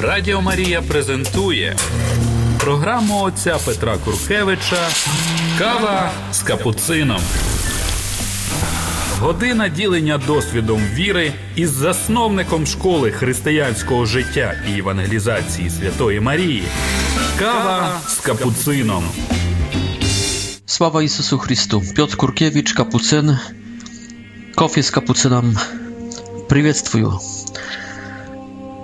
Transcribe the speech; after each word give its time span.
Радіо 0.00 0.40
Марія 0.42 0.82
презентує 0.82 1.76
програму 2.60 3.22
отця 3.22 3.58
Петра 3.66 3.96
Куркевича 4.04 4.88
Кава 5.58 6.10
з 6.32 6.38
капуцином. 6.38 7.20
Година 9.20 9.68
ділення 9.68 10.18
досвідом 10.26 10.82
віри 10.94 11.32
із 11.54 11.70
засновником 11.70 12.66
школи 12.66 13.10
християнського 13.10 14.06
життя 14.06 14.54
і 14.74 14.78
евангелізації 14.78 15.70
Святої 15.70 16.20
Марії. 16.20 16.62
Кава 17.38 17.98
з 18.08 18.16
капуцином. 18.18 19.04
Слава 20.66 21.02
Ісусу 21.02 21.38
Христу. 21.38 21.82
Пьот 21.96 22.14
Куркевич, 22.14 22.72
капуцин. 22.72 23.38
Кофі 24.54 24.82
з 24.82 24.90
капуцином. 24.90 25.58
Привітствую. 26.48 27.18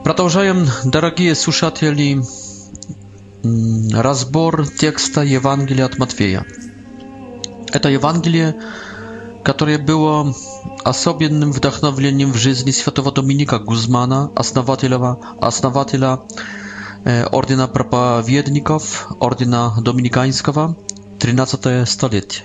Продолжаем, 0.04 0.66
дорогие 0.82 1.32
слушатели, 1.36 2.22
разбор 3.94 4.66
текста 4.66 5.20
Евангелия 5.20 5.84
от 5.86 5.96
Матфея. 5.96 6.44
Это 7.72 7.88
Евангелие, 7.88 8.56
которое 9.44 9.78
было 9.78 10.34
особенным 10.82 11.52
вдохновлением 11.52 12.32
в 12.32 12.36
жизни 12.36 12.72
святого 12.72 13.12
Доминика 13.12 13.60
Гузмана, 13.60 14.28
основателя, 14.34 15.18
основателя 15.40 16.18
Ордена 17.30 17.68
Проповедников, 17.68 19.06
Ордена 19.20 19.72
Доминиканского, 19.80 20.76
13 21.20 21.88
столетие. 21.88 22.44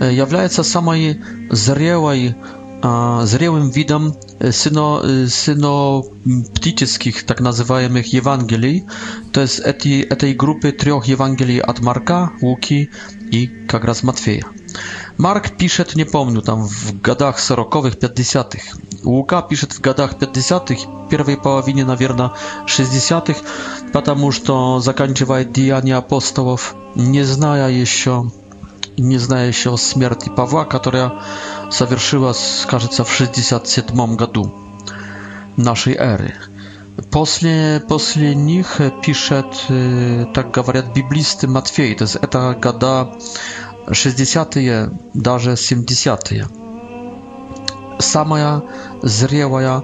jest 0.00 0.58
самой 0.64 1.14
зрелой 1.50 2.32
a 2.82 3.20
zrełym 3.24 3.70
widom 3.70 4.12
e, 4.40 4.52
syno, 4.52 5.02
e, 5.04 5.30
synoptycznych, 5.30 7.22
tak 7.24 7.40
nazywających 7.40 8.14
Ewangelii, 8.14 8.84
to 9.32 9.40
jest 9.40 9.64
tej 10.18 10.36
grupy 10.36 10.72
trzech 10.72 11.10
Ewangelii 11.10 11.62
od 11.62 11.80
Marka, 11.80 12.30
Łuki 12.42 12.88
i 13.30 13.50
jak 13.72 13.84
raz 13.84 14.02
Matwieja. 14.02 14.44
Mark 15.18 15.50
pisze, 15.56 15.84
nie 15.96 16.06
pomnił 16.06 16.42
tam 16.42 16.68
w 16.68 17.00
gadach 17.00 17.40
40-tych, 17.40 17.94
50 18.00 18.56
Łuka 19.04 19.42
pisze 19.42 19.66
w 19.66 19.80
gadach 19.80 20.18
50-tych, 20.18 20.78
pierwszej 21.10 21.36
połowie 21.36 21.84
na 21.84 21.96
60-tych, 22.66 23.40
ponieważ 23.92 24.40
to 24.40 24.80
zakończywa 24.80 25.44
dziejania 25.44 25.96
apostołów, 25.96 26.74
nie 26.96 27.24
znaje 27.24 27.86
się 27.86 28.28
nie 28.98 29.20
znaje 29.20 29.52
się 29.52 29.70
o 29.70 29.76
śmierci 29.76 30.30
Pawła, 30.30 30.64
która 30.64 31.10
совершилась, 31.70 32.64
кажется, 32.68 33.04
в 33.04 33.12
67 33.12 34.16
году 34.16 34.52
нашей 35.56 35.94
эры. 35.94 36.34
После, 37.10 37.82
после 37.88 38.34
них 38.34 38.80
пишет, 39.04 39.46
так 40.34 40.50
говорят 40.50 40.92
библисты, 40.94 41.46
Матфей. 41.48 41.94
То 41.94 42.04
есть 42.04 42.16
это 42.16 42.58
года 42.60 43.12
60-е, 43.86 44.90
даже 45.14 45.52
70-е. 45.52 46.48
Самая 47.98 48.62
зрелая 49.02 49.82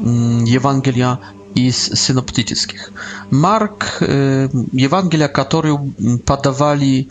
Евангелия 0.00 1.20
из 1.54 1.76
синоптических. 1.76 2.92
Марк, 3.30 3.98
Евангелия, 4.00 5.28
которые 5.28 5.78
подавали 6.24 7.08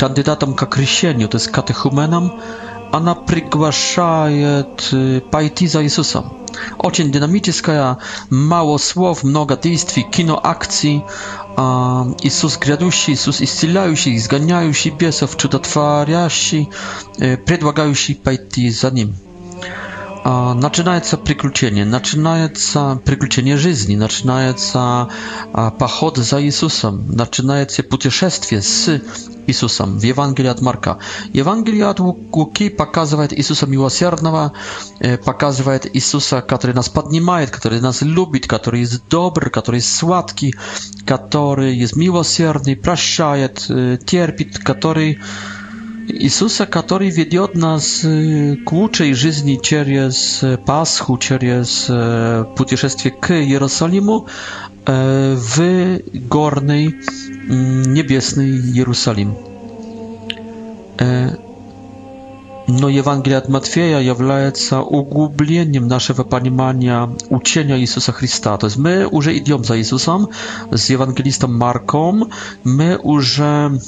кандидатом 0.00 0.54
к 0.54 0.64
крещению, 0.66 1.28
то 1.28 1.36
есть 1.36 1.48
катехуменом, 1.48 2.40
она 2.90 3.14
приглашает 3.14 4.92
пойти 5.30 5.66
за 5.68 5.84
Иисусом. 5.84 6.32
Очень 6.78 7.12
динамическая, 7.12 7.98
мало 8.30 8.78
слов, 8.78 9.22
много 9.24 9.56
действий, 9.58 10.02
кино, 10.04 10.40
акций. 10.42 11.04
Иисус 12.22 12.56
грядущий, 12.58 13.12
Иисус 13.12 13.42
исцеляющий, 13.42 14.16
изгоняющий 14.16 14.90
бесов, 14.92 15.36
чудотворящий, 15.36 16.70
предлагающий 17.44 18.14
пойти 18.14 18.70
за 18.70 18.90
Ним 18.90 19.14
а, 20.24 20.54
начинается 20.54 21.16
приключение, 21.16 21.84
начинается 21.84 23.00
приключение 23.04 23.56
жизни, 23.56 23.96
начинается 23.96 25.08
а, 25.52 25.70
поход 25.70 26.18
за 26.18 26.42
Иисусом, 26.42 27.04
начинается 27.10 27.82
путешествие 27.82 28.60
с 28.62 29.00
Иисусом 29.46 29.98
в 29.98 30.02
Евангелии 30.02 30.48
от 30.50 30.60
Марка. 30.60 30.98
Евангелие 31.32 31.86
от 31.86 32.00
Луки 32.00 32.68
показывает 32.68 33.32
Иисуса 33.32 33.66
Милосердного, 33.66 34.52
показывает 35.24 35.86
Иисуса, 35.96 36.40
который 36.42 36.72
нас 36.74 36.88
поднимает, 36.88 37.50
который 37.50 37.80
нас 37.80 38.02
любит, 38.02 38.46
который 38.46 38.80
есть 38.80 39.08
добр, 39.08 39.50
который 39.50 39.76
есть 39.78 39.96
сладкий, 39.96 40.54
который 41.04 41.74
есть 41.74 41.96
милосердный, 41.96 42.76
прощает, 42.76 43.66
терпит, 44.06 44.58
который 44.58 45.18
Иисуса, 46.10 46.66
который 46.66 47.08
ведет 47.10 47.54
нас 47.54 48.00
к 48.02 48.72
лучшей 48.72 49.14
жизни 49.14 49.58
через 49.62 50.42
Пасху, 50.66 51.16
через 51.18 51.88
путешествие 52.56 53.14
к 53.18 53.30
Иерусалиму 53.32 54.26
в 54.86 55.98
горный 56.28 56.94
небесный 57.48 58.50
Иерусалим. 58.58 59.36
Но 62.66 62.88
Евангелие 62.88 63.36
от 63.38 63.48
Матфея 63.48 63.98
является 64.00 64.80
углублением 64.80 65.88
нашего 65.88 66.22
понимания 66.24 67.08
учения 67.30 67.78
Иисуса 67.80 68.12
Христа. 68.12 68.56
То 68.58 68.66
есть 68.66 68.76
мы 68.76 69.06
уже 69.06 69.36
идем 69.36 69.64
за 69.64 69.78
Иисусом, 69.78 70.28
с 70.70 70.88
евангелистом 70.90 71.56
Марком, 71.58 72.30
мы 72.64 72.96
уже 72.96 73.80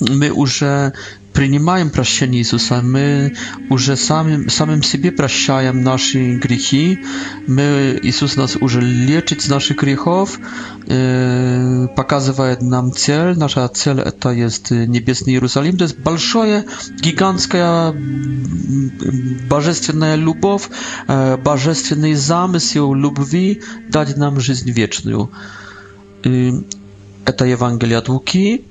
мы 0.00 0.30
уже 0.30 0.92
принимаем 1.32 1.90
прощение 1.90 2.42
Иисуса, 2.42 2.80
мы 2.80 3.34
уже 3.68 3.96
самим, 3.96 4.48
самим 4.48 4.82
себе 4.84 5.10
прощаем 5.10 5.82
наши 5.82 6.34
грехи, 6.36 7.00
мы, 7.48 7.98
Иисус 8.02 8.36
нас 8.36 8.56
уже 8.56 8.80
лечит 8.80 9.42
с 9.42 9.48
наших 9.48 9.78
грехов, 9.78 10.38
э, 10.86 11.88
показывает 11.96 12.62
нам 12.62 12.92
цель, 12.92 13.36
наша 13.36 13.66
цель 13.68 13.98
это 13.98 14.30
есть 14.30 14.70
Небесный 14.70 15.32
Иерусалим, 15.32 15.76
то 15.76 15.82
есть 15.84 15.98
большая, 15.98 16.64
гигантская 17.02 17.92
божественная 19.50 20.14
любовь, 20.14 20.68
э, 21.08 21.36
божественный 21.36 22.14
замысел 22.14 22.94
любви 22.94 23.60
дать 23.88 24.16
нам 24.16 24.38
жизнь 24.40 24.70
вечную. 24.70 25.28
Э, 26.24 26.52
это 27.24 27.44
Евангелие 27.44 27.98
от 27.98 28.08
Луки, 28.08 28.64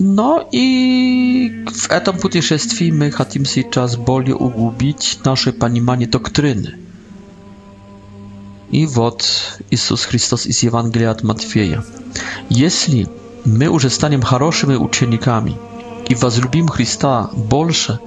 no 0.00 0.44
i 0.52 1.64
w 1.74 1.88
tym 1.88 2.14
podróżowaniu 2.18 2.92
my 2.92 3.10
chcemy 3.10 3.46
się 3.46 3.64
czas 3.64 3.96
bardziej 3.96 4.34
ugubić 4.34 5.18
nasze 5.24 5.52
panimanie 5.52 6.06
doktryny. 6.06 6.78
I 8.72 8.86
вот 8.86 9.40
Jezus 9.70 10.04
Chrystus 10.04 10.42
z 10.44 10.64
Ewangelii 10.64 11.06
od 11.06 11.22
Matwieja. 11.24 11.82
Jeśli 12.50 13.06
my 13.46 13.64
już 13.64 13.86
staniemy 13.92 14.24
хорошими 14.24 14.78
uczennikami 14.78 15.56
i 16.10 16.14
возлюбим 16.16 16.68
Chrystusa 16.70 17.28
больше, 17.50 17.98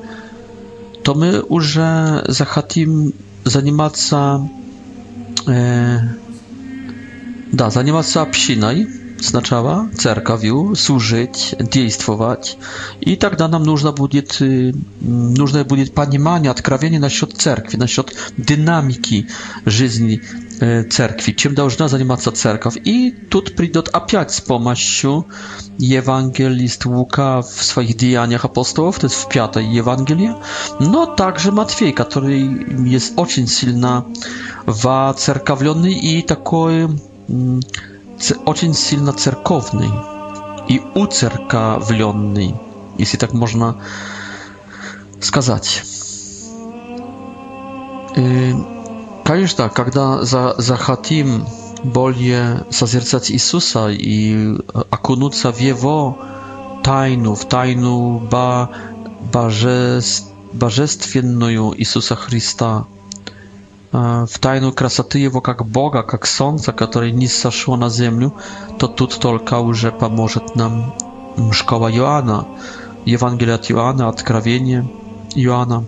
to 1.03 1.15
my 1.15 1.41
już 1.49 1.77
e, 1.77 2.23
zachatim 2.29 3.11
zajmować 3.45 3.99
się 3.99 4.47
e, 5.47 6.13
da, 7.53 7.69
zajmować 7.69 8.07
się 8.09 8.25
сначала 9.23 9.89
церковью 9.97 10.75
служить, 10.75 11.56
действовать. 11.59 12.57
И 13.00 13.15
тогда 13.15 13.47
нам 13.47 13.63
нужно 13.63 13.91
будет, 13.91 14.38
нужно 15.00 15.63
будет 15.63 15.94
понимание, 15.94 16.51
откровение 16.51 17.00
насчет 17.00 17.33
церкви, 17.38 17.77
насчет 17.77 18.13
динамики 18.38 19.27
жизни 19.65 20.21
церкви, 20.91 21.31
чем 21.31 21.56
должна 21.56 21.88
заниматься 21.88 22.31
церковь. 22.31 22.77
И 22.85 23.12
тут 23.12 23.56
придет 23.56 23.89
опять 23.89 24.31
с 24.31 24.41
помощью 24.41 25.25
евангелист 25.79 26.85
Лука 26.85 27.41
в 27.41 27.63
своих 27.63 27.97
деяниях 27.97 28.45
апостолов, 28.45 29.00
то 29.00 29.07
есть 29.07 29.15
в 29.15 29.27
пятой 29.29 29.65
Евангелии, 29.67 30.33
но 30.79 31.06
также 31.07 31.51
Матфей, 31.51 31.91
который 31.94 32.41
jest 32.44 33.13
очень 33.15 33.47
сильно 33.47 34.06
воцерковленный 34.67 35.94
и 35.95 36.21
такой 36.21 36.89
очень 38.45 38.73
сильно 38.73 39.13
церковный 39.13 39.91
и 40.68 40.81
уцерковленный, 40.95 42.56
если 42.97 43.18
так 43.18 43.33
можно 43.33 43.77
сказать. 45.19 45.83
И, 48.15 48.53
конечно, 49.25 49.69
когда 49.69 50.23
за, 50.23 50.56
захотим 50.57 51.45
более 51.83 52.65
созерцать 52.69 53.31
Иисуса 53.31 53.89
и 53.89 54.56
окунуться 54.89 55.51
в 55.51 55.59
Его 55.59 56.19
тайну, 56.83 57.35
в 57.35 57.45
тайну 57.47 58.19
ба, 58.19 58.69
божеств, 59.33 60.27
божественную 60.53 61.74
Иисуса 61.79 62.15
Христа, 62.15 62.85
в 63.91 64.39
тайну 64.39 64.71
красоты 64.71 65.19
его 65.19 65.41
как 65.41 65.65
Бога, 65.65 66.03
как 66.03 66.25
Солнца, 66.25 66.71
которое 66.71 67.11
не 67.11 67.27
сошло 67.27 67.75
на 67.75 67.89
землю, 67.89 68.33
то 68.79 68.88
тут 68.88 69.19
только 69.19 69.55
уже 69.59 69.91
поможет 69.91 70.55
нам 70.55 70.95
школа 71.51 71.91
Иоанна, 71.91 72.47
Евангелие 73.05 73.55
от 73.55 73.69
Иоанна, 73.69 74.07
Откровение 74.07 74.88
Иоанна, 75.35 75.83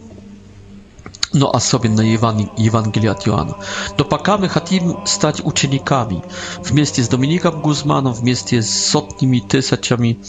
но 1.31 1.49
особенно 1.51 2.01
Еван... 2.01 2.49
Евангелие 2.57 3.11
от 3.11 3.27
Иоанна. 3.27 3.55
Но 3.97 4.03
пока 4.03 4.37
мы 4.37 4.49
хотим 4.49 5.05
стать 5.05 5.41
учениками, 5.43 6.23
вместе 6.59 7.01
с 7.03 7.07
Домиником 7.07 7.61
Гузманом, 7.61 8.13
вместе 8.13 8.61
с 8.61 8.69
сотнями, 8.69 9.39
тысячами 9.39 10.19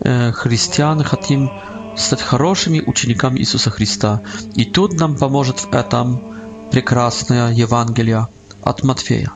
э, 0.00 0.32
христиан, 0.32 1.04
хотим 1.04 1.50
стать 1.96 2.20
хорошими 2.20 2.80
учениками 2.80 3.38
Иисуса 3.38 3.70
Христа. 3.70 4.20
И 4.56 4.64
тут 4.64 4.94
нам 4.94 5.16
поможет 5.16 5.58
в 5.60 5.72
этом 5.72 6.18
прекрасное 6.70 7.52
Евангелие 7.52 8.28
от 8.62 8.82
Матфея. 8.84 9.32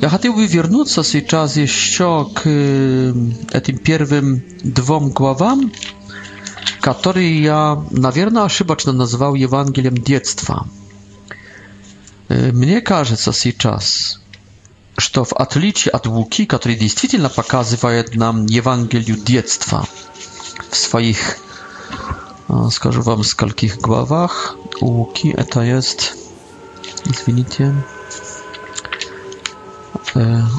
Я 0.00 0.08
хотел 0.08 0.34
бы 0.34 0.46
вернуться 0.46 1.02
сейчас 1.02 1.56
еще 1.56 2.28
к 2.34 2.46
этим 2.46 3.78
первым 3.78 4.42
двум 4.62 5.10
главам, 5.10 5.72
которые 6.80 7.42
я, 7.42 7.82
наверное, 7.90 8.44
ошибочно 8.44 8.92
назвал 8.92 9.34
Евангелием 9.34 9.96
детства. 9.96 10.66
Мне 12.28 12.80
кажется 12.80 13.32
сейчас, 13.32 14.20
что 14.98 15.24
в 15.24 15.32
отличие 15.32 15.92
от 15.92 16.06
Луки, 16.06 16.44
который 16.44 16.76
действительно 16.76 17.28
показывает 17.28 18.14
нам 18.14 18.46
Евангелию 18.46 19.16
детства 19.16 19.86
в 20.70 20.76
своих, 20.76 21.38
скажу 22.70 23.02
вам, 23.02 23.24
скольких 23.24 23.78
главах, 23.78 24.56
у 24.80 24.86
Луки 24.88 25.28
это 25.36 25.60
есть 25.62 26.14
Извините. 27.10 27.72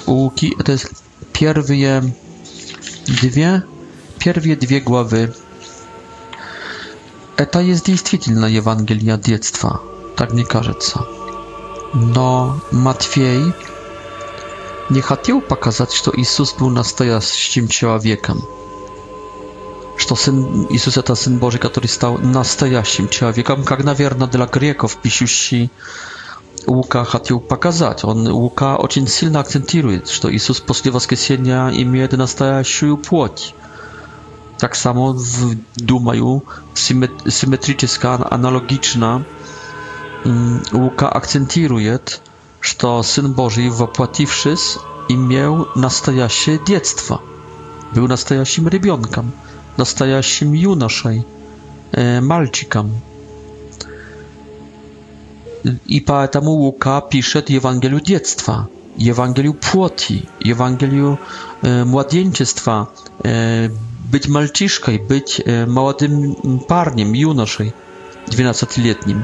Łuki, 0.07 0.55
to 0.65 0.71
jest 0.71 0.89
pierwsze 1.33 2.01
dwie, 3.21 3.61
pierwsze 4.19 4.55
dwie 4.55 4.81
głowy. 4.81 5.31
Это 7.37 7.59
jest 7.61 7.85
действительно 7.85 8.47
Ewangelia 8.47 9.13
от 9.13 9.21
детства, 9.21 9.79
tak 10.15 10.33
мне 10.33 10.43
кажется. 10.45 11.05
Но 11.93 12.59
Матфей 12.71 13.53
не 14.89 15.01
хотел 15.01 15.41
показать, 15.41 15.93
что 15.93 16.11
Иисус 16.15 16.53
был 16.55 16.69
настоящим 16.71 17.67
человеком. 17.67 18.41
Что 19.97 20.15
Сын 20.15 20.65
Иисус 20.71 20.97
это 20.97 21.13
Сын 21.13 21.37
Божий, 21.37 21.59
который 21.59 21.87
стал 21.87 22.17
настоящим 22.17 23.07
человеком, 23.09 23.63
как, 23.63 23.83
наверное, 23.83 24.27
для 24.27 24.45
греков, 24.47 24.97
пишущий 24.97 25.69
Лука 26.67 27.05
хотел 27.05 27.39
показать. 27.39 28.03
Он, 28.03 28.27
Лука 28.27 28.75
очень 28.75 29.07
сильно 29.07 29.39
акцентирует, 29.39 30.09
что 30.09 30.29
Иисус 30.31 30.59
после 30.59 30.91
воскресения 30.91 31.69
имеет 31.81 32.11
настоящую 32.11 32.97
плоть. 32.97 33.55
Tak 34.59 34.73
samo, 34.75 35.13
w, 35.13 35.57
думаю, 35.77 36.41
symetryczna, 37.29 38.27
analogiczna 38.29 39.21
Łuka 40.73 41.13
akcentuje, 41.13 41.99
że 42.61 43.03
Syn 43.03 43.33
Boży, 43.33 43.69
wopłatiwszys, 43.71 44.79
miał 45.17 45.65
настоящее 45.75 46.59
dziecko. 46.67 47.19
Był 47.93 48.07
настоящим 48.07 48.67
ребенком, 48.67 49.31
настоящим 49.77 50.53
юношей, 50.55 51.23
мальчиком. 52.21 52.89
I 55.65 56.01
поэтому 56.01 56.51
Łuka 56.51 57.01
pisze 57.01 57.43
Ewangelię 57.57 58.01
dziecka, 58.01 58.65
Ewangelię 59.09 59.53
płoti, 59.53 60.25
Ewangelię 60.45 61.15
e, 61.63 61.85
młodzieńczeństwa, 61.85 62.85
e, 63.25 63.29
być 64.11 64.27
malciszką, 64.27 64.91
być 65.09 65.39
e, 65.41 65.65
młodym 65.67 66.35
parniem, 66.67 67.15
junoszej, 67.15 67.71
12-letnim. 68.29 69.19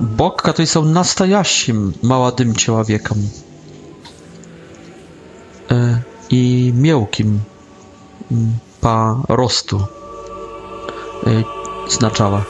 Bóg, 0.00 0.42
który 0.42 0.62
jest 0.62 0.76
настоящим 0.76 1.92
młodym 2.02 2.54
człowiekiem 2.54 3.28
e, 5.70 5.98
i 6.30 6.72
miałkim 6.76 7.38
mm, 8.30 8.50
po 8.80 9.22
rostu 9.28 9.76
e, 11.26 11.42
znaczała 11.90 12.44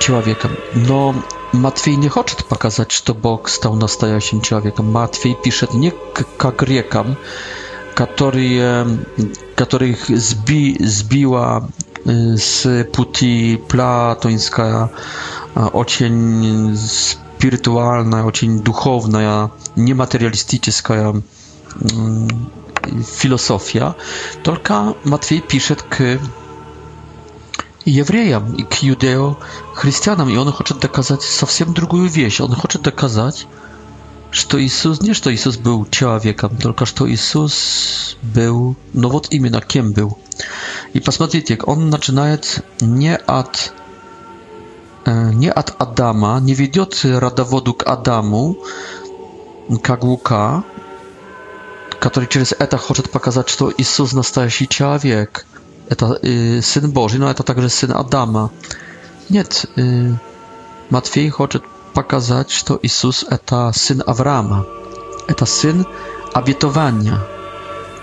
человека. 0.00 0.50
Но 0.74 1.14
Матфей 1.52 1.96
не 1.96 2.08
хочет 2.08 2.44
показать, 2.46 2.90
что 2.90 3.14
Бог 3.14 3.48
стал 3.48 3.74
настоящим 3.74 4.40
человеком. 4.40 4.90
Матфей 4.90 5.34
пишет 5.36 5.74
не 5.74 5.92
как 6.38 6.58
грекам, 6.60 7.16
которые, 7.94 8.86
которых 9.54 10.08
сби, 10.08 10.76
сбила 10.82 11.68
с 12.04 12.84
пути 12.92 13.60
платонская, 13.68 14.90
очень 15.54 16.76
спиритуальная, 16.76 18.24
очень 18.24 18.60
духовная, 18.60 19.50
нематериалистическая 19.76 21.14
filosofia, 23.04 23.94
tylko 24.42 24.94
Matwiej 25.04 25.42
pisze 25.42 25.76
k 25.76 26.18
и 27.84 27.90
евреям, 27.90 28.54
и 28.54 28.62
к 28.62 28.74
юдео, 28.82 29.36
христианам, 29.74 30.28
и 30.28 30.36
он 30.36 30.52
хочет 30.52 30.78
доказать 30.80 31.22
совсем 31.22 31.74
другую 31.74 32.08
вещь. 32.08 32.40
Он 32.40 32.54
хочет 32.54 32.82
доказать, 32.82 33.46
что 34.30 34.62
Иисус, 34.62 35.00
не 35.02 35.14
что 35.14 35.32
Иисус 35.34 35.56
был 35.58 35.86
человеком, 35.86 36.56
только 36.56 36.86
что 36.86 37.10
Иисус 37.10 38.16
был, 38.22 38.76
но 38.92 39.08
вот 39.08 39.28
именно 39.32 39.60
кем 39.60 39.92
был. 39.92 40.18
И 40.92 41.00
посмотрите, 41.00 41.58
он 41.64 41.90
начинает 41.90 42.60
не 42.80 43.16
от 43.16 43.72
не 45.04 45.50
от 45.50 45.74
Адама, 45.82 46.38
не 46.40 46.54
ведет 46.54 47.00
родоводу 47.04 47.74
к 47.74 47.82
Адаму, 47.88 48.56
как 49.82 50.04
Лука, 50.04 50.62
который 51.98 52.28
через 52.28 52.52
это 52.52 52.78
хочет 52.78 53.10
показать, 53.10 53.48
что 53.48 53.72
Иисус 53.76 54.12
настоящий 54.12 54.68
человек– 54.68 55.44
это 55.92 56.18
э, 56.22 56.62
Сын 56.62 56.90
Божий, 56.90 57.20
но 57.20 57.30
это 57.30 57.42
также 57.42 57.68
Сын 57.68 57.92
Адама. 57.92 58.50
Нет, 59.28 59.66
э, 59.76 60.12
Матфей 60.90 61.28
хочет 61.30 61.62
показать, 61.94 62.50
что 62.50 62.78
Иисус– 62.82 63.24
это 63.30 63.70
Сын 63.74 64.02
Авраама, 64.06 64.64
это 65.28 65.44
Сын 65.44 65.86
обетования, 66.32 67.18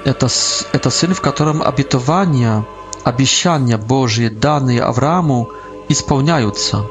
это, 0.05 0.27
это 0.71 0.89
Сын, 0.91 1.13
в 1.13 1.21
котором 1.21 1.63
обетования, 1.63 2.63
обещания 3.03 3.77
Божьи, 3.77 4.29
данные 4.29 4.83
Аврааму, 4.83 5.49
исполняются. 5.89 6.85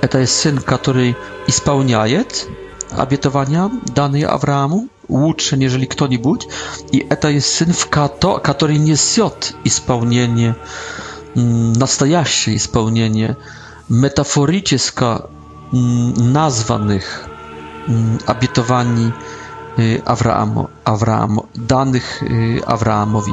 Это 0.00 0.18
есть 0.20 0.34
Сын, 0.34 0.58
который 0.58 1.14
исполняет 1.46 2.46
обетования, 2.96 3.70
данные 3.94 4.26
Аврааму, 4.26 4.88
лучше, 5.08 5.56
нежели 5.56 5.86
кто-нибудь, 5.86 6.48
и 6.90 6.98
это 7.08 7.28
есть 7.28 7.52
сын 7.54 7.72
в 7.72 7.86
Като, 7.88 8.38
который 8.38 8.78
несет 8.78 9.54
исполнение, 9.64 10.56
настоящее 11.34 12.56
исполнение 12.56 13.36
метафорически 13.88 15.22
названных 15.72 17.26
обетований 18.26 19.12
Аврааму, 20.04 20.70
Аврааму, 20.84 21.48
данных 21.54 22.22
Авраамови. 22.66 23.32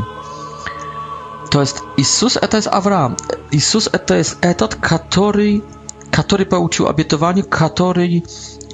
То 1.52 1.62
есть 1.62 1.78
Иисус 1.98 2.38
это 2.38 2.58
есть 2.58 2.68
Авраам. 2.68 3.18
Иисус 3.52 3.90
это 3.92 4.16
есть 4.18 4.38
этот, 4.42 4.76
который, 4.76 5.64
который 6.12 6.46
получил 6.46 6.88
обетование, 6.88 7.44
который 7.44 8.24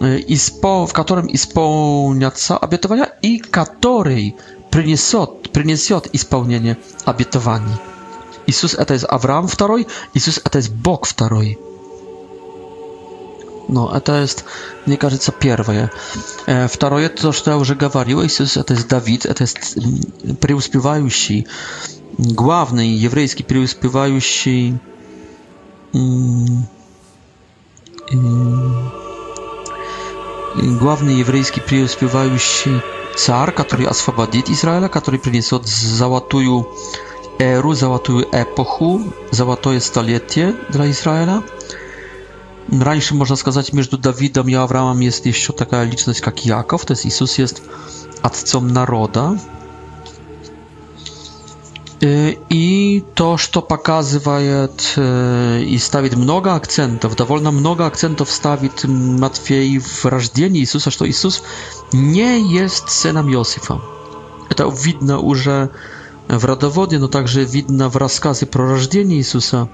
и 0.01 0.35
спо, 0.35 0.85
в 0.85 0.93
котором 0.93 1.33
исполнятся 1.33 2.57
обетования 2.57 3.09
и 3.21 3.39
который 3.39 4.35
принесет, 4.71 5.51
принесет 5.51 6.09
исполнение 6.13 6.77
обетований. 7.05 7.75
Иисус 8.47 8.73
это 8.73 8.93
есть 8.93 9.05
Авраам 9.07 9.47
второй, 9.47 9.87
Иисус 10.13 10.39
это 10.43 10.59
есть 10.59 10.71
Бог 10.71 11.05
второй. 11.05 11.57
Но 13.67 13.91
это 13.95 14.21
есть, 14.21 14.45
мне 14.85 14.95
кажется, 14.95 15.31
первое. 15.31 15.91
Второе, 16.69 17.09
то, 17.09 17.31
что 17.31 17.49
я 17.51 17.57
уже 17.57 17.73
говорил, 17.73 18.23
Иисус 18.23 18.57
это 18.57 18.75
есть 18.75 18.87
Давид, 18.87 19.25
это 19.25 19.43
есть 19.43 20.39
преуспевающий, 20.39 21.47
главный 22.17 22.89
еврейский 22.89 23.41
преуспевающий 23.43 24.79
главный 30.61 31.15
еврейский 31.15 31.61
преуспевающий 31.61 32.81
царь, 33.15 33.51
который 33.51 33.85
освободит 33.87 34.49
Израиля, 34.49 34.87
который 34.87 35.19
принесет 35.19 35.65
золотую 35.65 36.67
эру, 37.39 37.73
золотую 37.73 38.25
эпоху, 38.31 39.01
золотое 39.31 39.79
столетие 39.79 40.55
для 40.69 40.89
Израиля. 40.91 41.43
Раньше, 42.71 43.13
можно 43.15 43.35
сказать, 43.35 43.73
между 43.73 43.97
Давидом 43.97 44.47
и 44.47 44.53
Авраамом 44.53 44.99
есть 45.01 45.25
еще 45.25 45.53
такая 45.53 45.83
личность, 45.85 46.21
как 46.21 46.45
Яков, 46.45 46.85
то 46.85 46.93
есть 46.93 47.05
Иисус 47.05 47.37
есть 47.37 47.61
отцом 48.23 48.67
народа, 48.69 49.37
И 52.07 53.03
то, 53.15 53.37
что 53.37 53.61
показывает 53.61 54.93
и 54.97 55.77
ставит 55.81 56.15
много 56.15 56.53
акцентов, 56.55 57.15
довольно 57.15 57.49
много 57.51 57.87
акцентов 57.87 58.29
ставит 58.31 58.83
Матфей 58.83 59.79
в 59.79 60.05
рождении 60.05 60.61
Иисуса, 60.61 60.91
что 60.91 61.09
Иисус 61.09 61.41
не 61.93 62.47
есть 62.53 62.89
сыном 62.89 63.31
Иосифа. 63.33 63.81
Это 64.51 64.69
видно 64.71 65.17
уже 65.19 65.71
в 66.27 66.45
родоводе, 66.45 66.99
но 66.99 67.07
также 67.07 67.43
видно 67.43 67.89
в 67.89 67.97
рассказе 67.97 68.45
про 68.45 68.69
рождение 68.69 69.17
Иисуса. 69.17 69.67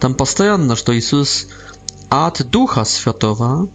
Там 0.00 0.14
постоянно, 0.14 0.76
что 0.76 0.96
Иисус 0.98 1.46
от 2.10 2.42
Духа 2.50 2.84
Святого, 2.84 3.68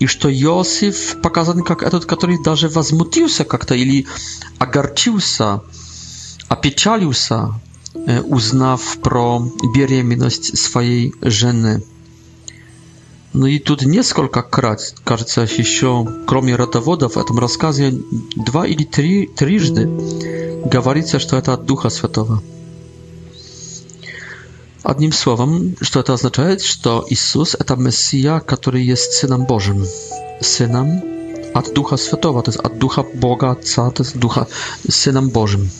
и 0.00 0.06
что 0.06 0.28
Иосиф 0.32 1.20
показан 1.22 1.62
как 1.62 1.84
этот, 1.84 2.04
который 2.04 2.42
даже 2.42 2.68
возмутился 2.68 3.44
как-то 3.44 3.76
или 3.76 4.06
огорчился, 4.58 5.60
опечалился, 6.52 7.52
узнав 8.26 8.98
про 8.98 9.42
беременность 9.74 10.58
своей 10.58 11.14
жены. 11.22 11.82
Ну 13.32 13.46
и 13.46 13.58
тут 13.58 13.82
несколько 13.86 14.42
крат, 14.42 14.94
кажется, 15.04 15.40
еще, 15.58 16.06
кроме 16.26 16.54
родовода, 16.54 17.08
в 17.08 17.16
этом 17.16 17.38
рассказе 17.38 17.94
два 18.36 18.66
или 18.66 18.84
три, 18.84 19.26
трижды 19.26 19.88
говорится, 20.66 21.18
что 21.18 21.38
это 21.38 21.54
от 21.54 21.64
Духа 21.64 21.88
Святого. 21.88 22.42
Одним 24.82 25.12
словом, 25.12 25.74
что 25.80 26.00
это 26.00 26.12
означает, 26.12 26.60
что 26.60 27.06
Иисус– 27.08 27.54
это 27.58 27.76
Мессия, 27.76 28.40
который 28.40 28.82
есть 28.84 29.12
Сыном 29.12 29.46
Божьим. 29.46 29.86
Сыном 30.42 31.02
от 31.54 31.72
Духа 31.72 31.96
Святого, 31.96 32.42
то 32.42 32.50
есть 32.50 32.60
от 32.62 32.78
Духа 32.78 33.02
Бога 33.14 33.52
Отца, 33.52 33.90
то 33.90 34.02
есть 34.02 34.18
Духа 34.18 34.46
Сыном 34.86 35.30
Божьим. 35.30 35.70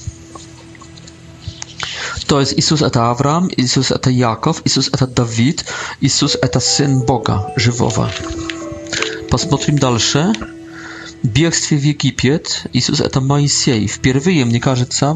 To 2.33 2.41
jest 2.41 2.57
Jezus 2.57 2.81
это 2.83 3.11
Авраам, 3.11 3.49
Jezus 3.57 3.91
это 3.91 4.11
Jakov, 4.11 4.63
Jezus 4.65 4.89
это 4.91 5.07
Dawid, 5.07 5.65
Jezus 6.01 6.39
это 6.41 6.61
Сын 6.61 7.03
Boga 7.05 7.43
Żywego. 7.57 8.09
Посмотрим 9.29 9.77
дальше. 9.79 10.33
Бегстве 11.23 11.77
в 11.77 11.83
Египет. 11.83 12.67
Иисус 12.73 13.01
это 13.01 13.21
Моисей. 13.21 13.87
Впервые, 13.87 14.47
мне 14.47 14.61
кажется, 14.61 15.15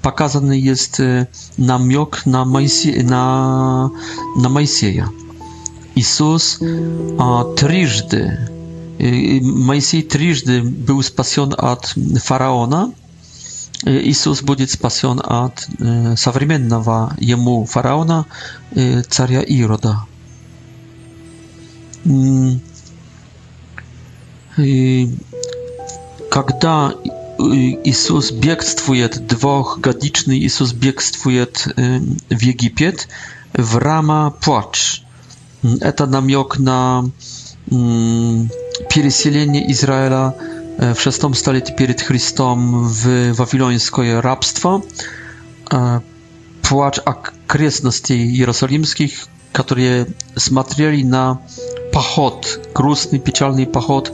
показан 0.00 0.50
есть 0.52 0.98
намек 1.58 2.24
на 2.24 2.44
Моисея. 2.46 3.02
На, 3.02 3.90
на 4.34 4.48
Моисея. 4.48 5.10
Иисус 5.94 6.58
трижды 7.56 8.38
Моисей 8.98 10.02
трижды 10.04 10.62
был 10.62 11.02
спасен 11.02 11.52
от 11.58 11.94
фараона, 12.24 12.92
Иисус 13.84 14.42
будет 14.42 14.70
спасен 14.70 15.20
от 15.22 15.66
современного 16.18 17.14
ему 17.18 17.64
фараона, 17.66 18.26
царя 19.08 19.42
Ирода. 19.42 20.04
И 24.56 25.10
когда 26.30 26.94
Иисус 27.38 28.30
бегствует, 28.32 29.26
двухгодичный 29.26 30.38
Иисус 30.38 30.72
бегствует 30.72 31.66
в 31.76 31.80
Египет, 32.40 33.08
в 33.52 33.76
рама 33.78 34.30
плач. 34.42 35.02
Это 35.80 36.06
намек 36.06 36.58
на 36.58 37.04
переселение 37.68 39.70
Израиля 39.72 40.34
E, 40.78 40.94
w 40.94 41.00
szóstym 41.00 41.34
stuleciu 41.34 41.74
przed 41.74 42.02
Chrystusem 42.02 42.88
w 42.88 43.30
wawilońskie 43.34 44.20
rabstwo, 44.20 44.80
e, 45.72 46.00
płacz 46.62 47.00
okresności 47.04 48.36
jerozolimskich, 48.36 49.26
którzy 49.52 50.06
smatrzeli 50.38 51.04
na 51.04 51.36
pachot, 51.92 52.58
grusny, 52.74 53.18
pieczalny 53.20 53.66
pachot 53.66 54.12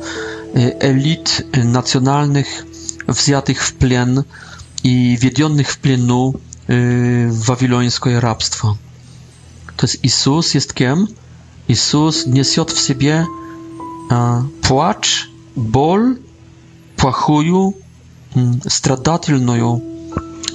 e, 0.56 0.80
elit 0.80 1.42
nacjonalnych 1.64 2.66
wziętych 3.08 3.64
w 3.64 3.72
plen 3.72 4.22
i 4.84 5.16
wiedzionych 5.20 5.70
w 5.72 5.78
plenu 5.78 6.34
w 7.28 7.38
wawilońskie 7.46 8.20
To 8.20 8.76
jest 9.86 10.04
Jezus 10.04 10.54
jest 10.54 10.74
kim? 10.74 11.08
Jezus 11.68 12.26
niesie 12.26 12.64
w 12.64 12.72
sobie 12.80 13.26
płacz, 14.62 15.30
bol 15.56 16.14
плохую, 17.02 17.74
страдательную 18.64 19.82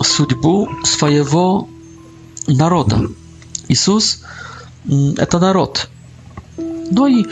судьбу 0.01 0.69
своего 0.85 1.67
народа. 2.47 3.01
Иисус– 3.67 4.21
это 4.87 5.39
народ. 5.39 5.89
Ну 6.57 7.07
и, 7.07 7.25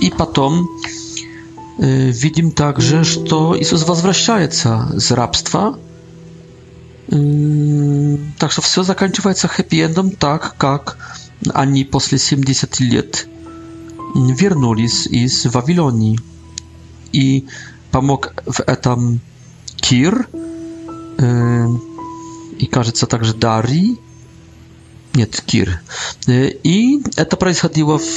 и 0.00 0.10
потом 0.10 0.68
видим 1.78 2.50
также, 2.50 3.04
что 3.04 3.56
Иисус 3.56 3.86
возвращается 3.86 4.90
с 4.98 5.12
рабства. 5.12 5.78
Так 8.38 8.50
что 8.52 8.60
все 8.60 8.82
заканчивается 8.82 9.46
хэппи-эндом 9.46 10.16
так, 10.16 10.56
как 10.58 10.98
они 11.54 11.84
после 11.84 12.18
70 12.18 12.80
лет 12.80 13.28
вернулись 14.16 15.06
из 15.06 15.44
Вавилонии. 15.46 16.18
И 17.12 17.46
pomógł 17.90 18.28
w 18.52 18.60
etam 18.66 19.18
Kir 19.80 20.14
y, 20.14 20.24
i 22.58 22.64
i 22.64 22.68
кажется 22.68 23.06
także 23.06 23.34
Dari. 23.34 23.96
Nie, 25.14 25.26
Kir. 25.26 25.78
Y, 26.28 26.58
I 26.64 27.00
to 27.28 27.36
происходило 27.36 27.98
w, 27.98 28.08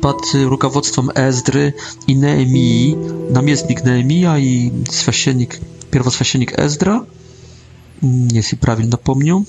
pod 0.00 0.26
rukowodztwem 0.44 1.10
Ezdry 1.14 1.72
i 2.06 2.16
Neemii, 2.16 2.96
namiestnik 3.30 3.84
Neemia 3.84 4.38
i 4.38 4.72
święcennik, 4.92 5.60
pierwoswященник 5.90 6.58
Ezdra, 6.58 7.04
mm, 8.02 8.28
jeśli 8.32 8.58
prawidłowo 8.58 8.90
napomniał. 8.90 9.44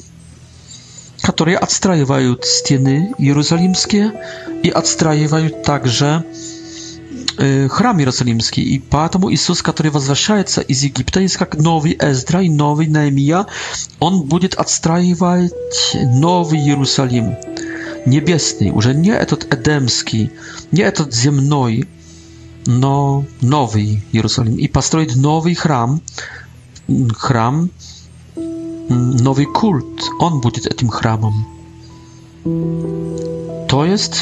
которые 1.31 1.55
отстраивают 1.59 2.43
стены 2.47 3.13
Иерусалимские 3.19 4.11
и 4.63 4.71
отстраивают 4.71 5.61
также 5.61 6.23
храм 7.69 7.97
Иерусалимский, 7.97 8.61
и 8.61 8.77
поэтому 8.77 9.33
Иисус, 9.33 9.63
который 9.63 9.91
возвращается 9.91 10.61
из 10.61 10.83
Египта, 10.83 11.21
есть 11.21 11.37
как 11.37 11.55
новый 11.57 11.97
Эздра 11.99 12.41
и 12.43 12.49
новый 12.49 12.85
Наимия, 12.85 13.47
он 13.99 14.21
будет 14.23 14.53
отстраивать 14.53 15.95
новый 16.03 16.59
Иерусалим, 16.59 17.35
небесный, 18.05 18.69
уже 18.69 18.93
не 18.93 19.09
этот 19.09 19.51
эдемский, 19.51 20.31
не 20.71 20.81
этот 20.81 21.15
земной, 21.15 21.87
но 22.67 23.25
новый 23.41 24.03
Иерусалим, 24.11 24.57
и 24.57 24.67
построить 24.67 25.15
новый 25.15 25.55
храм, 25.55 25.99
храм, 27.17 27.69
nowy 29.23 29.45
kult. 29.45 30.01
On 30.19 30.41
będzie 30.41 30.61
tym 30.69 30.89
chramem. 30.89 31.31
To 33.67 33.85
jest 33.85 34.17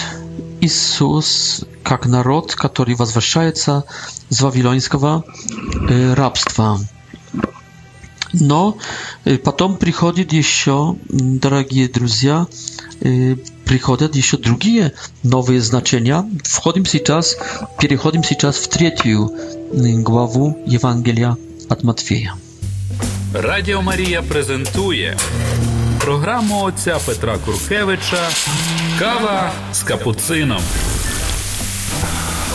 Иисус, 0.61 1.61
как 1.83 2.05
народ, 2.05 2.55
который 2.55 2.95
возвращается 2.95 3.85
с 4.29 4.41
вавилонского 4.41 5.23
рабства. 6.15 6.79
Но 8.33 8.77
потом 9.43 9.77
приходит 9.77 10.33
еще, 10.33 10.97
дорогие 11.09 11.87
друзья, 11.87 12.45
приходят 12.99 14.15
еще 14.15 14.37
другие 14.37 14.93
новые 15.23 15.61
значения. 15.61 16.29
Входим 16.43 16.85
сейчас, 16.85 17.35
переходим 17.79 18.23
сейчас 18.23 18.57
в 18.57 18.67
третью 18.69 19.31
главу 20.03 20.61
Евангелия 20.67 21.37
от 21.69 21.83
Матфея. 21.83 22.35
Радио 23.33 23.81
Мария 23.81 24.21
презентует 24.21 25.19
програму 25.99 26.59
отця 26.63 26.97
Петра 27.05 27.37
Куркевича 27.45 28.29
Кава 28.99 29.51
з 29.73 29.83
капуцином. 29.83 30.61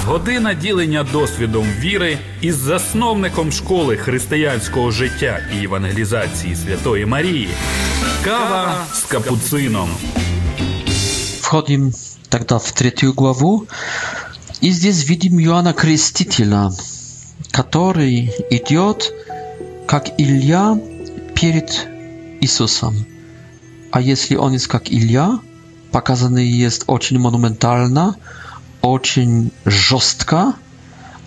Година 0.07 0.55
ділення 0.55 1.05
досвідом 1.13 1.67
віри 1.81 2.19
із 2.41 2.57
засновником 2.57 3.53
школи 3.53 3.97
християнського 3.97 4.91
життя 4.91 5.39
і 5.61 5.65
евангелізації 5.65 6.57
Святої 6.57 7.07
Марії. 7.07 7.49
Кава 8.25 8.77
з 8.93 9.03
капуцином. 9.03 9.89
Входим 11.41 11.95
тогда 12.29 12.57
в 12.57 12.71
третью 12.71 13.13
главу. 13.13 13.67
И 14.63 14.71
здесь 14.73 15.09
видим 15.11 15.39
Иоанна 15.39 15.73
Крестителя, 15.73 16.71
который 17.53 18.31
идет, 18.51 19.13
как 19.87 20.09
Илья, 20.21 20.79
перед 21.41 21.87
Иисусом. 22.41 23.05
A 23.95 24.01
если 24.01 24.35
он 24.35 24.53
есть 24.55 24.67
как 24.67 24.91
Илья, 24.91 25.39
показанный 25.93 26.49
есть 26.49 26.83
очень 26.89 27.17
монументально, 27.21 28.17
очень 28.83 29.53
жестко, 29.65 30.55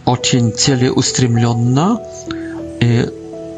очень 0.03 0.51
целеустремленно, 0.51 2.01
и 2.81 3.07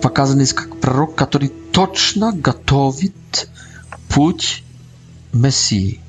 показан 0.04 0.39
есть 0.42 0.54
как 0.54 0.80
пророк, 0.80 1.16
который 1.16 1.51
точно 1.72 2.34
готовит 2.34 3.50
путь 4.10 4.63
Мессии. 5.34 6.00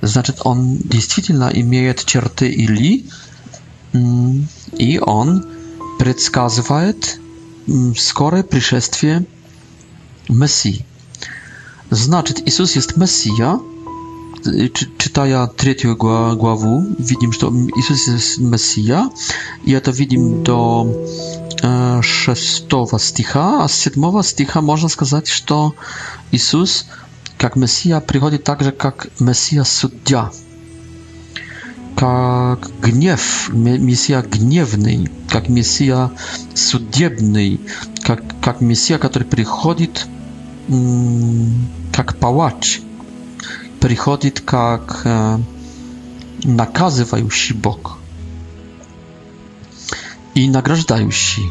Значит, 0.00 0.36
он 0.44 0.76
действительно 0.78 1.50
имеет 1.52 2.04
черты 2.04 2.48
Или, 2.48 3.06
и 4.78 4.98
он 5.00 5.46
предсказывает 5.98 7.18
скорое 7.96 8.44
пришествие 8.44 9.24
Мессии. 10.28 10.84
Значит, 11.90 12.42
Иисус 12.48 12.76
есть 12.76 12.96
Мессия. 12.96 13.60
Читая 14.98 15.46
третью 15.48 15.96
главу, 15.96 16.86
видим, 16.98 17.32
что 17.32 17.48
Иисус 17.50 18.06
есть 18.08 18.38
Мессия. 18.38 19.08
И 19.64 19.72
это 19.72 19.90
видим 19.90 20.42
до 20.44 20.92
шестого 22.02 22.98
стиха, 23.00 23.64
а 23.64 23.68
с 23.68 23.72
седьмого 23.74 24.22
стиха 24.22 24.60
можно 24.60 24.88
сказать, 24.88 25.26
что 25.26 25.74
Иисус 26.30 26.86
как 27.38 27.54
Мессия 27.56 28.00
приходит 28.00 28.44
также 28.44 28.72
как 28.72 29.08
Мессия 29.20 29.62
Судья, 29.64 30.30
как 31.94 32.70
гнев, 32.80 33.48
Мессия 33.52 34.22
гневный, 34.22 35.08
как 35.28 35.48
Мессия 35.50 36.10
судебный, 36.54 37.60
как, 38.04 38.22
как 38.40 38.60
Мессия, 38.62 38.96
который 38.98 39.24
приходит 39.24 40.06
как 41.92 42.16
палач 42.18 42.80
приходит 43.80 44.40
как 44.40 45.06
наказывающий 46.42 47.54
Бог 47.54 47.98
и 50.34 50.48
награждающий, 50.48 51.50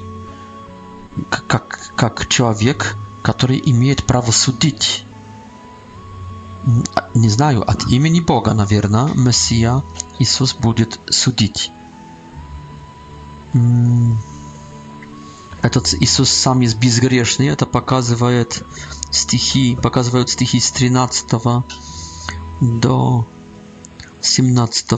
как, 1.30 1.80
как 1.96 2.28
человек, 2.28 2.96
который 3.24 3.62
имеет 3.66 4.06
право 4.06 4.30
судить. 4.32 5.06
Не 7.16 7.30
знаю, 7.30 7.68
от 7.68 7.88
имени 7.88 8.20
Бога, 8.20 8.54
наверное, 8.54 9.08
Мессия 9.16 9.82
Иисус 10.20 10.54
будет 10.54 11.00
судить 11.10 11.72
этот 15.66 15.96
Иисус 15.96 16.30
сам 16.30 16.60
есть 16.62 16.78
безгрешный. 16.78 17.48
Это 17.48 17.66
показывает 17.66 18.64
стихи, 19.10 19.76
показывают 19.82 20.30
стихи 20.30 20.60
с 20.60 20.70
13 20.72 21.32
до 22.62 23.26
17. 24.22 24.92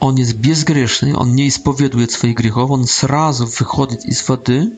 Он 0.00 0.16
есть 0.16 0.34
безгрешный, 0.36 1.12
он 1.14 1.34
не 1.34 1.48
исповедует 1.48 2.10
своих 2.12 2.36
грехов, 2.38 2.70
он 2.70 2.86
сразу 2.86 3.46
выходит 3.46 4.04
из 4.06 4.26
воды. 4.28 4.72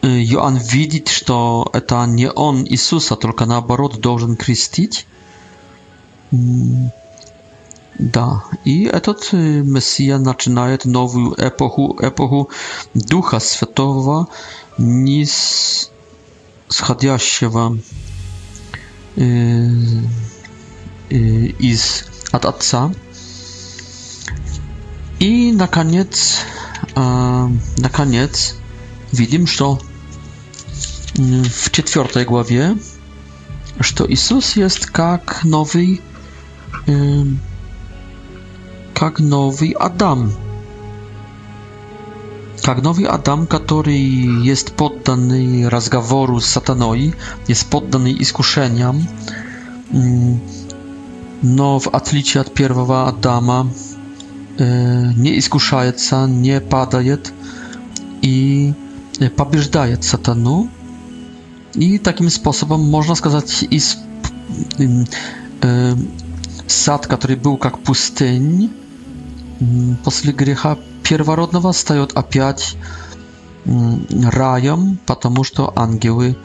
Иоанн 0.00 0.56
видит, 0.56 1.08
что 1.08 1.68
это 1.74 2.04
не 2.06 2.28
он, 2.30 2.64
Иисуса, 2.64 3.16
только 3.16 3.44
наоборот, 3.44 4.00
должен 4.00 4.36
крестить. 4.36 5.06
Da. 7.98 8.44
I 8.64 8.88
etat 8.92 9.32
y, 9.34 9.62
Messia 9.64 10.18
zaczyna 10.24 10.66
nową 10.84 11.34
epochę, 11.36 11.82
epochę 12.00 12.44
Ducha 12.94 13.40
Świętego, 13.40 14.26
nic 14.78 15.90
schodzącego 16.72 17.72
y, 19.18 20.02
y, 21.62 21.76
z 21.76 22.04
od 22.32 22.44
Ojca. 22.44 22.90
I 25.20 25.52
na 25.52 25.68
koniec, 25.68 26.38
na 27.78 27.88
koniec 27.92 28.54
widzimy, 29.12 29.46
że 29.46 29.76
w 31.50 31.70
czwartej 31.70 32.24
głowie, 32.26 32.76
że 33.80 33.92
to 33.94 34.06
Isus 34.06 34.56
jest 34.56 34.86
jak 34.98 35.40
nowy 35.44 35.86
как 38.94 39.20
новый 39.20 39.70
Адам. 39.72 40.32
Как 42.62 42.82
новый 42.82 43.06
Адам, 43.06 43.46
который 43.46 44.42
jest 44.44 44.72
poddany 44.76 45.68
rozmoworu 45.70 46.40
z 46.40 46.44
satanoi, 46.46 47.12
jest 47.48 47.70
poddany 47.70 48.12
iskuszeniom, 48.12 49.04
но 51.42 51.78
в 51.80 51.88
отличие 51.88 52.40
от 52.40 52.54
первого 52.54 53.08
Адама 53.08 53.68
не 54.58 55.38
искушается, 55.38 56.26
не 56.28 56.60
падает 56.60 57.32
и 58.22 58.74
побеждает 59.36 60.04
сатану. 60.04 60.68
И 61.74 61.98
таким 61.98 62.28
способом, 62.30 62.80
можно 62.82 63.14
сказать, 63.14 63.64
исп 63.70 63.98
сад, 66.72 67.06
который 67.06 67.36
был 67.36 67.56
как 67.58 67.78
пустынь, 67.78 68.70
после 70.04 70.32
греха 70.32 70.78
первородного 71.02 71.72
стает 71.72 72.16
опять 72.16 72.76
раем, 73.64 74.98
потому 75.06 75.44
что 75.44 75.72
ангелы 75.76 76.36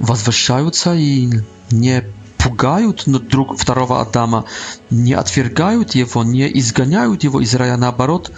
возвышаются 0.00 0.94
и 0.94 1.30
не 1.70 2.04
пугают 2.36 3.04
друг 3.06 3.58
второго 3.58 4.00
Адама, 4.02 4.44
не 4.90 5.14
отвергают 5.14 5.94
его, 5.94 6.22
не 6.24 6.46
изгоняют 6.58 7.24
его 7.24 7.40
из 7.40 7.54
рая, 7.54 7.76
наоборот, 7.76 8.30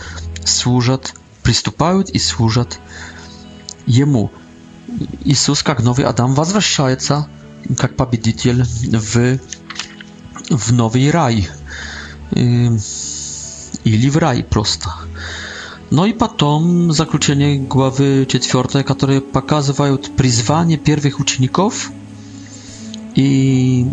служат, 0.45 1.15
приступают 1.43 2.09
и 2.11 2.19
служат 2.19 2.79
ему. 3.87 4.31
Иисус, 5.25 5.63
как 5.63 5.83
новый 5.83 6.07
Адам, 6.07 6.35
возвращается 6.35 7.29
как 7.79 7.95
победитель 7.97 8.63
в 8.65 9.39
w 10.51 10.73
nowy 10.73 11.13
raj. 11.13 11.49
Ili 13.85 14.11
w 14.11 14.17
raj 14.17 14.45
prosta. 14.45 14.97
No 15.93 16.07
i 16.07 16.15
potem 16.15 16.93
zakluczenie 16.93 17.59
głowy 17.61 18.27
czwartej, 18.29 18.85
które 18.85 19.21
pokazywają 19.21 19.99
przyzwanie 20.17 20.79
pierwszych 20.79 21.21
uczniów 21.21 21.93
i 23.17 23.85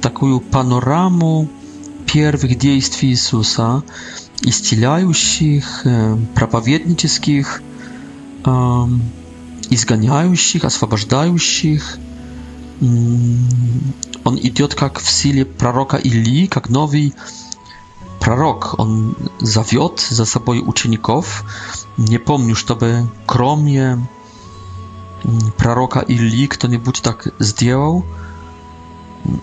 taką 0.00 0.40
panoramę 0.40 1.46
pierwszych 2.06 2.58
działań 2.58 2.80
Jezusa, 3.02 3.82
istylających, 4.46 5.84
propowiednicznych, 6.34 7.62
um, 8.46 9.00
izganiających, 9.70 10.64
oswobodzających 10.64 11.98
он 12.80 14.38
идет 14.40 14.74
как 14.74 14.98
в 14.98 15.08
силе 15.10 15.44
пророка 15.44 15.96
Илии, 15.98 16.46
как 16.46 16.70
новый 16.70 17.14
пророк. 18.20 18.74
Он 18.78 19.16
зовет 19.40 20.00
за 20.00 20.24
собой 20.24 20.62
учеников. 20.66 21.44
Не 21.98 22.18
помню, 22.18 22.54
чтобы 22.56 23.06
кроме 23.26 24.06
пророка 25.58 26.00
Илии 26.00 26.46
кто-нибудь 26.46 27.02
так 27.02 27.28
сделал. 27.38 28.04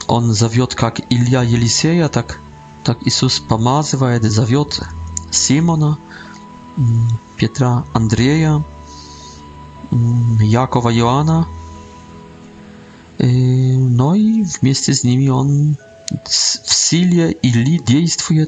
Он 0.07 0.33
зовет 0.33 0.73
как 0.73 0.99
Илья 1.11 1.43
Елисея, 1.43 2.07
так, 2.09 2.39
так 2.83 2.97
Иисус 3.05 3.39
помазывает, 3.39 4.23
зовет 4.23 4.81
Симона, 5.29 5.99
Петра, 7.37 7.85
Андрея, 7.93 8.63
Якова, 10.39 10.91
Иоанна. 10.91 11.47
Y, 13.21 13.27
no 13.77 14.15
i 14.15 14.45
w 14.45 14.63
miejscu 14.63 14.93
z 14.93 15.03
nimi 15.03 15.29
on 15.29 15.73
w 16.29 16.73
sile 16.73 17.31
i 17.31 17.79
działa 17.87 18.47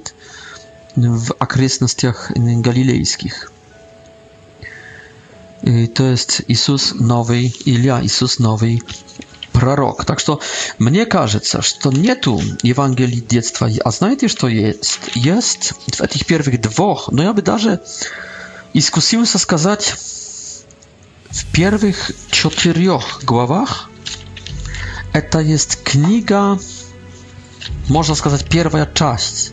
w 1.18 1.32
okresnościach 1.40 2.32
galilejskich. 2.58 3.52
Y, 5.68 5.88
to 5.94 6.04
jest 6.04 6.44
Jezus 6.50 6.94
nowy 7.00 7.42
Ilia, 7.66 8.00
Jezus 8.02 8.40
nowy 8.40 8.78
prorok. 9.54 10.06
także 10.06 10.26
to 10.26 10.40
mnie 10.80 11.06
każe, 11.06 11.40
że 11.44 11.62
to 11.82 11.92
nie 11.92 12.16
tu 12.16 12.42
Ewangelii 12.72 13.24
dziecka, 13.30 13.66
a 13.86 13.92
znajdziesz 13.92 14.36
to 14.36 14.48
jest 14.48 15.00
jest 15.16 15.74
w 15.96 16.08
tych 16.08 16.24
pierwszych 16.24 16.60
dwóch. 16.60 17.10
No 17.14 17.24
ja 17.24 17.34
by 17.34 17.42
darze 17.42 17.78
iskusiłem 18.74 19.26
się 19.26 19.40
skazać 19.40 19.96
w 21.32 21.46
pierwszych 21.52 22.12
czterech 22.32 23.20
głowach. 23.26 23.89
ETA 25.14 25.42
jest 25.42 25.76
kniga, 25.84 26.58
można 27.90 28.16
сказать, 28.16 28.44
pierwsza 28.50 28.86
część, 28.86 29.52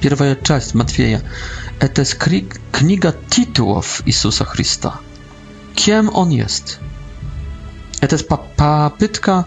pierwsza 0.00 0.24
część 0.42 0.74
Matwieja. 0.74 1.20
ETA 1.78 2.02
jest 2.02 2.16
kniga 2.72 3.12
tytułów 3.12 4.02
Jezusa 4.06 4.44
Chrysta. 4.44 4.98
Kim 5.74 6.08
on 6.12 6.32
jest? 6.32 6.78
ETA 8.00 8.14
jest 8.16 8.28
papytka 8.56 9.44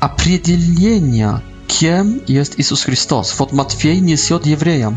определenia, 0.00 1.40
kim 1.68 2.20
jest 2.28 2.58
Jezus 2.58 2.82
Chrystus. 2.82 3.32
Wod 3.36 3.52
Matwiej 3.52 4.02
niesie 4.02 4.34
od 4.36 4.46
Jewrejem. 4.46 4.96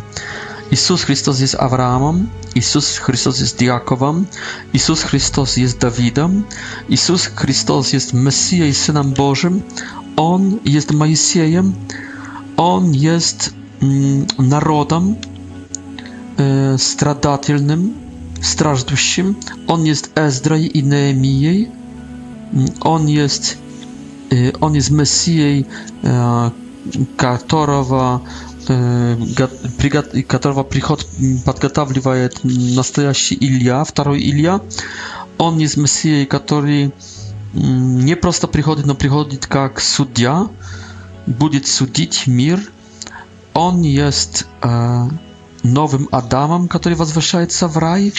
Jezus 0.71 1.03
Chrystus 1.03 1.39
jest 1.39 1.55
Abrahamem, 1.55 2.29
Jezus 2.55 2.97
Chrystus 2.97 3.39
jest 3.39 3.61
Jakowem, 3.61 4.25
Jezus 4.73 5.03
Chrystus 5.03 5.57
jest 5.57 5.77
Dawidem, 5.77 6.43
Jezus 6.89 7.25
Chrystus 7.35 7.93
jest 7.93 8.13
Mesją 8.13 8.65
i 8.65 8.73
Synem 8.73 9.13
Bożym, 9.13 9.61
On 10.15 10.59
jest 10.65 10.91
Moisiejem, 10.91 11.73
On 12.57 12.93
jest 12.95 13.53
mm, 13.81 14.25
narodem 14.39 15.15
e, 16.39 16.77
stradatelnym, 16.77 17.93
страждущим, 18.41 19.35
On 19.67 19.85
jest 19.85 20.11
Ezdraj 20.15 20.71
i 20.73 20.83
Neemiej, 20.83 21.71
mm, 22.53 22.67
On 22.81 23.09
jest, 23.09 23.57
e, 24.33 24.59
on 24.61 24.75
jest 24.75 24.91
Mesją, 24.91 25.33
e, 26.03 26.49
którego 27.47 28.19
которого 30.27 30.63
приход 30.63 31.07
подготавливает 31.43 32.39
настоящий 32.43 33.35
Илья, 33.39 33.83
второй 33.83 34.19
Илья, 34.21 34.61
он 35.39 35.59
из 35.59 35.75
Мессии, 35.75 36.25
который 36.25 36.91
не 37.53 38.15
просто 38.15 38.47
приходит, 38.47 38.85
но 38.85 38.93
приходит 38.93 39.47
как 39.47 39.79
судья, 39.79 40.47
будет 41.25 41.65
судить 41.65 42.27
мир. 42.27 42.59
Он 43.53 43.81
есть 43.81 44.45
новым 45.63 46.07
Адамом, 46.11 46.67
который 46.67 46.93
возвышается 46.93 47.67
в 47.67 47.75
рай. 47.79 48.13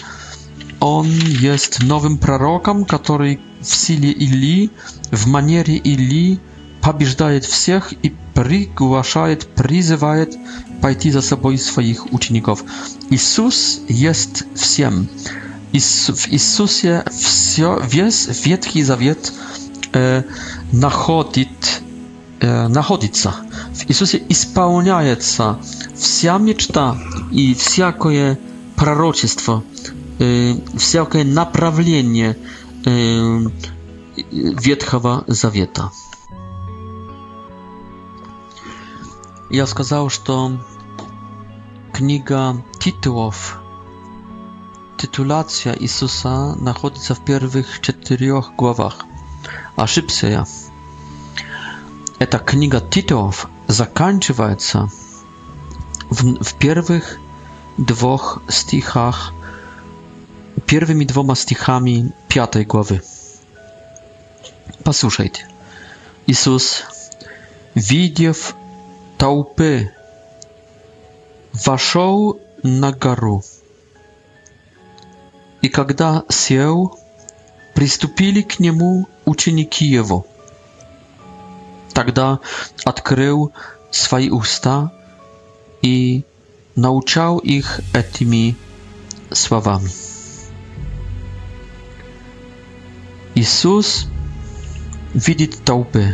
Он 0.81 1.07
есть 1.07 1.81
новым 1.85 2.19
пророком, 2.19 2.85
который 2.87 3.41
в 3.61 3.67
силе 3.73 4.11
Или, 4.11 4.71
в 5.13 5.27
манере 5.29 5.77
Или 5.77 6.41
побеждает 6.83 7.45
всех 7.45 7.93
и 8.03 8.13
приглашает, 8.35 9.47
призывает 9.49 10.37
пойти 10.81 11.11
за 11.11 11.21
собой 11.23 11.59
своих 11.59 12.13
учеников. 12.13 12.65
Иисус 13.11 13.81
есть 13.89 14.45
всем. 14.55 15.09
В 15.73 15.75
Иисусе 15.75 17.05
все, 17.11 17.81
весь 17.87 18.45
Ветхий 18.45 18.83
Завет 18.83 19.33
э, 19.93 20.23
находит, 20.73 21.83
э, 22.41 22.67
находится. 22.69 23.35
В 23.75 23.89
Иисусе 23.89 24.21
исполняется 24.29 25.59
вся 25.97 26.39
мечта 26.39 26.99
и 27.31 27.55
всякое 27.55 28.39
пророчество, 28.75 29.63
э, 30.19 30.55
всякое 30.77 31.25
направление 31.25 32.37
э, 32.85 33.45
Ветхого 34.33 35.23
Завета. 35.29 35.93
я 39.51 39.67
сказал, 39.67 40.09
что 40.09 40.53
книга 41.93 42.65
титулов, 42.79 43.59
титуляция 44.97 45.75
Иисуса 45.79 46.55
находится 46.55 47.17
в 47.17 47.25
первых 47.25 47.81
четырех 47.81 48.53
главах. 48.57 49.05
Ошибся 49.75 50.29
я. 50.29 50.47
Эта 52.21 52.39
книга 52.39 52.81
титулов 52.81 53.51
заканчивается 53.67 54.89
в, 56.11 56.45
в 56.45 56.55
первых 56.55 57.19
двух 57.77 58.41
стихах, 58.49 59.33
первыми 60.67 61.05
двумя 61.05 61.35
стихами 61.35 62.13
пятой 62.29 62.65
главы. 62.65 63.03
Послушайте. 64.85 65.47
Иисус, 66.27 66.85
видев 67.75 68.55
толпы 69.21 69.93
вошел 71.67 72.41
на 72.63 72.91
гору. 72.91 73.43
И 75.61 75.69
когда 75.69 76.25
сел, 76.31 76.99
приступили 77.75 78.41
к 78.41 78.59
нему 78.61 79.07
ученики 79.27 79.85
его. 79.85 80.27
Тогда 81.93 82.41
открыл 82.87 83.53
свои 83.91 84.31
уста 84.31 84.91
и 85.83 86.25
научал 86.75 87.37
их 87.41 87.83
этими 87.93 88.57
словами. 89.33 89.91
Иисус 93.35 94.07
видит 95.13 95.63
толпы. 95.63 96.07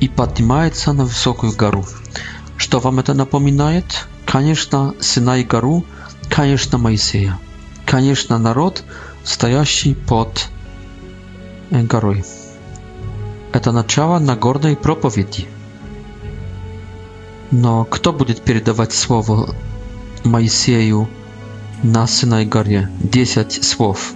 и 0.00 0.08
поднимается 0.08 0.92
на 0.92 1.04
высокую 1.04 1.56
гору. 1.56 1.84
Что 2.56 2.80
вам 2.80 2.98
это 3.00 3.14
напоминает? 3.14 4.06
Конечно, 4.26 4.94
Синай 5.00 5.44
гору, 5.44 5.84
конечно, 6.28 6.78
Моисея. 6.78 7.38
Конечно, 7.86 8.38
народ, 8.38 8.82
стоящий 9.24 9.94
под 9.94 10.48
горой. 11.70 12.24
Это 13.52 13.72
начало 13.72 14.18
Нагорной 14.18 14.76
проповеди. 14.76 15.46
Но 17.50 17.84
кто 17.84 18.12
будет 18.12 18.42
передавать 18.42 18.92
слово 18.92 19.54
Моисею 20.24 21.08
на 21.82 22.06
Синай 22.06 22.44
горе? 22.44 22.90
Десять 23.00 23.64
слов. 23.64 24.12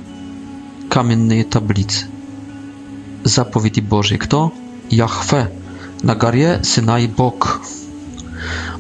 Каменные 0.91 1.45
таблицы. 1.45 2.07
Заповеди 3.25 3.81
Божьи. 3.81 4.17
Кто? 4.17 4.53
Яхве 4.91 5.51
на 6.03 6.15
горе 6.15 6.61
Синай 6.65 7.07
Бог. 7.07 7.61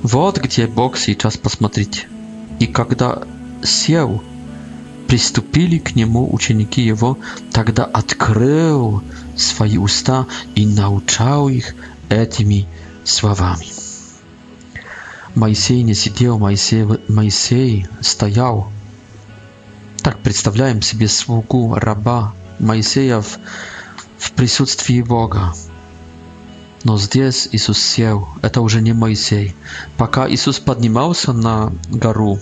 Вот 0.02 0.40
где 0.40 0.66
Бог 0.66 0.96
сейчас 0.96 1.36
посмотрите. 1.36 2.08
И 2.58 2.66
когда 2.66 3.22
сел, 3.62 4.22
приступили 5.06 5.78
к 5.78 5.94
нему 5.94 6.32
ученики 6.32 6.82
его, 6.82 7.18
тогда 7.52 7.84
открыл 7.84 9.02
свои 9.36 9.76
уста 9.76 10.26
и 10.54 10.66
научал 10.66 11.48
их 11.48 11.74
этими 12.08 12.66
словами. 13.04 13.66
Моисей 15.34 15.82
не 15.82 15.94
сидел, 15.94 16.38
Моисей, 16.38 16.86
Моисей 17.08 17.86
стоял. 18.00 18.70
Так 20.02 20.18
представляем 20.20 20.82
себе 20.82 21.06
слугу, 21.08 21.74
раба 21.74 22.34
Моисея 22.58 23.20
в, 23.20 23.38
в 24.18 24.32
присутствии 24.32 25.02
Бога. 25.02 25.54
Nos 26.84 27.08
10 27.10 27.50
Иисус 27.52 27.78
сел, 27.78 28.26
это 28.42 28.60
уже 28.62 28.80
не 28.80 28.92
Моисей. 28.92 29.54
Пока 29.98 30.26
Иисус 30.30 30.60
поднимался 30.60 31.32
на 31.34 31.72
гору, 31.90 32.38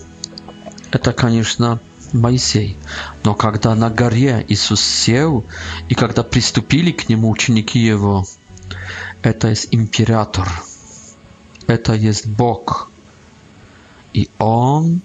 это, 0.91 1.11
конечно, 1.11 1.81
Моисей. 2.13 2.77
Но 3.23 3.35
когда 3.35 3.75
на 3.75 3.89
горе 3.89 4.45
Иисус 4.47 4.81
сел, 4.81 5.45
и 5.89 5.95
когда 5.95 6.23
приступили 6.23 6.91
к 6.91 7.09
нему 7.09 7.29
ученики 7.29 7.79
его, 7.79 8.25
это 9.21 9.49
есть 9.49 9.67
император, 9.71 10.47
это 11.67 11.93
есть 11.93 12.25
Бог. 12.27 12.89
И 14.13 14.29
он 14.39 15.01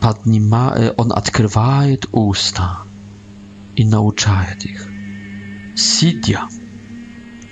поднимает, 0.00 0.94
он 0.96 1.12
открывает 1.12 2.06
уста 2.12 2.78
и 3.74 3.84
научает 3.84 4.64
их, 4.64 4.86
сидя. 5.74 6.46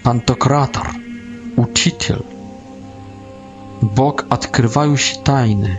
Pantokrator, 0.07 0.87
uczyciel. 1.57 2.23
Bóg 3.83 4.27
odkrywają 4.31 4.97
się 4.97 5.16
tajny. 5.16 5.77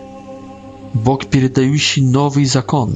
Bóg 0.96 1.26
передаje 1.26 1.80
się 1.80 2.02
nowy 2.02 2.46
zakon, 2.46 2.96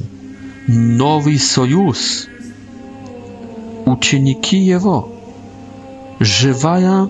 nowy 0.68 1.38
sojusz. 1.38 2.26
Uczniki 3.86 4.66
jego. 4.66 5.08
Żywa 6.20 7.06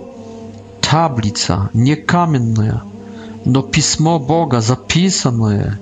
tablica, 0.81 1.69
nie 1.75 1.97
kamienna, 1.97 2.81
no 3.47 3.63
pismo 3.63 4.21
Boga 4.21 4.61
zapisane. 4.61 5.77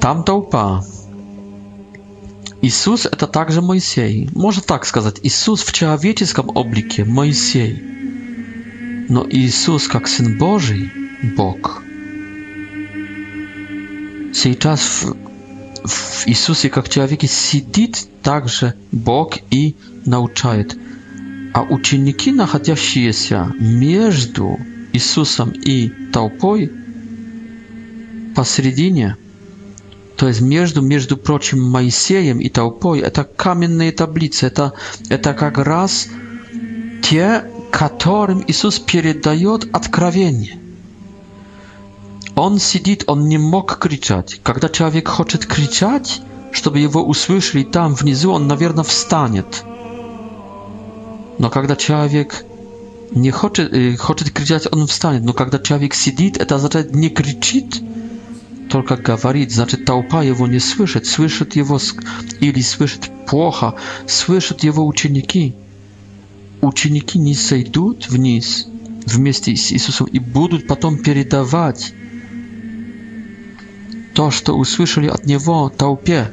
Tam 0.00 0.22
to 0.24 0.36
upa. 0.36 0.80
Иисус– 2.62 3.06
это 3.12 3.26
также 3.26 3.60
Моисей. 3.60 4.28
Можно 4.36 4.62
так 4.62 4.86
сказать, 4.86 5.18
Иисус 5.24 5.62
в 5.64 5.72
человеческом 5.72 6.48
облике– 6.56 7.04
Моисей. 7.04 7.82
Но 9.08 9.26
Иисус 9.28 9.88
как 9.88 10.06
Сын 10.06 10.38
Божий– 10.38 10.92
Бог. 11.36 11.82
Сейчас 14.32 15.02
в, 15.02 15.16
в 15.84 16.28
Иисусе 16.28 16.70
как 16.70 16.88
человеке 16.88 17.26
сидит 17.26 18.06
также 18.22 18.74
Бог 18.92 19.38
и 19.50 19.74
научает. 20.06 20.76
А 21.54 21.62
ученики, 21.64 22.30
находящиеся 22.30 23.52
между 23.58 24.58
Иисусом 24.92 25.50
и 25.50 25.90
толпой, 26.12 26.70
посредине– 28.36 29.16
то 30.22 30.28
есть 30.28 30.40
между, 30.40 30.82
между 30.82 31.16
прочим, 31.16 31.60
Моисеем 31.60 32.38
и 32.38 32.48
толпой, 32.48 33.00
это 33.00 33.24
каменные 33.24 33.90
таблицы, 33.90 34.46
это, 34.46 34.72
это 35.08 35.32
как 35.34 35.58
раз 35.58 36.06
те, 37.02 37.42
которым 37.72 38.44
Иисус 38.46 38.78
передает 38.78 39.68
откровение. 39.74 40.60
Он 42.36 42.60
сидит, 42.60 43.02
он 43.08 43.26
не 43.28 43.36
мог 43.38 43.78
кричать. 43.80 44.38
Когда 44.44 44.68
человек 44.68 45.08
хочет 45.08 45.44
кричать, 45.44 46.20
чтобы 46.52 46.78
его 46.78 47.02
услышали 47.04 47.64
там 47.64 47.94
внизу, 47.94 48.30
он, 48.30 48.46
наверное, 48.46 48.84
встанет. 48.84 49.64
Но 51.38 51.50
когда 51.50 51.74
человек 51.74 52.44
не 53.10 53.32
хочет, 53.32 53.98
хочет 53.98 54.30
кричать, 54.30 54.68
он 54.70 54.86
встанет. 54.86 55.24
Но 55.24 55.32
когда 55.32 55.58
человек 55.58 55.94
сидит, 55.94 56.36
это 56.36 56.54
означает 56.54 56.94
не 56.94 57.08
кричит, 57.10 57.82
только 58.70 58.96
говорит, 58.96 59.52
значит 59.52 59.84
толпа 59.84 60.22
его 60.22 60.46
не 60.46 60.58
слышит, 60.58 61.06
слышит 61.06 61.56
его 61.56 61.78
или 62.40 62.60
слышит 62.60 63.10
плохо, 63.26 63.74
слышат 64.06 64.62
его 64.64 64.86
ученики. 64.86 65.54
Ученики 66.60 67.18
не 67.18 67.34
сойдут 67.34 68.08
вниз 68.08 68.66
вместе 69.04 69.54
с 69.56 69.72
Иисусом 69.72 70.06
и 70.06 70.18
будут 70.18 70.66
потом 70.66 70.98
передавать 70.98 71.92
то, 74.14 74.30
что 74.30 74.52
услышали 74.56 75.08
от 75.08 75.26
Него 75.26 75.70
толпе 75.70 76.30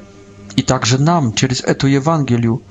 и 0.56 0.62
также 0.62 1.00
нам 1.02 1.34
через 1.34 1.62
эту 1.62 1.88
Евангелию. 1.88 2.62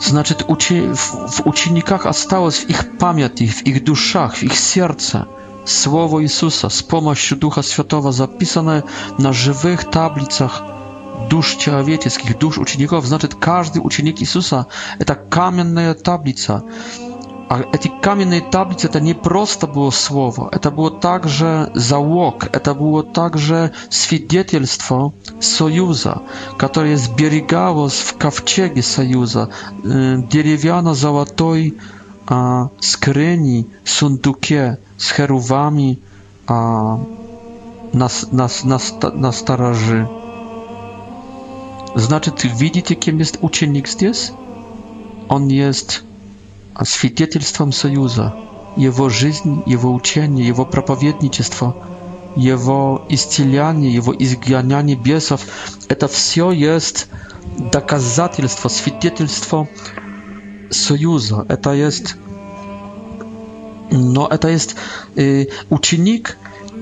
Значит, 0.00 0.42
в 0.48 1.46
учениках 1.46 2.06
осталось 2.06 2.60
в 2.60 2.70
их 2.70 2.96
памяти, 2.98 3.46
в 3.48 3.62
их 3.62 3.84
душах, 3.84 4.36
в 4.36 4.42
их 4.44 4.56
сердце– 4.56 5.28
Słowo 5.64 6.20
Jezusa 6.20 6.70
z 6.70 6.82
pomocą 6.82 7.36
Ducha 7.36 7.62
Świętego 7.62 8.12
zapisane 8.12 8.82
na 9.18 9.32
żywych 9.32 9.84
tablicach 9.84 10.62
dusz 11.28 11.56
człowieckich, 11.56 12.38
dusz 12.38 12.58
uczniów. 12.58 13.06
Znaczy, 13.06 13.28
każdy 13.40 13.80
uczennik 13.80 14.20
Jezusa 14.20 14.64
to 15.06 15.14
kamienna 15.30 15.94
tablica. 15.94 16.60
A 17.48 17.78
te 17.78 17.88
kamienne 18.00 18.40
tablice 18.40 18.88
to 18.88 18.98
nie 18.98 19.14
prosto 19.14 19.66
było 19.66 19.90
słowo, 19.90 20.50
to 20.60 20.70
było 20.70 20.90
także 20.90 21.70
załóg, 21.74 22.48
to 22.48 22.74
było 22.74 23.02
także 23.02 23.70
świadectwo 23.90 25.10
sojuza, 25.40 26.18
które 26.58 26.96
zbierało 26.98 27.88
w 27.88 28.16
kawciegi 28.16 28.82
sojuza, 28.82 29.46
y, 29.46 29.48
drewniana, 30.30 30.94
złotoj, 30.94 31.62
e, 31.78 32.01
a 32.26 32.66
skryni, 32.80 33.64
sundukie 33.84 34.76
z 34.98 35.10
cheruwami 35.10 35.98
a 36.46 36.96
nas, 37.94 38.26
nas, 38.32 38.64
nas, 38.64 38.92
nas, 39.14 39.36
staraży. 39.36 40.06
Znaczy, 41.96 42.30
ty 42.30 42.48
widzicie, 42.48 42.96
kim 42.96 43.18
jest 43.18 43.38
uczennik 43.40 43.88
zdes? 43.88 44.32
On 45.28 45.50
jest 45.50 46.04
świadectwem 46.84 47.72
sojuza. 47.72 48.32
Jego 48.76 49.10
życie, 49.10 49.40
jego 49.66 49.90
uczenie, 49.90 50.44
jego 50.44 50.64
propowiednictwo, 50.66 51.72
jego 52.36 53.00
istylianie, 53.08 53.90
jego 53.90 54.12
izgianianie 54.12 54.96
biesów, 54.96 55.46
to 55.98 56.08
wszystko 56.08 56.52
jest 56.52 57.08
dokazatelstwo, 57.72 58.68
świadectwo, 58.68 59.66
sojuza. 60.72 61.44
Eta 61.48 61.74
jest. 61.74 62.14
No, 63.92 64.30
eta 64.30 64.48
jest 64.50 64.76
y, 65.18 65.46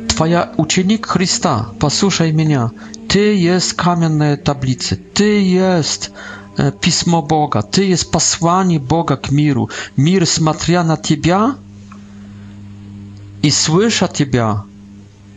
Twoja 0.09 0.49
uczynnik 0.57 1.07
Chrysta, 1.09 1.71
posłuchaj 1.79 2.33
mnie. 2.33 2.61
Ty 3.09 3.35
jest 3.35 3.75
kamienne 3.75 4.37
tablicy, 4.37 4.97
Ty 5.15 5.43
jest 5.43 6.13
e, 6.59 6.73
pismo 6.73 7.23
Boga, 7.23 7.63
Ty 7.63 7.87
jest 7.87 8.13
posłanie 8.13 8.81
Boga 8.81 9.17
k 9.17 9.31
miru. 9.33 9.69
Мир, 9.99 10.27
смотря 10.27 10.85
na 10.85 10.97
Ciebie 10.97 11.37
i 13.43 13.51
słysza 13.51 14.09
Ciebie, 14.09 14.47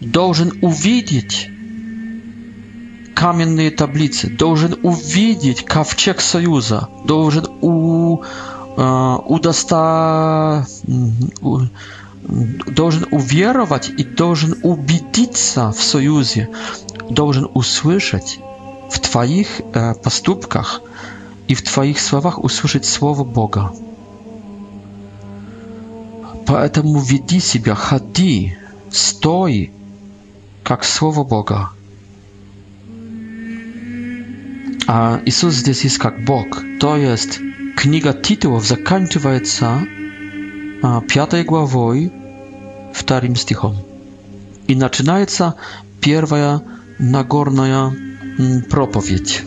должен 0.02 0.52
uwidzieć. 0.62 1.53
каменные 3.16 3.72
таблицы, 3.72 4.28
должен 4.30 4.78
увидеть 4.84 5.64
ковчег 5.64 6.20
союза, 6.22 6.88
должен 7.06 7.48
у, 7.62 8.22
э, 8.78 9.16
удоста, 9.26 10.66
у, 11.42 11.60
должен 12.68 13.06
уверовать 13.12 13.90
и 13.96 14.04
должен 14.04 14.56
убедиться 14.64 15.72
в 15.72 15.82
союзе, 15.84 16.50
должен 17.10 17.50
услышать 17.54 18.40
в 18.90 19.00
твоих 19.00 19.48
э, 19.74 19.94
поступках 19.96 20.82
и 21.48 21.56
в 21.56 21.62
твоих 21.62 22.00
словах 22.00 22.44
услышать 22.44 22.86
слово 22.86 23.24
Бога. 23.24 23.72
Поэтому 26.46 27.00
веди 27.00 27.40
себя, 27.40 27.74
ходи, 27.76 28.58
стой, 28.92 29.72
как 30.64 30.84
слово 30.84 31.24
Бога. 31.24 31.70
А 34.88 35.22
Иисус 35.26 35.56
здесь 35.56 35.84
есть 35.84 35.98
как 35.98 36.20
Бог. 36.24 36.62
То 36.80 36.98
есть 36.98 37.40
книга 37.78 38.14
титулов 38.14 38.66
заканчивается 38.66 39.82
пятой 41.08 41.44
главой, 41.44 42.12
вторым 42.94 43.36
стихом. 43.36 43.78
И 44.68 44.76
начинается 44.76 45.56
первая 46.02 46.62
Нагорная 47.00 47.94
проповедь. 48.70 49.42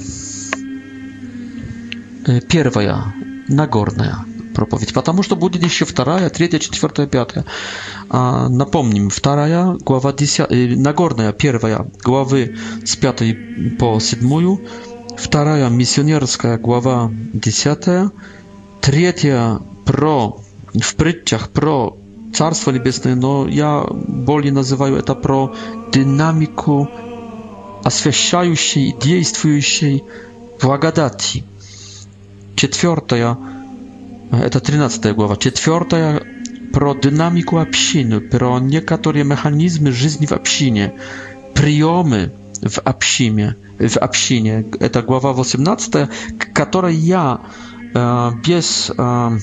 Первая 2.49 3.15
Нагорная 3.49 4.17
проповедь, 4.55 4.95
потому 4.95 5.23
что 5.23 5.37
будет 5.37 5.63
еще 5.63 5.85
вторая, 5.85 6.31
третья, 6.31 6.59
четвертая, 6.59 7.07
пятая. 7.07 7.45
Напомним, 8.11 9.11
вторая 9.11 9.77
глава, 9.85 10.13
10, 10.15 10.79
Нагорная, 10.79 11.33
первая 11.33 11.87
главы 12.03 12.57
с 12.85 12.97
пятой 12.97 13.35
по 13.79 14.01
седьмую– 14.01 14.63
вторая 15.17 15.69
миссионерская 15.71 16.59
глава 16.59 17.11
10, 17.33 18.11
третья 18.81 19.59
про 19.85 20.41
в 20.73 20.95
притчах 20.97 21.49
про 21.51 21.97
Царство 22.35 22.71
Небесное, 22.71 23.15
но 23.15 23.49
я 23.49 23.83
более 23.85 24.53
называю 24.53 24.97
это 24.97 25.15
про 25.15 25.55
динамику 25.91 26.91
освящающей, 27.83 28.93
действующей 29.01 30.05
благодати. 30.61 31.45
Четвертая, 32.57 33.39
это 34.33 34.61
13 34.61 35.15
глава, 35.15 35.37
четвертая 35.37 36.23
про 36.75 36.95
динамику 36.95 37.59
общины, 37.59 38.21
про 38.21 38.59
некоторые 38.59 39.25
механизмы 39.25 39.93
жизни 39.93 40.27
в 40.27 40.33
общине, 40.33 40.93
приемы, 41.55 42.33
в 42.63 42.79
общине, 42.85 43.57
в 43.79 43.97
общине. 43.97 44.65
Это 44.81 45.03
глава 45.03 45.33
18, 45.33 46.09
которая 46.53 46.93
я 46.93 47.41
э, 47.95 48.31
без, 48.47 48.91
э, 48.97 49.39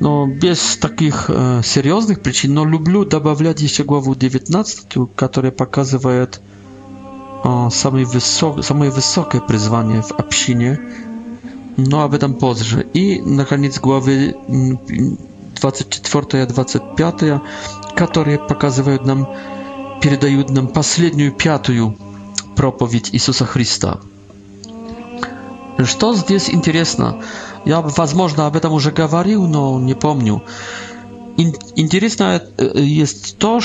ну, 0.00 0.26
без 0.26 0.76
таких 0.76 1.26
э, 1.28 1.60
серьезных 1.64 2.20
причин, 2.22 2.54
но 2.54 2.64
люблю 2.64 3.04
добавлять 3.04 3.60
еще 3.60 3.84
главу 3.84 4.14
19, 4.14 4.88
которая 5.14 5.52
показывает 5.52 6.40
э, 7.44 7.68
самые, 7.72 8.04
высок, 8.04 8.64
самые 8.64 8.90
высокие 8.90 9.42
призвания 9.42 10.02
в 10.02 10.12
общине, 10.12 10.78
но 11.76 11.98
ну, 11.98 12.00
об 12.00 12.14
этом 12.14 12.34
позже. 12.34 12.86
И, 12.92 13.20
наконец, 13.22 13.78
главы 13.78 14.34
24-25, 15.60 17.40
которые 17.94 18.38
показывают 18.38 19.04
нам 19.06 19.28
передают 20.00 20.50
нам 20.50 20.68
последнюю 20.68 21.32
пятую 21.32 21.96
проповедь 22.56 23.10
Иисуса 23.12 23.44
Христа. 23.44 24.00
Что 25.84 26.14
здесь 26.14 26.50
интересно? 26.50 27.20
Я, 27.64 27.80
возможно, 27.80 28.46
об 28.46 28.56
этом 28.56 28.72
уже 28.72 28.90
говорил, 28.90 29.46
но 29.46 29.78
не 29.80 29.94
помню. 29.94 30.42
Интересно 31.76 32.42
есть 32.58 33.38
то, 33.38 33.60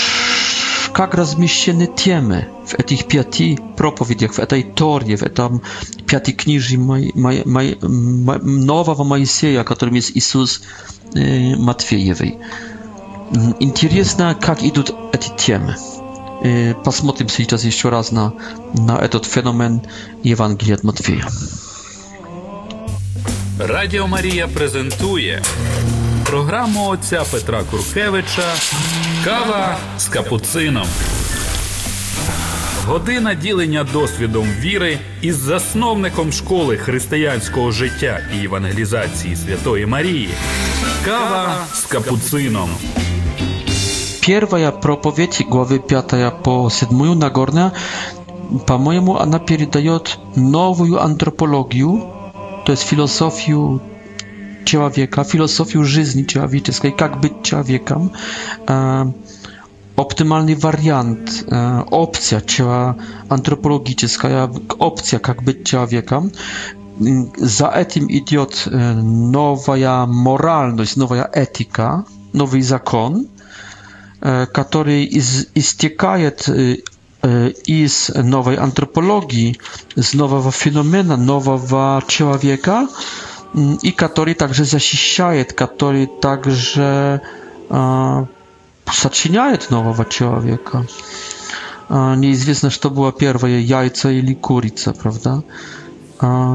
как 0.91 1.15
размещены 1.15 1.88
темы 1.88 2.48
в 2.67 2.76
этих 2.76 3.08
пяти 3.08 3.60
проповедях, 3.78 4.34
в 4.34 4.39
этой 4.39 4.62
Торе, 4.62 5.15
в 5.17 5.24
этом 5.24 5.63
пяти 6.06 6.34
книжи 6.34 6.78
Май, 6.78 7.10
Май, 7.15 7.41
Май, 7.46 7.78
нового 7.82 9.04
Моисея, 9.04 9.63
которым 9.63 9.96
есть 9.96 10.12
Иисус 10.13 10.62
э, 11.15 11.56
Матфеевый. 11.56 12.38
Интересно, 13.60 14.38
как 14.39 14.62
идут 14.63 14.93
эти 15.12 15.32
темы. 15.36 15.76
Посмотрим 16.84 17.29
сейчас 17.29 17.63
еще 17.63 17.88
раз 17.88 18.12
на, 18.12 18.34
на 18.77 18.97
этот 18.97 19.25
феномен 19.25 19.82
Евангелия 20.23 20.75
от 20.75 20.84
Матфея. 20.84 21.25
Радіо 23.60 24.08
Марія 24.08 24.47
презентує 24.47 25.43
програму 26.25 26.88
отця 26.88 27.23
Петра 27.32 27.63
Куркевича 27.71 28.53
Кава 29.23 29.77
з 29.97 30.06
капуцином. 30.08 30.88
Година 32.88 33.34
ділення 33.34 33.84
досвідом 33.93 34.47
віри 34.60 34.97
із 35.21 35.36
засновником 35.38 36.32
школи 36.32 36.77
християнського 36.77 37.71
життя 37.71 38.19
і 38.41 38.45
евангелізації 38.45 39.36
Святої 39.36 39.86
Марії. 39.86 40.29
Кава 41.06 41.58
з 41.73 41.82
капуцином 41.86 42.69
первая 44.25 44.71
проповедь 44.71 45.45
главы 45.49 45.79
5 45.79 46.43
по 46.43 46.69
7 46.69 47.13
Нагорная, 47.15 47.73
по-моему, 48.65 49.17
она 49.17 49.39
передает 49.39 50.17
новую 50.36 51.03
антропологию, 51.03 52.03
то 52.65 52.71
есть 52.71 52.83
философию 52.83 53.81
человека, 54.63 55.25
философию 55.25 55.83
жизни 55.83 56.23
человеческой, 56.23 56.91
как 56.91 57.19
быть 57.19 57.43
человеком, 57.43 58.12
оптимальный 59.97 60.55
вариант, 60.55 61.45
опция 61.91 62.41
антропологическая, 63.27 64.49
опция 64.79 65.19
как 65.19 65.43
быть 65.43 65.65
человеком. 65.65 66.31
За 67.36 67.67
этим 67.67 68.07
идет 68.09 68.67
новая 68.71 70.05
моральность, 70.05 70.95
новая 70.95 71.29
этика, 71.33 72.05
новый 72.31 72.62
закон 72.62 73.27
który 74.53 75.03
istiekaje 75.55 76.31
z 77.88 78.12
nowej 78.23 78.57
antropologii, 78.57 79.55
z 79.97 80.13
nowego 80.13 80.51
fenomenu, 80.51 81.36
ciała 82.07 82.38
wieka 82.38 82.88
i 83.83 83.93
który 83.93 84.36
także 84.36 84.65
zasiściaje, 84.65 85.45
który 85.45 86.07
także 86.21 87.19
zaczyniaje 89.01 89.57
nowego 89.71 90.05
człowieka. 90.09 90.83
Nieizwiesne, 92.17 92.69
co 92.81 92.89
było 92.89 93.12
pierwsze, 93.12 93.62
jajce 93.62 94.09
czy 94.27 94.36
kurica, 94.36 94.93
prawda? 94.93 95.41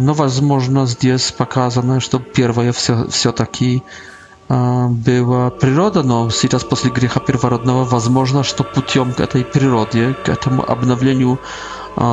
No, 0.00 0.14
возможно, 0.14 0.86
здесь 0.86 1.32
pokazane, 1.32 2.00
że 2.00 2.08
pierwsze 2.34 2.72
wszystko-таки 2.72 3.80
wszystko 3.80 4.16
была 4.48 5.50
природа, 5.50 6.02
но 6.02 6.30
сейчас 6.30 6.64
после 6.64 6.90
греха 6.90 7.20
первородного 7.20 7.84
возможно, 7.84 8.42
что 8.42 8.64
путем 8.64 9.12
к 9.12 9.20
этой 9.20 9.44
природе, 9.44 10.16
к 10.24 10.28
этому 10.28 10.62
обновлению 10.68 11.38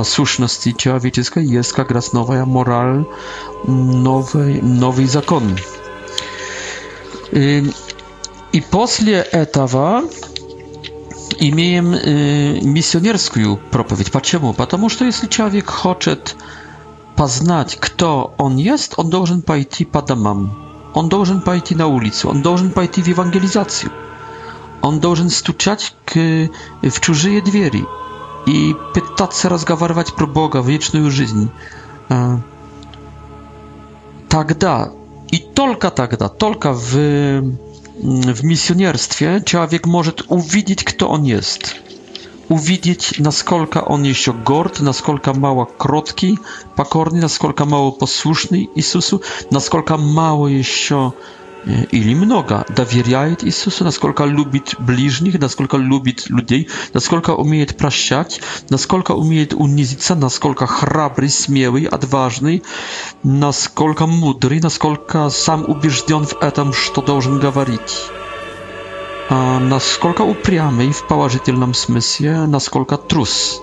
сущности 0.04 0.74
человеческой 0.74 1.46
есть 1.46 1.72
как 1.72 1.92
раз 1.92 2.12
новая 2.12 2.44
мораль, 2.46 3.06
новый, 3.64 4.62
новый 4.62 5.06
закон. 5.06 5.58
И, 7.32 7.72
и 8.52 8.62
после 8.62 9.16
этого 9.20 10.04
имеем 11.40 11.94
э, 11.94 12.60
миссионерскую 12.62 13.58
проповедь. 13.72 14.12
Почему? 14.12 14.54
Потому 14.54 14.90
что 14.90 15.06
если 15.06 15.28
человек 15.28 15.70
хочет 15.70 16.36
познать, 17.16 17.78
кто 17.80 18.34
он 18.38 18.58
есть, 18.58 18.94
он 18.98 19.10
должен 19.10 19.42
пойти 19.42 19.86
по 19.86 20.02
домам. 20.02 20.65
Он 20.96 21.10
должен 21.10 21.42
пойти 21.42 21.76
на 21.76 21.88
улицу, 21.88 22.30
он 22.30 22.42
должен 22.42 22.72
пойти 22.72 23.02
в 23.04 23.08
евангелизацию. 23.08 23.92
Он 24.82 25.02
должен 25.02 25.30
стучать 25.30 25.94
к, 26.06 26.50
в 26.82 27.00
чужие 27.02 27.42
двери 27.42 27.84
и 28.48 28.74
пытаться 28.94 29.50
разговаривать 29.50 30.16
про 30.16 30.26
Бога, 30.26 30.62
вечную 30.62 31.12
жизнь. 31.12 31.52
Тогда 34.30 34.90
и 35.32 35.40
только 35.40 35.90
тогда, 35.92 36.30
только 36.30 36.72
w, 36.74 36.98
w 38.34 38.44
misjonierstwie 38.44 39.42
człowiek 39.46 39.88
może 39.88 40.12
uwidzieć, 40.28 40.84
kto 40.84 41.10
on 41.10 41.26
jest 41.26 41.86
uwidzieć, 42.50 43.20
naskolka 43.20 43.86
on 43.86 44.06
jest 44.06 44.22
gord, 44.46 44.82
naskolka 44.82 45.34
mała 45.34 45.66
krotki, 45.78 46.38
pokorny, 46.76 47.20
naskolka 47.20 47.66
mało 47.66 47.92
posłuszny 47.92 48.66
Jezusu, 48.76 49.20
naskolka 49.52 49.98
mało 49.98 50.48
jest 50.48 50.66
или 51.92 52.14
много 52.16 52.64
доверяет 52.70 53.44
Иисусу, 53.44 53.84
насколько 53.84 54.24
любит 54.26 54.76
ближних, 54.78 55.40
насколько 55.40 55.78
любит 55.78 56.30
людей, 56.30 56.70
насколько 56.94 57.32
умеет 57.34 57.76
прощать, 57.76 58.40
насколько 58.70 59.14
умеет 59.16 59.52
унизиться, 59.56 60.14
насколько 60.14 60.68
храбрый, 60.68 61.28
смелый, 61.32 61.86
отважный, 61.86 62.62
насколько 63.24 64.06
мудрый, 64.06 64.60
насколько 64.60 65.32
сам 65.32 65.64
убежден 65.68 66.28
в 66.28 66.40
этом, 66.40 66.72
что 66.72 67.02
должен 67.02 67.40
говорить. 67.40 67.94
Насколько 69.30 70.22
упрямый 70.22 70.92
в 70.92 71.08
положительном 71.08 71.74
смысле, 71.74 72.46
насколько 72.46 72.98
трус. 72.98 73.62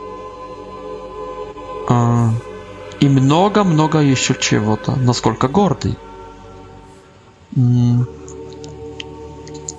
И 3.00 3.08
много-много 3.08 3.98
еще 4.00 4.34
чего-то, 4.40 4.92
насколько 4.96 5.46
гордый. 5.48 5.96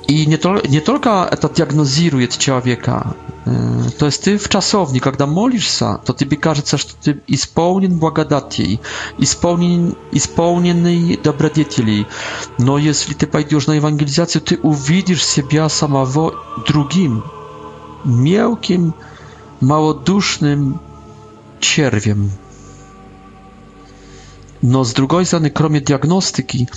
И 0.07 0.25
не, 0.25 0.35
тол- 0.37 0.67
не 0.67 0.79
только 0.79 1.27
это 1.31 1.49
диагнозирует 1.49 2.37
человека, 2.37 3.15
То 3.45 4.05
есть 4.05 4.23
ты 4.23 4.37
в 4.37 4.47
часовне, 4.47 4.99
когда 5.01 5.25
молишься, 5.25 5.99
то 6.05 6.13
тебе 6.13 6.37
кажется, 6.37 6.77
что 6.77 6.93
ты 7.01 7.21
исполнен 7.27 7.99
благодати, 7.99 8.79
исполнен, 9.17 9.95
исполненный 10.11 11.17
добродетелей. 11.21 12.07
Но 12.57 12.77
если 12.77 13.13
ты 13.13 13.27
пойдешь 13.27 13.67
на 13.67 13.73
евангелизацию, 13.73 14.41
ты 14.41 14.57
увидишь 14.63 15.25
себя 15.25 15.67
самого 15.67 16.35
другим, 16.65 17.25
мелким, 18.05 18.95
малодушным 19.59 20.79
червем. 21.59 22.31
Но 24.61 24.85
с 24.85 24.93
другой 24.93 25.25
стороны, 25.25 25.49
кроме 25.49 25.81
диагностики, 25.81 26.69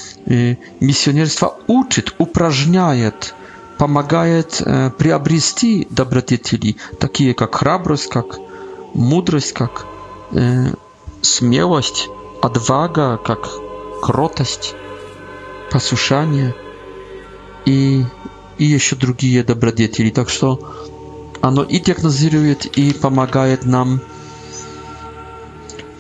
миссионерство 0.80 1.54
учит, 1.68 2.12
упражняет– 2.18 3.36
помогает 3.78 4.62
э, 4.64 4.90
приобрести 4.90 5.86
добродетели, 5.90 6.76
такие 6.98 7.34
как 7.34 7.54
храбрость, 7.56 8.08
как 8.08 8.38
мудрость, 8.94 9.52
как 9.52 9.86
э, 10.32 10.72
смелость, 11.22 12.08
отвага, 12.42 13.16
как 13.18 13.48
кротость, 14.02 14.74
послушание 15.70 16.54
и, 17.64 18.04
и 18.58 18.64
еще 18.64 18.96
другие 18.96 19.42
добродетели. 19.42 20.10
Так 20.10 20.28
что 20.30 20.60
оно 21.42 21.62
и 21.62 21.78
диагнозирует, 21.78 22.66
и 22.78 22.92
помогает 22.94 23.64
нам 23.66 24.00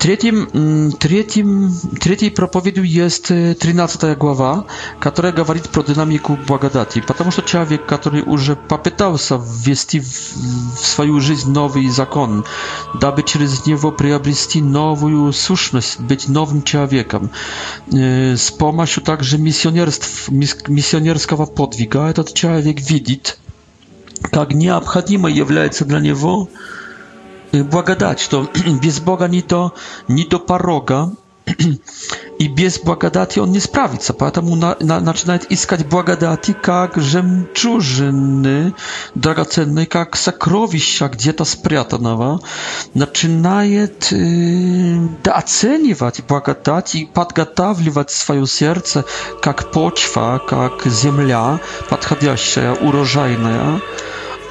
Третьим, 0.06 0.92
третьим, 0.92 1.74
третьей 2.00 2.30
проповедью 2.30 2.84
есть 2.84 3.26
13 3.26 4.16
глава, 4.16 4.64
которая 5.00 5.32
говорит 5.32 5.68
про 5.70 5.82
динамику 5.82 6.38
благодати. 6.46 7.02
Потому 7.04 7.32
что 7.32 7.42
человек, 7.42 7.86
который 7.86 8.22
уже 8.22 8.54
попытался 8.54 9.34
ввести 9.64 9.98
в 9.98 10.78
свою 10.78 11.18
жизнь 11.18 11.50
новый 11.50 11.88
закон, 11.88 12.44
дабы 13.00 13.24
через 13.24 13.66
него 13.66 13.90
приобрести 13.90 14.62
новую 14.62 15.32
сущность, 15.32 15.98
быть 15.98 16.28
новым 16.28 16.62
человеком, 16.62 17.32
с 17.90 18.52
помощью 18.52 19.02
также 19.02 19.38
миссионерств, 19.38 20.28
миссионерского 20.28 21.46
подвига 21.46 22.08
этот 22.08 22.32
человек 22.32 22.78
видит, 22.88 23.38
как 24.22 24.52
необходимо 24.54 25.28
является 25.28 25.84
для 25.84 25.98
него 25.98 26.48
благодать, 27.52 28.20
что 28.20 28.48
без 28.82 29.00
Бога 29.00 29.26
не 29.28 29.42
до, 29.42 29.74
не 30.08 30.24
до 30.24 30.38
порога, 30.38 31.12
и 32.40 32.48
без 32.48 32.80
благодати 32.80 33.38
он 33.38 33.52
не 33.52 33.60
справится, 33.60 34.12
поэтому 34.12 34.56
на, 34.56 34.76
на, 34.80 34.98
начинает 34.98 35.46
искать 35.52 35.86
благодати 35.86 36.52
как 36.60 36.96
жемчужины 36.96 38.74
драгоценные, 39.14 39.86
как 39.86 40.16
сокровища 40.16 41.06
где-то 41.06 41.44
спрятанного, 41.44 42.40
начинает 42.94 44.08
э, 44.12 44.96
дооценивать 45.22 46.26
благодать 46.26 46.96
и 46.96 47.04
подготавливать 47.06 48.10
свое 48.10 48.44
сердце 48.48 49.04
как 49.40 49.70
почва, 49.70 50.42
как 50.44 50.84
земля 50.86 51.60
подходящая, 51.88 52.74
урожайная 52.74 53.80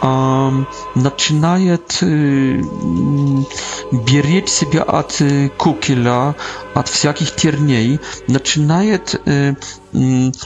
э, 0.06 0.64
начинает 0.95 1.99
э, 2.03 2.62
беречь 4.10 4.49
себя 4.49 4.84
от 4.84 5.22
э, 5.22 5.49
кукеля, 5.58 6.36
от 6.74 6.88
всяких 6.88 7.36
терней, 7.36 7.99
начинает 8.28 9.22
э, 9.26 9.56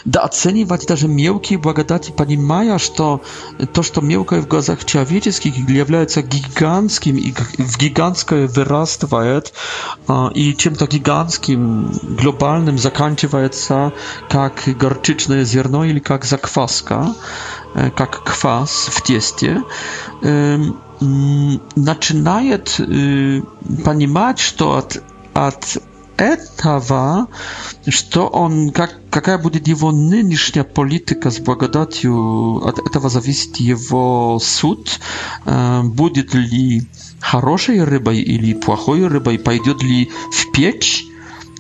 да 0.06 0.20
оценивать 0.22 0.86
даже 0.88 1.08
мелкие 1.08 1.58
благодати, 1.60 2.12
понимая, 2.16 2.78
что 2.78 3.22
то, 3.74 3.82
что 3.84 4.02
мелкое 4.02 4.42
в 4.42 4.48
глазах 4.48 4.86
человеческих 4.86 5.58
является 5.58 6.22
гигантским 6.22 7.18
и 7.18 7.32
в 7.32 7.78
гигантское 7.80 8.48
вырастает, 8.48 9.54
и 10.36 10.54
чем-то 10.56 10.86
гигантским, 10.88 11.92
глобальным 12.22 12.78
заканчивается, 12.78 13.92
как 14.30 14.64
горчичное 14.80 15.44
зерно 15.46 15.84
или 15.86 16.00
как 16.00 16.26
закваска, 16.26 17.16
как 17.96 18.24
квас 18.24 18.90
в 18.92 19.02
тесте, 19.02 19.64
начинает 21.02 22.76
понимать, 23.86 24.40
что 24.40 24.78
от 24.78 25.02
от 25.34 25.80
этого, 26.20 27.28
что 27.88 28.28
он, 28.28 28.72
как, 28.72 28.94
какая 29.10 29.38
будет 29.38 29.68
его 29.70 29.92
нынешняя 29.94 30.66
политика 30.66 31.32
с 31.32 31.40
благодатью, 31.40 32.62
от 32.66 32.80
этого 32.80 33.10
зависит 33.10 33.58
его 33.58 34.38
суд, 34.44 35.00
э, 35.46 35.82
будет 35.86 36.34
ли 36.34 36.84
хорошей 37.22 37.82
рыбой 37.84 38.20
или 38.20 38.54
плохой 38.54 39.08
рыбой, 39.08 39.40
пойдет 39.40 39.82
ли 39.82 40.10
в 40.32 40.52
печь 40.52 41.06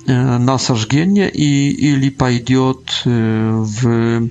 э, 0.07 0.38
на 0.38 0.57
сожжение 0.60 1.30
и, 1.30 1.70
или 1.72 2.10
пойдет 2.10 3.03
э, 3.05 3.64
в 3.66 4.30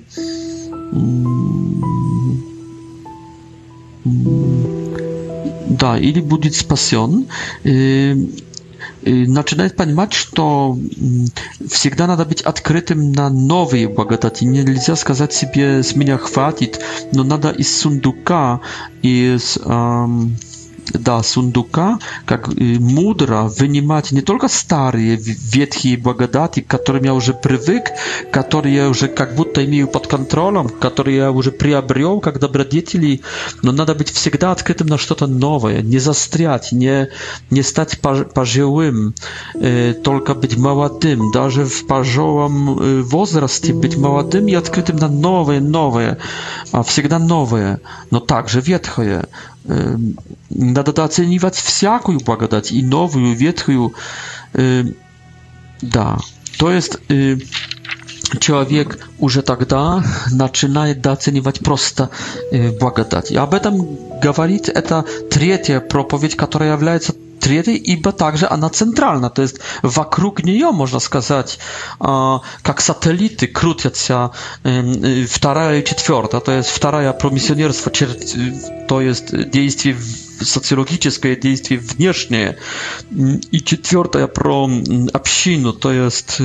да, 5.71 5.99
или 5.99 6.19
будет 6.19 6.55
спасен. 6.55 7.27
начинает 9.01 9.75
понимать, 9.75 10.13
что 10.13 10.77
всегда 11.69 12.07
надо 12.07 12.25
быть 12.25 12.41
открытым 12.41 13.11
на 13.11 13.29
новые 13.29 13.87
благодати. 13.87 14.43
Нельзя 14.43 14.95
сказать 14.95 15.33
себе, 15.33 15.83
с 15.83 15.95
меня 15.95 16.17
хватит, 16.17 16.79
но 17.13 17.23
надо 17.23 17.49
из 17.51 17.77
сундука, 17.77 18.61
из... 19.01 19.57
Эм, 19.65 20.35
da 20.93 21.23
sunduka, 21.23 21.97
jak 22.31 22.47
y, 22.47 22.77
mudra 22.79 23.47
wynimać 23.49 24.11
nie 24.11 24.21
tylko 24.21 24.49
stare 24.49 24.99
wietchi 25.51 25.97
błagadati, 25.97 26.63
którym 26.63 27.05
ja 27.05 27.11
już 27.11 27.31
przywyk, 27.43 27.93
które 28.31 28.71
ja 28.71 28.83
już 28.85 29.01
jak 29.01 29.35
butta 29.35 29.61
imię 29.61 29.87
pod 29.87 30.07
kontrolą, 30.07 30.63
które 30.67 31.11
ja 31.11 31.25
już 31.25 31.49
przyabrzył, 31.49 32.21
jak 32.25 32.39
dobre 32.39 32.69
dzieci, 32.69 33.19
no 33.63 33.71
nada 33.71 33.95
być 33.95 34.11
wsiegda 34.11 34.51
odkrytym 34.51 34.89
na 34.89 34.97
coś 34.97 35.19
nowe, 35.29 35.83
nie 35.83 35.99
zastriać, 35.99 36.71
nie, 36.71 37.07
nie 37.51 37.63
stać 37.63 37.89
pażyłym, 38.33 39.13
y, 39.55 39.93
tylko 40.03 40.35
być 40.35 40.55
małatym, 40.57 41.19
darze 41.33 41.65
w 41.65 41.85
pażołom 41.85 42.69
y, 42.69 43.03
w 43.03 43.25
e, 43.69 43.73
być 43.73 43.95
małatym 43.95 44.49
i 44.49 44.55
odkrytym 44.55 44.99
na 44.99 45.07
nowe, 45.07 45.61
nowe, 45.61 46.15
a 46.71 46.83
wsiegda 46.83 47.19
nowe, 47.19 47.77
no 48.11 48.21
także 48.21 48.61
wietchoje, 48.61 49.23
надо 50.49 51.03
оценивать 51.03 51.55
всякую 51.55 52.19
благодать, 52.19 52.71
и 52.71 52.83
новую, 52.83 53.35
ветхую. 53.35 53.93
Да, 55.81 56.13
то 56.57 56.71
есть 56.71 56.99
человек 58.39 59.05
уже 59.19 59.41
тогда 59.41 60.01
начинает 60.31 61.05
оценивать 61.07 61.59
просто 61.59 62.09
благодать. 62.79 63.31
И 63.31 63.35
об 63.35 63.53
этом 63.53 63.85
говорит 64.21 64.69
эта 64.69 65.03
третья 65.29 65.79
проповедь, 65.81 66.35
которая 66.35 66.73
является 66.73 67.13
Triery, 67.39 67.73
ибо 67.89 68.11
также 68.11 68.47
она 68.47 68.69
центральна, 68.69 69.29
то 69.29 69.41
есть 69.41 69.59
вокруг 69.81 70.43
нее, 70.43 70.71
можно 70.71 70.99
сказать, 70.99 71.59
как 71.99 72.81
сателлиты 72.81 73.47
крутятся 73.47 74.31
вторая 75.29 75.79
и 75.81 75.85
четвертая, 75.85 76.41
то 76.41 76.51
есть 76.51 76.69
вторая 76.69 77.13
про 77.13 77.29
миссионерство, 77.29 77.91
то 78.87 79.01
есть 79.01 79.49
действие 79.51 79.97
socjologiczne 80.41 81.35
действие 81.39 81.79
внешнее, 81.81 82.57
и 83.11 83.59
четвертое 83.61 84.27
про 84.27 84.69
общину, 85.13 85.73
то 85.73 85.91
есть 85.91 86.41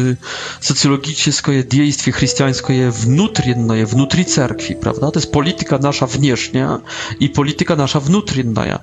социологическое 0.60 1.62
действие 1.62 2.12
христианское 2.12 2.90
внутреннее, 2.90 3.86
внутри 3.86 4.24
церкви, 4.24 4.74
правда? 4.74 5.10
То 5.12 5.20
есть 5.20 5.30
политика 5.30 5.78
наша 5.78 6.06
внешняя 6.06 6.80
и 7.20 7.28
политика 7.28 7.76
наша 7.76 8.00
внутренняя 8.00 8.80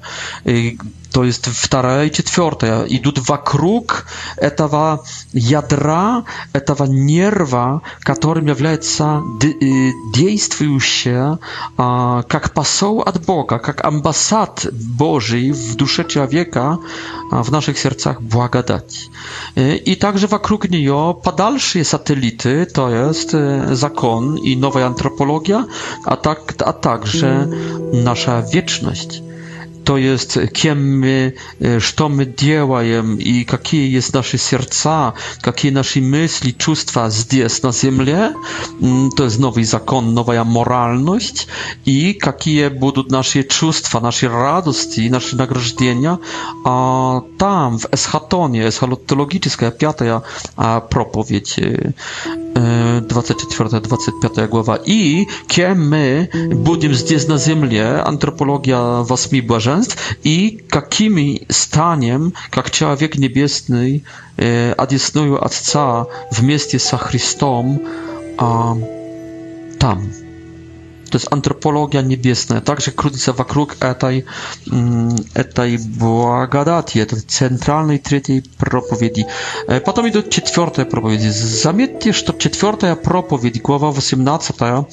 то 1.11 1.23
есть 1.23 1.45
вторая 1.47 2.07
и 2.07 2.11
четвертая, 2.11 2.83
идут 2.85 3.19
вокруг 3.27 4.05
этого 4.37 5.03
ядра, 5.33 6.23
этого 6.53 6.85
нерва, 6.85 7.81
которым 8.01 8.47
является 8.47 9.21
действующая 10.15 11.39
как 11.77 12.53
посол 12.53 13.01
от 13.01 13.25
Бога, 13.25 13.59
как 13.59 13.83
амбассад 13.83 14.65
Божий 14.71 15.51
в 15.51 15.75
душе 15.75 16.05
человека, 16.05 16.77
в 17.31 17.51
наших 17.51 17.77
сердцах 17.77 18.21
благодать. 18.21 19.09
И 19.55 19.95
также 19.99 20.27
вокруг 20.27 20.69
нее 20.69 21.15
подальшие 21.23 21.83
сателлиты, 21.83 22.65
то 22.65 22.89
есть 23.09 23.31
закон 23.31 24.35
и 24.37 24.55
новая 24.55 24.87
антропология, 24.87 25.65
а, 26.05 26.15
так, 26.15 26.53
а 26.59 26.73
также 26.73 27.45
наша 27.93 28.45
вечность 28.53 29.21
to 29.83 29.97
jest 29.97 30.39
kim 30.53 30.97
my, 30.99 31.31
co 31.97 32.05
e, 32.05 32.09
my 32.09 32.33
działajemy 32.37 33.21
i 33.21 33.45
jakie 33.51 33.89
jest 33.89 34.13
nasze 34.13 34.37
serca, 34.37 35.13
jakie 35.45 35.71
nasze 35.71 36.01
myśli, 36.01 36.53
czustwa 36.53 37.09
zdjęć 37.09 37.61
na 37.61 37.71
ziemię, 37.71 38.33
mm, 38.81 39.09
to 39.15 39.23
jest 39.23 39.39
nowy 39.39 39.65
zakon, 39.65 40.13
nowa 40.13 40.43
moralność 40.43 41.47
i 41.85 42.15
jakie 42.25 42.69
będą 42.69 43.03
nasze 43.09 43.43
czustwa, 43.43 43.99
nasze 43.99 44.27
radości, 44.27 45.09
nasze 45.11 45.35
nagrodzenia, 45.37 46.17
a 46.65 46.89
tam 47.37 47.79
w 47.79 47.93
eschatonie, 47.93 48.65
eschatologiczna, 48.65 49.71
piąta 49.71 50.05
ja 50.05 50.21
propowiedź, 50.89 51.55
24-25 53.07 54.39
e, 54.39 54.43
e, 54.43 54.47
głowa 54.47 54.77
i 54.85 55.25
kim 55.47 55.87
my 55.87 56.27
będziemy 56.55 56.95
zdjęć 56.95 57.27
na 57.27 57.37
ziemię, 57.37 58.03
antropologia 58.03 59.03
wasmi 59.03 59.41
błażeni, 59.41 59.70
блаженств 59.71 59.97
и 60.23 60.63
какими 60.69 61.43
станем, 61.49 62.33
как 62.51 62.71
человек 62.71 63.17
небесный, 63.17 64.03
э, 64.37 64.73
одесную 64.73 65.43
Отца 65.43 66.05
вместе 66.31 66.79
со 66.79 66.97
Христом 66.97 67.81
э, 68.39 69.71
там 69.79 70.11
to 71.11 71.17
jest 71.17 71.33
antropologia 71.33 72.01
niebiesna, 72.01 72.61
także 72.61 72.91
krótica 72.91 73.33
wokół 73.33 73.67
etaj, 73.79 74.23
mm, 74.73 75.15
etaj 75.33 75.77
błagadati, 75.79 76.99
etaj 76.99 77.19
centralnej 77.27 77.99
trzeciej 77.99 78.41
propowiedzi. 78.41 79.25
E, 79.67 79.81
potem 79.81 80.07
idą 80.07 80.21
czwarte 80.23 80.85
propowiedzi. 80.85 81.31
Zamietnie, 81.63 82.13
że 82.13 82.21
czwarta 82.51 82.95
propowiedź, 82.95 83.59
głowa 83.59 83.87
18, 83.87 84.83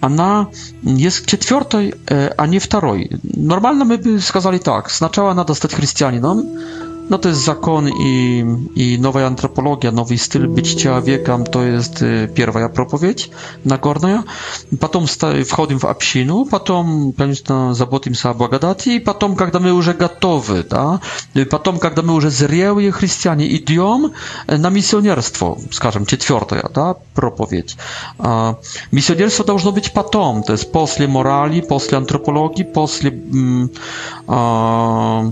ona 0.00 0.46
jest 0.84 1.26
czwartej, 1.26 1.92
e, 2.10 2.40
a 2.40 2.46
nie 2.46 2.60
wtorej. 2.60 3.08
Normalnie 3.36 3.84
my 3.84 3.98
by 3.98 4.22
skazali 4.22 4.60
tak, 4.60 4.92
znaczała 4.92 5.34
na 5.34 5.44
dostać 5.44 5.74
chrześcijaninom, 5.74 6.46
no. 6.54 6.93
No 7.10 7.18
to 7.18 7.28
jest 7.28 7.40
zakon 7.44 7.88
i, 7.88 8.44
i 8.76 8.98
nowa 9.00 9.26
antropologia, 9.26 9.92
nowy 9.92 10.18
styl 10.18 10.48
być 10.48 10.82
człowiekiem, 10.82 11.44
to 11.44 11.62
jest 11.62 12.02
y, 12.02 12.28
pierwsza 12.34 12.68
propowiedź 12.68 13.30
na 13.64 13.78
górnej. 13.78 14.18
Potem 14.80 15.02
wchodzimy 15.48 15.80
w 15.80 15.84
absinu, 15.84 16.46
potem 16.50 17.12
pewnie 17.16 17.34
zabotim 17.72 18.14
się 18.14 18.30
o 18.30 18.34
błagadati 18.34 18.90
i 18.94 19.00
potem, 19.00 19.36
kiedy 19.36 19.60
my 19.60 19.68
już 19.68 19.92
gotowy, 19.92 20.64
da? 20.70 20.98
Y, 21.36 21.46
potem, 21.46 21.78
kiedy 21.78 22.02
my 22.02 22.12
już 22.12 22.26
zrieły 22.28 22.92
chrześcijanie, 22.92 23.46
idziemy 23.46 24.08
na 24.58 24.70
misjonerstwo, 24.70 25.56
skażem, 25.70 26.06
czwartą, 26.06 26.56
da? 26.74 26.94
propowiedź. 27.14 27.76
A, 28.18 28.54
misjonerstwo 28.92 29.44
powinno 29.44 29.72
być 29.72 29.88
potem, 29.88 30.42
to 30.42 30.52
jest 30.52 30.72
posle 30.72 31.08
morali, 31.08 31.62
posle 31.62 31.98
antropologii, 31.98 32.64
posle, 32.64 33.10
mm, 33.10 33.68
a, 34.26 35.22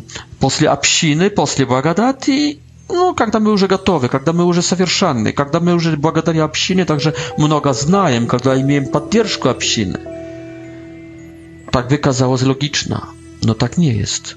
после 0.42 0.68
общины, 0.70 1.30
после 1.30 1.66
благодати, 1.66 2.58
ну, 2.88 3.14
когда 3.14 3.38
мы 3.38 3.52
уже 3.52 3.68
готовы, 3.68 4.08
когда 4.08 4.32
мы 4.32 4.44
уже 4.44 4.60
совершенны, 4.60 5.30
когда 5.30 5.60
мы 5.60 5.72
уже 5.72 5.96
благодаря 5.96 6.42
общине 6.42 6.84
также 6.84 7.14
много 7.38 7.72
знаем, 7.72 8.26
когда 8.26 8.60
имеем 8.60 8.86
поддержку 8.86 9.48
общины. 9.48 10.00
Так 11.70 11.86
бы 11.88 11.96
казалось 11.96 12.42
логично, 12.42 13.04
но 13.40 13.54
так 13.54 13.78
не 13.78 13.92
есть. 13.92 14.34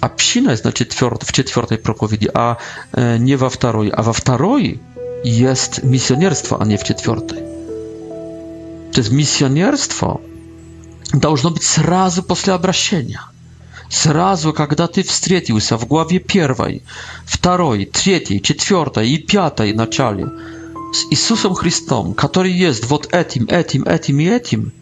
Община 0.00 0.56
значит, 0.56 0.94
в 0.94 1.32
четвертой 1.32 1.76
проповеди, 1.76 2.30
а 2.32 2.56
э, 2.92 3.18
не 3.18 3.36
во 3.36 3.50
второй. 3.50 3.88
А 3.90 4.02
во 4.02 4.14
второй 4.14 4.80
есть 5.22 5.82
миссионерство, 5.84 6.56
а 6.62 6.64
не 6.64 6.78
в 6.78 6.82
четвертой. 6.84 7.38
То 8.94 9.00
есть 9.00 9.12
миссионерство 9.12 10.18
должно 11.12 11.50
быть 11.50 11.62
сразу 11.62 12.22
после 12.22 12.54
обращения– 12.54 13.20
Сразу, 13.88 14.52
когда 14.52 14.86
ты 14.88 15.02
встретился 15.02 15.76
в 15.76 15.86
главе 15.86 16.18
первой, 16.18 16.82
второй, 17.24 17.84
третьей, 17.86 18.42
четвертой 18.42 19.10
и 19.10 19.18
пятой 19.18 19.72
начале 19.72 20.26
с 20.92 21.04
Иисусом 21.10 21.54
Христом, 21.54 22.14
который 22.14 22.50
есть 22.52 22.86
вот 22.86 23.12
этим, 23.12 23.44
этим, 23.44 23.84
этим 23.84 24.20
и 24.20 24.24
этим, 24.28 24.72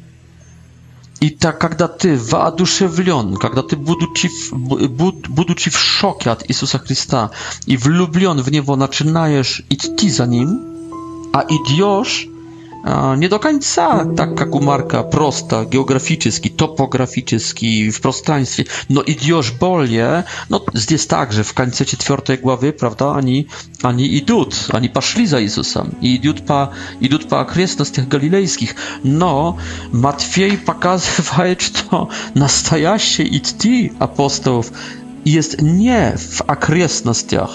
и 1.21 1.31
так, 1.31 1.59
когда 1.61 1.89
ты 1.89 2.19
воодушевлен, 2.19 3.37
когда 3.37 3.63
ты, 3.63 3.77
будучи 3.77 4.31
буд, 4.53 5.29
будучи 5.29 5.71
в 5.71 5.79
шоке 5.79 6.31
от 6.31 6.45
Иисуса 6.51 6.79
Христа 6.79 7.31
и 7.67 7.77
влюблен 7.77 8.41
в 8.41 8.51
Него, 8.51 8.77
начинаешь 8.77 9.63
идти 9.71 10.11
за 10.11 10.27
Ним, 10.27 10.61
а 11.33 11.45
идешь, 11.49 12.27
nie 13.19 13.29
do 13.29 13.39
końca 13.39 14.07
taka 14.17 14.47
kumarka 14.47 15.03
prosta, 15.03 15.65
geograficzki, 15.65 16.51
topograficzki, 16.51 17.93
w 17.93 18.01
prostaństwie. 18.01 18.65
No 18.91 19.03
idziesz 19.03 19.51
bolje, 19.51 20.23
no 20.51 20.61
jest 20.91 21.11
tak, 21.11 21.33
że 21.33 21.45
w 21.45 21.55
końcu 21.55 21.85
czwartej 21.85 22.39
głowy, 22.39 22.73
prawda, 22.73 23.13
ani, 23.15 23.47
ani 23.83 24.17
idut, 24.17 24.67
ani 24.73 24.89
paszli 24.89 25.27
za 25.27 25.41
Jezusem, 25.41 25.95
i 26.03 26.15
idut 26.15 26.41
pa, 26.41 26.69
idut 27.01 27.25
pa 27.25 27.47
tych 27.93 28.09
galilejskich. 28.09 28.75
No, 29.05 29.57
Matwiej 29.93 30.59
pokazuje, 30.59 31.15
że 31.61 31.71
to 31.71 32.09
nastajaście 32.35 33.23
idti 33.23 33.91
apostołów 33.99 34.73
jest 35.27 35.63
nie 35.63 36.13
w 36.19 36.43
akresnostiach, 36.47 37.51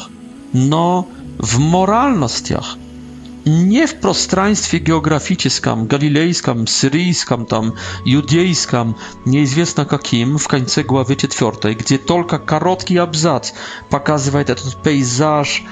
no 0.54 1.04
w 1.40 1.58
moralnostiach 1.60 2.76
nie 3.46 3.88
w 3.88 3.94
prostraństwie 3.96 4.80
geograficznym, 4.80 5.30
galilejskim, 5.88 6.68
syryjskim, 6.68 7.46
tam, 7.46 7.72
judejskim, 8.06 8.94
niezwiesna 9.26 9.86
jakim, 9.92 10.40
w 10.40 10.48
końcu 10.48 10.84
głowy 10.84 11.16
czwartej, 11.16 11.76
gdzie 11.76 12.00
tylko 12.00 12.40
krótki 12.40 13.00
abzac 13.00 13.54
pokazuje 13.90 14.46
ten 14.46 14.56
pejzaż 14.84 15.64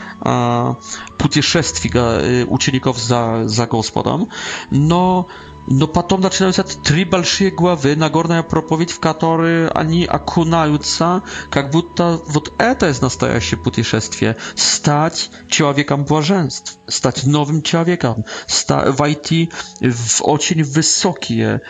podróżnika 1.17 1.99
e, 1.99 2.45
uczniów 2.45 3.01
za, 3.01 3.33
za 3.45 3.67
gospodą, 3.67 4.27
no 4.71 5.25
но 5.67 5.85
потом 5.87 6.21
начинаются 6.21 6.63
три 6.63 7.03
большие 7.03 7.51
главы, 7.51 7.95
Нагорная 7.95 8.41
проповедь, 8.41 8.91
в 8.91 8.99
которой 8.99 9.69
они 9.69 10.05
окунаются, 10.05 11.23
как 11.49 11.71
будто 11.71 12.21
вот 12.27 12.53
это 12.57 12.87
есть 12.87 13.01
настоящее 13.01 13.57
путешествие. 13.57 14.37
Стать 14.55 15.29
человеком 15.49 16.05
блаженств, 16.05 16.77
стать 16.87 17.25
новым 17.25 17.61
человеком, 17.61 18.23
ста 18.47 18.91
войти 18.91 19.51
в 19.81 20.21
очень 20.21 20.63
высокие, 20.63 21.61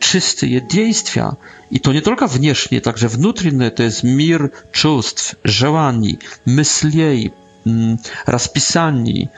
чистые 0.00 0.60
действия. 0.60 1.32
И 1.70 1.78
to 1.78 1.92
nie 1.92 2.02
tylko 2.02 2.26
внешние, 2.28 2.80
także 2.80 3.08
внутренние, 3.08 3.70
to 3.70 3.82
jest 3.84 4.04
мир 4.04 4.52
чувств, 4.72 5.34
желаний, 5.44 6.20
мыслей, 6.44 7.32
расписаний, 8.26 9.30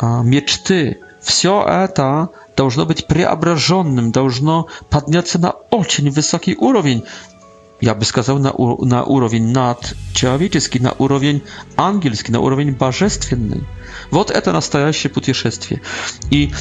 мечты. 0.00 0.98
Все 1.22 1.62
это 1.64 2.30
должно 2.56 2.84
быть 2.84 3.06
преображенным, 3.06 4.10
должно 4.10 4.66
подняться 4.90 5.38
на 5.38 5.52
очень 5.70 6.10
высокий 6.10 6.56
уровень. 6.56 7.04
Я 7.80 7.94
бы 7.94 8.04
сказал, 8.04 8.38
на, 8.38 8.52
на 8.52 9.04
уровень 9.04 9.52
надчеловеческий, 9.52 10.80
на 10.80 10.94
уровень 10.98 11.42
ангельский, 11.76 12.32
на 12.32 12.40
уровень 12.40 12.72
божественный. 12.72 13.64
Вот 14.10 14.30
это 14.30 14.52
настоящее 14.52 15.10
путешествие. 15.10 15.80
И, 16.30 16.52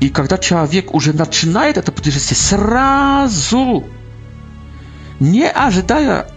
и 0.00 0.08
когда 0.10 0.38
человек 0.38 0.94
уже 0.94 1.12
начинает 1.12 1.76
это 1.78 1.90
путешествие 1.92 2.38
сразу, 2.38 3.84
не 5.18 5.48
ожидая 5.50 6.28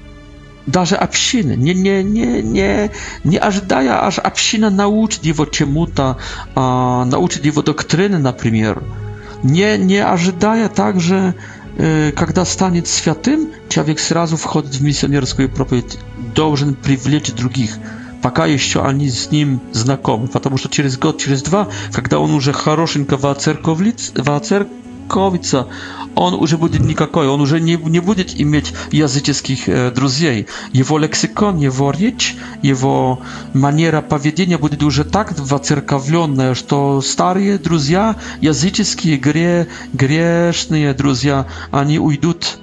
даже 0.66 0.96
общины, 0.96 1.56
не, 1.56 1.74
не, 1.74 2.04
не, 2.04 2.42
не, 2.42 2.92
не 3.24 3.38
ожидая, 3.38 4.04
аж 4.06 4.20
община 4.20 4.70
научит 4.70 5.26
его 5.26 5.46
чему-то, 5.46 6.18
а, 6.56 7.06
научит 7.06 7.46
его 7.46 7.62
доктрины, 7.62 8.18
например, 8.18 8.82
не, 9.44 9.78
не 9.78 9.98
ожидая 9.98 10.70
также, 10.70 11.36
э, 11.78 12.12
когда 12.16 12.46
станет 12.46 12.88
святым, 12.88 13.50
человек 13.68 14.00
сразу 14.00 14.38
входит 14.38 14.76
в 14.76 14.82
миссионерскую 14.82 15.50
проповедь, 15.50 15.98
должен 16.34 16.76
привлечь 16.76 17.34
других, 17.34 17.72
пока 18.22 18.46
еще 18.46 18.84
они 18.86 19.10
с 19.10 19.32
ним 19.32 19.60
знакомы, 19.74 20.28
потому 20.28 20.56
что 20.58 20.70
через 20.70 20.98
год, 20.98 21.20
через 21.20 21.44
два, 21.44 21.68
когда 21.92 22.20
он 22.20 22.32
уже 22.34 22.54
хорошенько 22.54 23.18
воцерковлится, 23.18 24.14
воцерковлится, 24.16 24.83
Коковица, 25.08 25.68
он 26.16 26.36
уже 26.36 26.58
будет 26.58 26.82
никакой, 26.82 27.28
он 27.28 27.42
уже 27.42 27.60
не, 27.60 27.76
не 27.76 28.00
будет 28.00 28.40
иметь 28.40 28.74
языческих 28.92 29.68
э, 29.68 29.92
друзей. 29.92 30.48
Его 30.72 30.98
лексикон, 30.98 31.58
его 31.58 31.92
речь, 31.92 32.36
его 32.62 33.20
манера 33.54 34.02
поведения 34.02 34.58
будет 34.58 34.84
уже 34.84 35.04
так 35.04 35.38
воцерковленная, 35.38 36.54
что 36.56 37.02
старые 37.02 37.58
друзья, 37.58 38.16
языческие, 38.42 39.18
гре, 39.18 39.68
грешные 39.94 40.94
друзья, 40.94 41.48
они 41.72 42.00
уйдут 42.00 42.58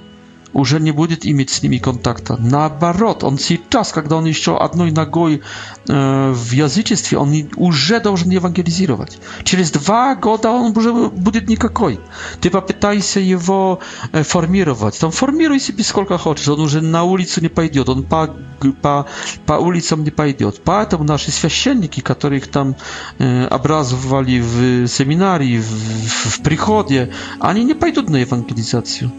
уже 0.53 0.79
не 0.79 0.91
будет 0.91 1.25
иметь 1.25 1.49
с 1.49 1.61
ними 1.63 1.77
контакта. 1.77 2.35
Наоборот, 2.39 3.23
он 3.23 3.37
сейчас, 3.39 3.91
когда 3.91 4.15
он 4.17 4.25
еще 4.25 4.57
одной 4.57 4.91
ногой 4.91 5.41
э, 5.87 6.31
в 6.31 6.51
язычестве, 6.51 7.17
он 7.17 7.49
уже 7.55 7.99
должен 7.99 8.29
евангелизировать. 8.29 9.17
Через 9.43 9.71
два 9.71 10.15
года 10.15 10.51
он 10.51 10.75
уже 10.77 10.91
будет 10.93 11.47
никакой. 11.47 11.99
Ты 12.41 12.49
попытайся 12.49 13.19
его 13.19 13.79
э, 14.11 14.23
формировать. 14.23 14.99
Там 14.99 15.11
формируй 15.11 15.59
себе 15.59 15.83
сколько 15.83 16.17
хочешь. 16.17 16.47
Он 16.47 16.59
уже 16.59 16.81
на 16.81 17.03
улицу 17.03 17.41
не 17.41 17.47
пойдет, 17.49 17.87
он 17.89 18.03
по, 18.03 18.33
по, 18.81 19.05
по 19.45 19.53
улицам 19.53 20.03
не 20.03 20.11
пойдет. 20.11 20.61
Поэтому 20.65 21.03
наши 21.05 21.31
священники, 21.31 22.01
которых 22.01 22.47
там 22.47 22.75
э, 23.19 23.45
образовали 23.45 24.39
в 24.39 24.87
семинарии, 24.87 25.59
в, 25.59 26.29
в 26.29 26.41
приходе, 26.41 27.11
они 27.39 27.63
не 27.63 27.73
пойдут 27.73 28.09
на 28.09 28.17
евангелизацию 28.17 29.11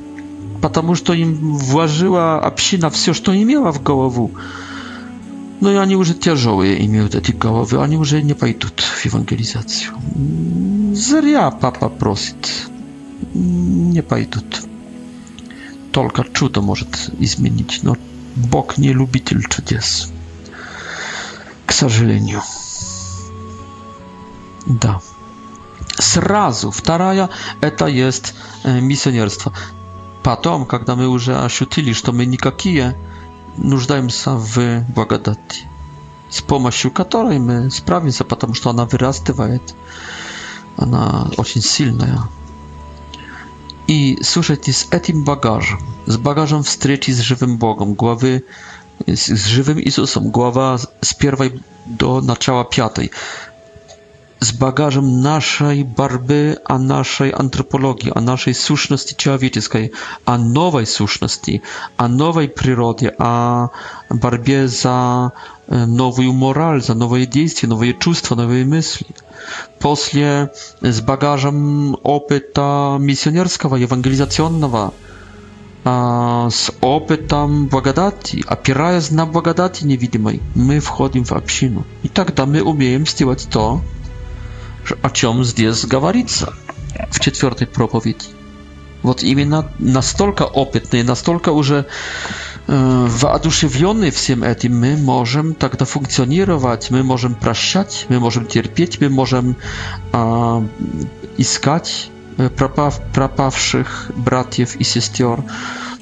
потому 0.63 0.95
что 0.95 1.13
им 1.13 1.57
вложила 1.57 2.39
община 2.41 2.89
все, 2.89 3.13
что 3.13 3.37
имела 3.37 3.71
в 3.73 3.83
голову. 3.83 4.31
No 5.61 5.69
i 5.71 5.77
oni 5.77 5.93
już 5.93 6.11
ciężoły 6.21 6.75
imię 6.75 7.09
te 7.09 7.33
głowy, 7.33 7.79
oni 7.81 7.95
już 7.95 8.13
nie 8.13 8.35
pójdą 8.35 8.69
w 9.01 9.07
ewangelizację. 9.07 9.89
Zria 10.93 11.51
papa 11.51 11.89
prosi. 11.89 12.33
Nie 13.95 14.03
pójdą. 14.03 14.41
Tylko 15.93 16.25
czuto 16.25 16.63
może 16.63 16.85
zmienić. 17.23 17.83
No, 17.83 17.93
Bóg 18.37 18.79
nie 18.79 18.93
lubitel 18.93 19.43
cudies. 19.51 20.09
К 21.67 21.73
сожалению. 21.75 22.41
Да. 24.67 24.99
Сразу 25.99 26.71
вторая 26.71 27.29
это 27.61 27.87
есть 27.87 28.35
миссионерство. 28.65 29.53
Потом, 30.23 30.67
когда 30.67 30.95
мы 30.95 31.09
уже 31.09 31.37
ощутили, 31.37 31.93
что 31.93 32.13
мы 32.13 32.27
никакие, 32.27 32.97
нуждаемся 33.57 34.35
в 34.37 34.83
благодати, 34.95 35.67
с 36.31 36.41
помощью 36.41 36.93
которой 36.93 37.39
мы 37.41 37.71
справимся, 37.71 38.23
потому 38.25 38.55
что 38.55 38.71
она 38.71 38.85
вырастывает, 38.87 39.75
она 40.77 41.29
очень 41.39 41.61
сильная. 41.61 42.21
И 43.89 44.21
слушайте, 44.23 44.73
с 44.73 44.87
этим 44.93 45.25
багажем, 45.25 45.81
с 46.07 46.17
багажем 46.17 46.63
встречи 46.63 47.11
с 47.11 47.19
живым 47.19 47.57
Богом, 47.57 47.95
главы 47.95 48.43
z 49.09 49.37
żywym 49.47 49.79
Jezusem, 49.79 50.31
głowa 50.31 50.79
z 50.79 51.15
pierwszej 51.19 51.51
do 51.87 52.21
начала 52.21 52.65
piątej 52.65 53.11
z 54.45 54.53
bagażem 54.53 55.21
naszej 55.21 55.85
barby, 55.85 56.57
a 56.65 56.79
naszej 56.79 57.33
antropologii, 57.35 58.13
a 58.15 58.21
naszej 58.21 58.55
słuszności 58.55 59.15
człowieczej, 59.15 59.91
a 60.27 60.39
nowej 60.39 60.87
słuszności, 60.87 61.61
a 61.97 62.09
nowej 62.09 62.49
przyrody, 62.49 63.07
a 63.19 63.69
barbie 64.15 64.69
za 64.69 65.31
e, 65.69 65.87
nową 65.87 66.23
moral, 66.33 66.81
za 66.81 66.95
nowe 66.95 67.29
działanie, 67.29 67.69
nowe 67.69 67.87
czucia, 67.95 68.37
nowe 68.37 68.65
myśli. 68.65 69.07
Posle 69.79 70.49
z 70.95 70.99
bagażem 71.11 71.59
opyta 72.15 72.97
misjonerskiego, 73.09 73.79
ewangelizacyjnego, 73.87 74.91
z 76.51 76.63
opytam 76.81 77.51
błagadati, 77.73 78.37
opierając 78.57 79.11
na 79.11 79.25
błagadati 79.33 79.81
niewidomej, 79.87 80.39
my 80.69 80.77
wchodzimy 80.81 81.27
w 81.27 81.33
obcinu. 81.33 81.83
I 82.05 82.09
tak 82.17 82.29
da, 82.35 82.47
my 82.47 82.65
umiejemy 82.73 83.07
stywać 83.07 83.47
to, 83.47 83.81
о 85.03 85.11
чем 85.11 85.45
здесь 85.45 85.85
говорится 85.85 86.55
в 87.11 87.21
четвертой 87.21 87.67
проповеди. 87.67 88.27
Вот 89.03 89.23
именно 89.23 89.69
настолько 89.79 90.45
опытные, 90.45 91.03
настолько 91.03 91.49
уже 91.51 91.87
э, 92.69 93.07
воодушевленные 93.11 94.13
всем 94.13 94.45
этим, 94.45 94.79
мы 94.79 94.97
можем 94.97 95.55
тогда 95.55 95.85
функционировать, 95.85 96.91
мы 96.91 97.03
можем 97.03 97.35
прощать, 97.35 98.07
мы 98.09 98.21
можем 98.21 98.47
терпеть, 98.47 99.01
мы 99.01 99.09
можем 99.09 99.57
э, 100.13 100.69
искать 101.37 102.11
пропав, 102.57 103.01
пропавших 103.13 104.13
братьев 104.15 104.77
и 104.77 104.85
сестер, 104.85 105.43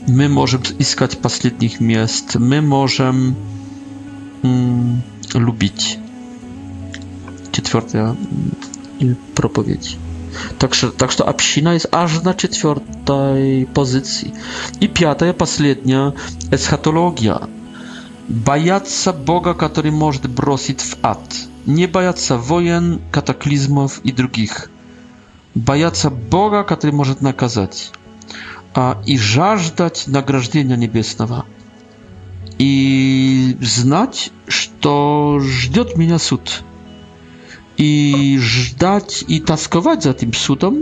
мы 0.06 0.28
можем 0.28 0.62
искать 0.78 1.18
последних 1.20 1.80
мест, 1.80 2.34
мы 2.34 2.60
можем 2.60 3.34
э, 4.42 5.38
любить. 5.38 5.98
Четвертая 7.52 8.14
i 9.00 9.14
propowiedzi. 9.34 9.96
Także, 10.58 10.90
także 10.92 11.26
община 11.26 11.72
jest 11.74 11.88
aż 11.94 12.22
na 12.22 12.34
czwartej 12.34 13.66
pozycji. 13.74 14.32
I 14.80 14.88
piąta, 14.88 15.26
ostatnia, 15.40 16.12
eschatologia. 16.52 17.38
Bajaca 18.28 19.12
Boga, 19.12 19.54
który 19.54 19.92
może 19.92 20.18
bросить 20.20 20.82
w 20.82 20.96
ad. 21.04 21.34
Nie 21.66 21.88
bajaca 21.88 22.38
wojen, 22.38 22.98
kataklizmów 23.10 24.06
i 24.06 24.12
drugich. 24.12 24.68
Bajaca 25.56 26.10
Boga, 26.10 26.64
który 26.64 26.92
może 26.92 27.14
nakazać. 27.20 27.90
A, 28.74 28.94
I 29.06 29.18
żażdać 29.18 30.06
nagrażdienia 30.06 30.76
niebieskiego. 30.76 31.42
I 32.58 33.56
znać, 33.62 34.30
że 34.48 34.70
ждет 35.40 35.96
mnie 35.96 36.18
sąd 36.18 36.64
i 37.82 38.36
żdać 38.40 39.24
i 39.28 39.40
taskować 39.40 40.02
za 40.02 40.14
tym 40.14 40.34
sudom, 40.34 40.76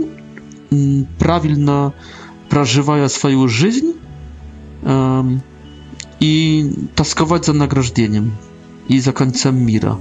mm, 0.71 1.05
prawilna 1.19 1.91
prażywaja 2.49 3.09
swoją 3.09 3.47
żyzń 3.47 3.85
i 6.19 6.63
taskować 6.95 7.45
za 7.45 7.53
nagrożdzeniem 7.53 8.31
i 8.89 8.99
za 8.99 9.11
końcem 9.13 9.65
mira. 9.65 9.97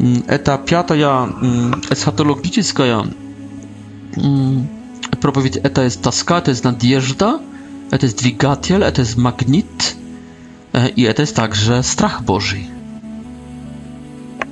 Mm, 0.00 0.22
eta 0.26 0.58
piataja 0.58 1.28
mm, 1.42 1.80
eschatologiczna 1.90 3.04
propowiedź 5.20 5.56
eta 5.62 5.82
jest 5.84 6.02
taska, 6.02 6.40
to 6.40 6.50
jest 6.50 6.64
nadjeżda, 6.64 7.38
to 7.90 8.06
jest 8.06 8.18
dwigatiel, 8.18 8.92
to 8.94 9.00
jest 9.02 9.16
magnit 9.16 9.96
e, 10.74 10.88
i 10.88 11.14
to 11.14 11.22
jest 11.22 11.36
także 11.36 11.82
strach 11.82 12.24
Boży. 12.24 12.56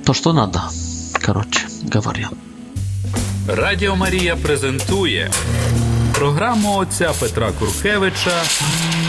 To, 0.05 0.15
co 0.15 0.33
nada. 0.33 0.69
коротше 1.29 1.67
говоря. 1.95 2.29
Радіо 3.49 3.97
Марія 3.97 4.37
презентує 4.37 5.31
програму 6.15 6.77
отця 6.77 7.13
Петра 7.21 7.51
Куркевича 7.61 8.43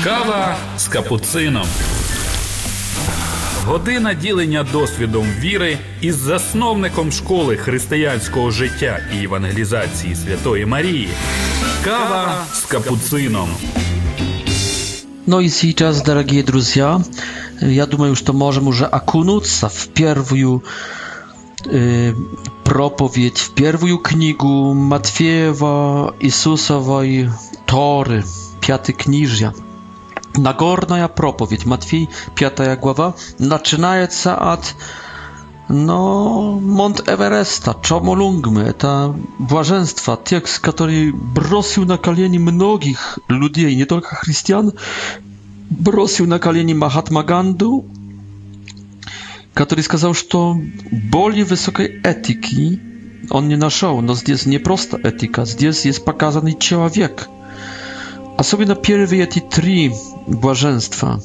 Кава 0.04 0.56
з 0.78 0.88
капуцином. 0.88 1.68
Година 3.66 4.14
ділення 4.14 4.64
досвідом 4.72 5.28
віри 5.40 5.78
із 6.02 6.16
засновником 6.16 7.12
школи 7.12 7.58
християнського 7.58 8.52
життя 8.52 9.00
і 9.20 9.24
евангелізації 9.24 10.16
Святої 10.16 10.66
Марії. 10.66 11.10
Кава 11.84 12.38
з 12.54 12.60
капуцином. 12.62 13.50
Ну 15.28 15.42
і 15.42 15.50
сейчас, 15.50 16.04
дорогі 16.04 16.44
друзья, 16.44 17.02
я 17.62 17.86
думаю, 17.86 18.16
що 18.16 18.34
можемо 18.34 18.70
уже 18.70 18.86
окунуться 18.86 19.68
в 19.68 19.86
первую 19.86 20.62
проповедь 22.64 23.38
в 23.38 23.52
первую 23.52 23.98
книгу 23.98 24.74
Матфеева, 24.74 26.16
Иисусовой 26.20 27.30
Торы, 27.66 28.24
пятый 28.66 28.94
книжья. 28.94 29.54
Нагорная 30.36 31.08
проповедь, 31.08 31.66
Матфей, 31.66 32.10
пятая 32.36 32.78
глава, 32.78 33.16
начинается 33.40 34.36
от 34.54 34.76
no, 35.68 36.60
Mont 36.62 37.04
Everesta, 37.06 37.76
Czomolungmy, 37.82 38.62
это 38.62 39.14
блаженство, 39.40 40.18
текст, 40.24 40.60
который 40.60 41.12
бросил 41.12 41.86
на 41.86 41.98
колени 41.98 42.38
многих 42.38 43.20
людей, 43.28 43.76
не 43.76 43.86
только 43.86 44.16
христиан, 44.16 44.74
бросил 45.70 46.26
на 46.26 46.40
колени 46.40 46.74
Махатмаганду 46.74 47.86
который 49.54 49.82
сказал, 49.82 50.14
что 50.14 50.58
более 50.92 51.46
высокой 51.46 51.86
этики 52.04 52.80
он 53.30 53.48
не 53.48 53.56
нашел, 53.56 54.02
но 54.02 54.16
здесь 54.16 54.46
не 54.46 54.58
просто 54.58 54.98
этика, 54.98 55.46
здесь 55.46 55.86
есть 55.86 56.04
показанный 56.06 56.58
человек. 56.58 57.30
Особенно 58.38 58.76
первые 58.76 59.24
эти 59.24 59.40
три 59.40 59.92
блаженства. 60.28 61.22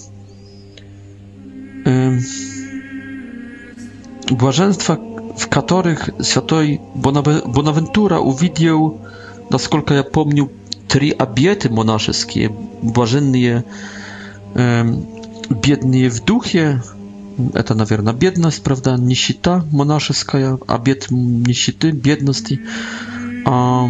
Блаженства, 4.31 4.95
w 5.37 5.49
których 5.49 6.11
świętej 6.23 6.81
Bonaventura 7.47 8.21
uwidział, 8.21 8.99
naskолько 9.51 9.95
ja 9.95 10.03
pomnił, 10.05 10.49
trzy 10.89 11.19
obiety 11.19 11.71
monaszewskie, 11.71 12.49
błażennie, 12.83 13.63
e, 14.57 14.85
biednie 15.63 16.11
w 16.11 16.21
duchie, 16.21 16.81
это, 17.55 17.75
наверное, 17.75 18.13
бедность, 18.13 18.63
правда, 18.63 18.97
нищета 18.97 19.65
монашеская, 19.73 20.59
обед 20.67 21.07
нищеты, 21.11 21.91
бедности. 21.91 22.61
А, 23.47 23.89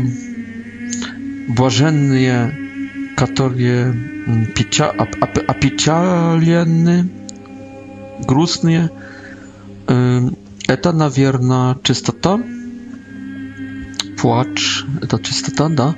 блаженные, 1.49 2.57
которые 3.17 3.95
печа, 4.57 4.91
оп, 4.97 5.09
опечалены, 5.49 7.09
грустные, 8.27 8.91
это, 9.87 10.93
наверное, 10.93 11.77
чистота, 11.83 12.41
płacz, 14.19 14.87
ta 15.11 15.19
czystoта, 15.19 15.69
да, 15.69 15.95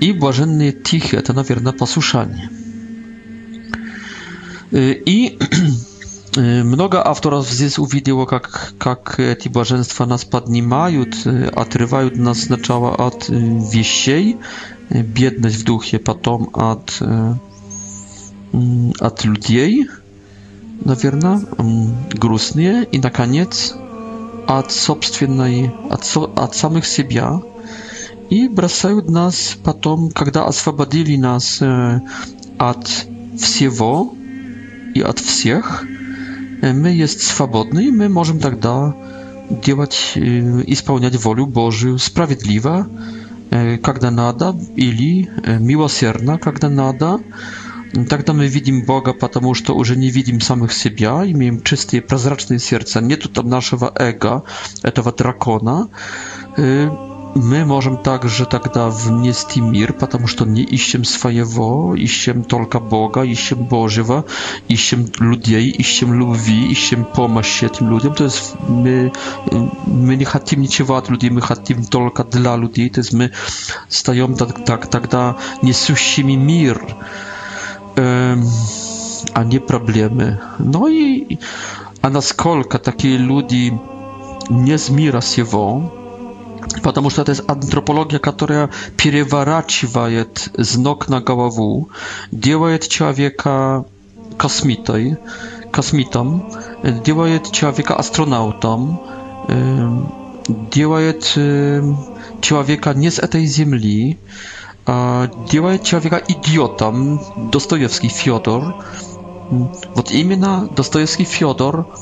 i 0.00 0.12
błażenny 0.14 0.72
tichy, 0.82 1.22
to, 1.22 1.32
naверное, 1.32 1.72
posłuszanie. 1.72 2.48
I 5.06 5.38
Много 6.36 6.96
авторов 7.04 7.48
здесь 7.50 7.76
увидело, 7.78 8.24
как, 8.24 8.72
как 8.78 9.18
эти 9.18 9.48
блаженства 9.48 10.04
нас 10.04 10.24
поднимают, 10.24 11.16
отрывают 11.26 12.16
нас 12.16 12.42
сначала 12.42 12.94
от 12.94 13.26
вещей, 13.28 14.36
бедность 14.90 15.56
в 15.56 15.64
духе, 15.64 15.98
потом 15.98 16.48
от, 16.52 17.02
от 19.00 19.24
людей, 19.24 19.88
наверное, 20.84 21.40
грустные, 22.12 22.84
и, 22.84 22.98
наконец, 23.00 23.74
от 24.46 24.70
собственной, 24.70 25.74
от, 25.90 26.02
от 26.36 26.54
самых 26.56 26.86
себя, 26.86 27.40
и 28.30 28.46
бросают 28.46 29.08
нас 29.10 29.56
потом, 29.64 30.10
когда 30.10 30.44
освободили 30.46 31.16
нас 31.16 31.60
от 31.60 33.06
всего 33.36 34.14
и 34.94 35.00
от 35.00 35.18
всех– 35.18 35.84
my 36.74 36.96
jest 36.96 37.22
swobodny 37.26 37.84
i 37.84 37.92
my 37.92 38.08
możemy 38.08 38.40
тогда 38.40 38.92
делать, 39.64 40.14
исполнять 40.66 41.16
волю 41.16 41.46
Божию 41.46 41.98
справедливо, 41.98 42.86
когда 43.82 44.10
надо, 44.10 44.54
или 44.76 45.28
милосердно, 45.60 46.38
когда 46.38 46.68
надо. 46.68 47.18
Тогда 48.08 48.32
мы 48.32 48.46
видим 48.46 48.84
Бога, 48.84 49.12
потому 49.14 49.54
что 49.54 49.74
уже 49.74 49.96
не 49.96 50.10
видим 50.10 50.40
самых 50.40 50.72
себя, 50.72 51.26
имеем 51.26 51.60
чистые, 51.62 52.02
прозрачные 52.02 52.60
сердца. 52.60 53.00
Нету 53.00 53.28
там 53.28 53.48
нашего 53.48 53.90
эго, 53.96 54.42
этого 54.84 55.12
дракона 55.12 55.88
мы 57.34 57.64
можем 57.64 57.96
также 57.96 58.44
тогда 58.46 58.88
внести 58.88 59.60
мир, 59.60 59.92
потому 59.92 60.26
что 60.26 60.44
не 60.44 60.62
ищем 60.62 61.04
своего, 61.04 61.94
ищем 61.94 62.42
только 62.42 62.80
Бога, 62.80 63.22
ищем 63.22 63.64
Божьего, 63.64 64.24
ищем 64.68 65.06
людей, 65.20 65.70
ищем 65.70 66.14
любви, 66.18 66.66
ищем 66.68 67.04
помощи 67.04 67.66
этим 67.66 67.90
людям. 67.90 68.14
То 68.14 68.24
есть 68.24 68.54
мы, 68.68 69.12
мы 69.86 70.16
не 70.16 70.24
хотим 70.24 70.60
ничего 70.62 70.96
от 70.96 71.08
людей, 71.08 71.30
мы 71.30 71.40
хотим 71.40 71.84
только 71.84 72.24
для 72.24 72.56
людей. 72.56 72.88
То 72.90 73.00
есть 73.00 73.12
мы 73.12 73.30
стаем 73.88 74.34
так, 74.34 74.64
так, 74.64 74.86
тогда 74.88 75.36
несущими 75.62 76.32
мир, 76.34 76.80
э, 77.96 78.36
а 79.34 79.44
не 79.44 79.58
проблемы. 79.60 80.40
Ну 80.58 80.88
и 80.88 81.38
а 82.02 82.08
насколько 82.08 82.78
такие 82.78 83.18
люди 83.18 83.78
не 84.48 84.78
с 84.78 84.88
мира 84.88 85.20
сего, 85.20 85.92
потому 86.82 87.10
что 87.10 87.22
это 87.22 87.36
антропология, 87.46 88.18
которая 88.18 88.70
переворачивает 88.96 90.50
с 90.58 90.76
ног 90.76 91.08
на 91.08 91.20
голову, 91.20 91.88
делает 92.30 92.88
человека 92.88 93.84
космитой, 94.36 95.16
космитом, 95.72 96.50
делает 97.04 97.50
человека 97.50 97.94
астронавтом, 97.96 99.00
делает 100.72 101.22
человека 101.24 102.94
не 102.94 103.10
с 103.10 103.18
этой 103.18 103.44
Земли, 103.46 104.18
а 104.86 105.28
делает 105.50 105.84
человека 105.84 106.22
идиотом, 106.26 107.50
Достоевский 107.52 108.08
Федор. 108.08 108.84
Вот 109.50 110.10
именно 110.12 110.68
Достоевский 110.76 111.24
Федор– 111.24 111.86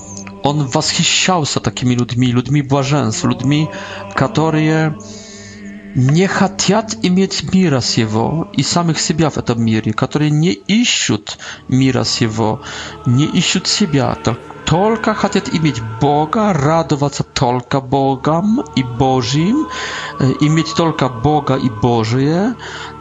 Он 0.49 0.66
восхищался 0.66 1.61
такими 1.61 1.92
людьми, 1.92 2.28
людьми 2.28 2.62
блаженств, 2.62 3.22
людьми, 3.26 3.68
которые 4.14 4.96
не 5.94 6.26
хотят 6.26 6.96
иметь 7.03 7.53
мира 7.53 7.80
с 7.80 7.99
Его 7.99 8.49
и 8.55 8.62
самих 8.62 8.99
себя 8.99 9.28
в 9.28 9.36
этом 9.36 9.62
мире, 9.62 9.92
которые 9.92 10.30
не 10.30 10.53
ищут 10.53 11.36
мира 11.68 12.03
с 12.05 12.22
Его, 12.22 12.62
не 13.05 13.26
ищут 13.26 13.66
себя, 13.66 14.16
только 14.64 15.12
хотят 15.12 15.53
иметь 15.55 15.82
Бога, 16.01 16.55
радоваться 16.55 17.24
только 17.24 17.82
Богом 17.82 18.62
и 18.74 18.82
Божьим, 18.82 19.66
иметь 20.40 20.72
только 20.74 21.11
Бога 21.11 21.57
и 21.57 21.68
Божие, 21.68 22.55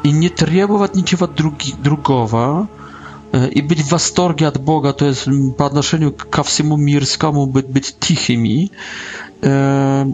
и 0.04 0.12
не 0.12 0.28
требовать 0.28 0.96
ничего 0.96 1.28
друг, 1.28 1.60
другого, 1.82 2.68
E, 3.34 3.48
i 3.48 3.64
być 3.64 3.84
w 3.84 3.94
astorgi 3.94 4.46
od 4.46 4.58
Boga 4.58 4.94
to 4.94 5.06
jest 5.06 5.26
po 5.58 5.66
odnoszeniu 5.66 6.12
ka 6.30 6.44
wszystkiemu 6.44 6.78
mirskiemu 6.78 7.48
być 7.48 7.66
być 7.68 7.96
cichymi. 8.02 8.70
E, 9.44 10.12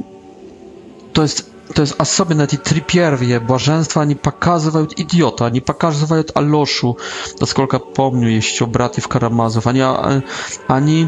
to 1.14 1.22
jest 1.22 1.53
to 1.74 1.82
jest 1.82 1.96
osobne 1.98 2.48
te 2.48 2.58
trzy 2.58 2.82
pierwsze 2.82 3.40
błażeństwa, 3.40 4.06
nie 4.06 4.16
pokazują 4.16 4.86
idiota, 4.98 5.46
oni 5.46 5.62
pokazują 5.62 6.24
Aloszu, 6.34 6.96
do 7.40 7.46
skolka 7.46 7.80
pomnił 7.80 8.30
jeszcze 8.30 8.66
obraty 8.66 9.02
w 9.02 9.08
Karamazów, 9.08 9.68
oni, 9.68 9.82
oni 10.68 11.08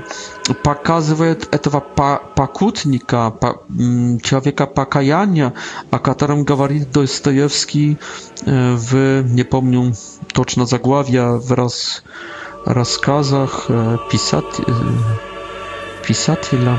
pokazują 0.64 1.36
tego 1.36 1.82
pakutnika, 2.36 3.32
mm, 3.80 4.20
człowieka 4.20 4.68
pokajania, 4.68 5.52
o 5.92 6.00
którym 6.00 6.46
mówi 6.58 6.80
Dostojewski 6.94 7.96
e, 7.96 7.96
w, 8.78 9.24
nie 9.36 9.46
pomnił 9.46 9.84
toczna 10.34 10.66
zagławia, 10.66 11.38
w 11.38 11.52
raz, 11.52 12.02
rozkazach 12.66 13.68
e, 13.70 13.98
pisat, 14.12 14.46
e, 14.46 14.74
pisatela. 16.08 16.78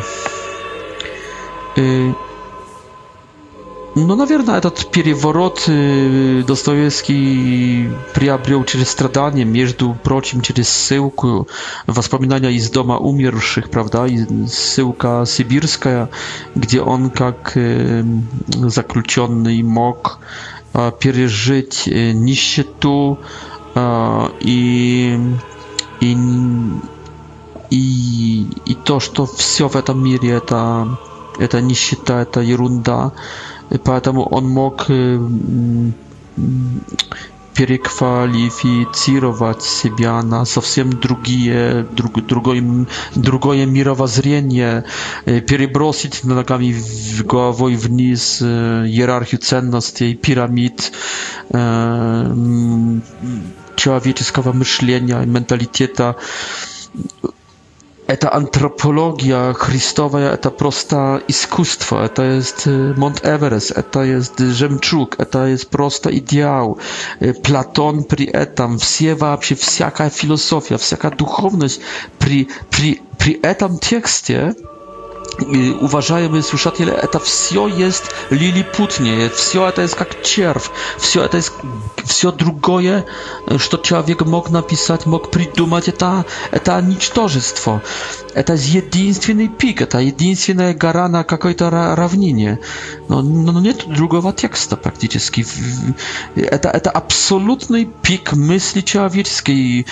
Y, 1.79 2.15
Но, 3.97 4.15
наверное, 4.15 4.59
этот 4.59 4.89
переворот 4.91 5.69
Достоевский 6.47 7.89
приобрел 8.15 8.63
через 8.65 8.91
страдания, 8.91 9.45
между 9.47 9.95
прочим, 10.03 10.43
через 10.43 10.69
ссылку, 10.69 11.49
воспоминания 11.87 12.53
из 12.53 12.71
дома 12.71 12.99
умерших, 12.99 13.71
правда, 13.71 14.07
ссылка 14.53 15.25
сибирская, 15.27 16.11
где 16.55 16.83
он 16.83 17.09
как 17.09 17.57
заключенный 18.59 19.63
мог 19.63 20.19
пережить 21.01 21.85
нищету 21.87 23.19
и, 24.41 25.19
и, 26.01 26.17
и, 27.71 28.47
и 28.67 28.75
то, 28.85 29.01
что 29.01 29.25
все 29.25 29.71
в 29.71 29.77
этом 29.77 30.05
мире 30.05 30.33
это, 30.33 30.99
это 31.39 31.63
нищета, 31.63 32.21
это 32.21 32.41
ерунда 32.41 33.13
поэтому 33.79 34.23
он 34.25 34.49
мог 34.49 34.87
переквалифицировать 37.55 39.63
себя 39.63 40.21
на 40.23 40.45
совсем 40.45 40.93
другие, 41.01 41.87
друг, 41.91 42.23
другое, 42.27 42.87
другое 43.15 43.65
мировоззрение, 43.65 44.85
перебросить 45.25 46.23
ногами 46.25 46.73
в, 46.73 47.23
головой 47.25 47.77
вниз 47.77 48.43
иерархию 48.43 49.41
ценностей, 49.41 50.15
пирамид 50.15 50.93
человеческого 53.77 54.53
мышления, 54.53 55.19
менталитета 55.25 56.17
эта 58.07 58.33
antropologia 58.35 59.53
Chrystowa, 59.53 60.19
это 60.21 60.51
просто 60.51 61.23
искусство, 61.29 62.05
это 62.05 62.23
есть 62.23 62.67
Монт 62.67 63.21
Эверест, 63.25 63.73
это 63.73 64.03
есть 64.05 64.39
жемчуг, 64.39 65.17
это 65.19 65.47
есть 65.47 65.69
просто 65.69 66.11
идеал. 66.17 66.79
Платон 67.43 68.05
при 68.05 68.27
этом, 68.27 68.79
все 68.79 69.15
вообще, 69.15 69.55
всякая 69.55 70.11
философия, 70.11 70.77
всякая 70.77 71.11
духовность 71.17 71.81
при, 72.19 72.49
при, 72.71 73.01
при 73.19 73.35
этом 73.43 73.79
тексте– 73.79 74.55
уважаемые 75.41 76.43
слушатели, 76.43 76.93
это 76.93 77.19
все 77.19 77.69
есть 77.69 78.05
лилипутнее, 78.31 79.31
все 79.31 79.69
это 79.69 79.83
есть 79.83 79.95
как 79.95 80.23
червь, 80.23 80.71
все 80.99 81.23
это 81.25 81.37
есть 81.39 81.53
все 82.05 82.31
другое, 82.31 83.05
что 83.59 83.77
человек 83.79 84.23
мог 84.23 84.51
написать, 84.51 85.07
мог 85.07 85.31
придумать, 85.31 85.89
это, 85.89 86.25
это 86.53 86.81
ничтожество. 86.81 87.83
Это 88.35 88.53
единственный 88.53 89.49
пик, 89.49 89.81
это 89.81 89.99
единственная 89.99 90.75
гора 90.75 91.09
на 91.09 91.25
какой-то 91.25 91.71
равнине. 91.71 92.61
Но, 93.09 93.23
но 93.23 93.59
нет 93.61 93.87
другого 93.89 94.33
текста 94.33 94.77
практически. 94.77 95.45
Это, 96.37 96.69
это 96.69 96.91
абсолютный 96.91 97.87
пик 97.87 98.33
мысли 98.35 98.83
человеческой, 98.83 99.87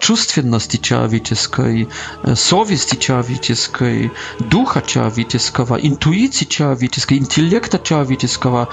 чувственности 0.00 0.78
человеческой, 0.78 1.88
совести 2.34 2.96
человеческой, 2.96 4.10
духа 4.40 4.73
духа 4.74 4.82
человеческого, 4.86 5.76
интуиции 5.76 6.44
человеческой, 6.46 7.18
интеллекта 7.18 7.78
человеческого, 7.78 8.68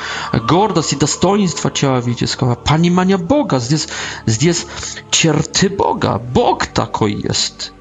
гордости, 0.49 0.95
достоинства 0.95 1.71
человеческого, 1.71 2.55
понимания 2.55 3.17
Бога. 3.17 3.59
Здесь, 3.59 3.87
здесь 4.25 4.65
черты 5.11 5.69
Бога. 5.69 6.17
Бог 6.33 6.65
такой 6.67 7.13
есть. 7.29 7.71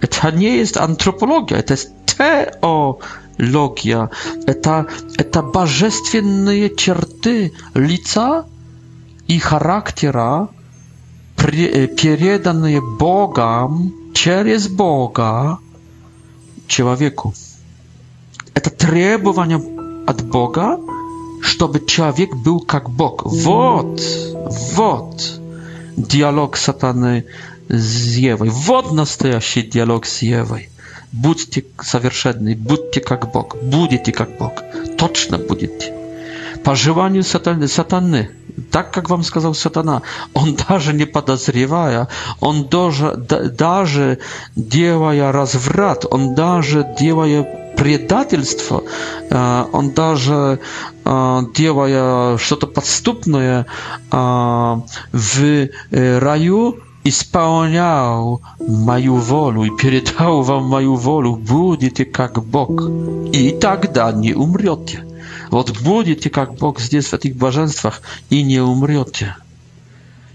Это 0.00 0.30
не 0.30 0.58
есть 0.58 0.76
антропология, 0.76 1.58
это 1.58 1.74
есть 1.74 1.88
теология. 2.06 4.08
Это, 4.46 4.86
это 5.16 5.42
божественные 5.42 6.72
черты 6.74 7.52
лица 7.74 8.44
и 9.30 9.38
характера, 9.40 10.48
переданные 11.36 12.80
Богом 12.98 13.92
через 14.14 14.68
Бога 14.68 15.58
человеку. 16.68 17.34
Это 18.54 18.70
требование 18.70 19.60
от 20.06 20.22
Бога, 20.22 20.78
чтобы 21.42 21.84
человек 21.84 22.34
был 22.36 22.60
как 22.60 22.88
Бог. 22.90 23.24
Вот, 23.24 24.00
вот 24.76 25.40
диалог 25.96 26.56
сатаны 26.56 27.24
с 27.68 28.16
Евой. 28.16 28.48
Вот 28.50 28.92
настоящий 28.92 29.62
диалог 29.62 30.06
с 30.06 30.22
Евой. 30.22 30.68
Будьте 31.10 31.64
совершенны, 31.82 32.54
будьте 32.54 33.00
как 33.00 33.32
Бог, 33.32 33.56
будете 33.62 34.12
как 34.12 34.36
Бог. 34.38 34.52
Точно 34.98 35.38
будете. 35.38 35.92
По 36.64 36.74
желанию 36.74 37.22
сатаны, 37.22 37.66
сатаны 37.66 38.30
так 38.70 38.90
как 38.92 39.10
вам 39.10 39.22
сказал 39.22 39.54
сатана, 39.54 40.02
он 40.34 40.56
даже 40.68 40.92
не 40.92 41.04
подозревая, 41.04 42.08
он 42.40 42.66
даже, 42.70 43.14
даже 43.16 44.18
делая 44.56 45.32
разврат, 45.32 46.04
он 46.10 46.34
даже 46.34 46.86
делая 46.98 47.46
предательство, 47.76 48.82
э, 49.30 49.64
он 49.72 49.90
даже 49.90 50.58
э, 51.04 51.40
делая 51.54 52.36
что-то 52.38 52.66
подступное 52.66 53.66
э, 54.10 54.16
в 55.12 55.68
раю, 55.90 56.76
исполнял 57.04 58.42
мою 58.58 59.14
волю 59.14 59.62
и 59.62 59.76
передал 59.76 60.42
вам 60.42 60.64
мою 60.64 60.94
волю, 60.96 61.36
будете 61.36 62.04
как 62.04 62.42
Бог, 62.44 62.82
и 63.32 63.56
тогда 63.60 64.12
не 64.12 64.34
умрете. 64.34 65.07
Вот 65.50 65.78
будете, 65.80 66.30
как 66.30 66.54
Бог 66.54 66.80
здесь, 66.80 67.06
в 67.06 67.14
этих 67.14 67.36
блаженствах, 67.36 68.02
и 68.30 68.42
не 68.42 68.60
умрете. 68.60 69.36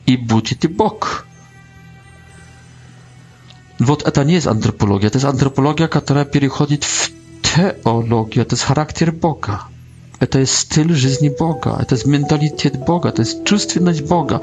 И 0.05 0.17
будете 0.17 0.67
Бог. 0.67 1.25
Вот 3.79 4.03
это 4.07 4.23
не 4.23 4.33
есть 4.35 4.47
антропология, 4.47 5.07
это 5.07 5.17
есть 5.17 5.25
антропология, 5.27 5.87
которая 5.87 6.25
переходит 6.25 6.83
в 6.83 7.11
теологию, 7.41 8.43
это 8.43 8.53
есть 8.53 8.63
характер 8.63 9.11
Бога. 9.11 9.61
Это 10.19 10.39
есть 10.39 10.55
стиль 10.57 10.93
жизни 10.93 11.29
Бога, 11.29 11.77
это 11.81 11.95
есть 11.95 12.05
менталитет 12.07 12.77
Бога, 12.77 13.09
это 13.09 13.23
есть 13.23 13.43
чувственность 13.45 14.01
Бога, 14.03 14.41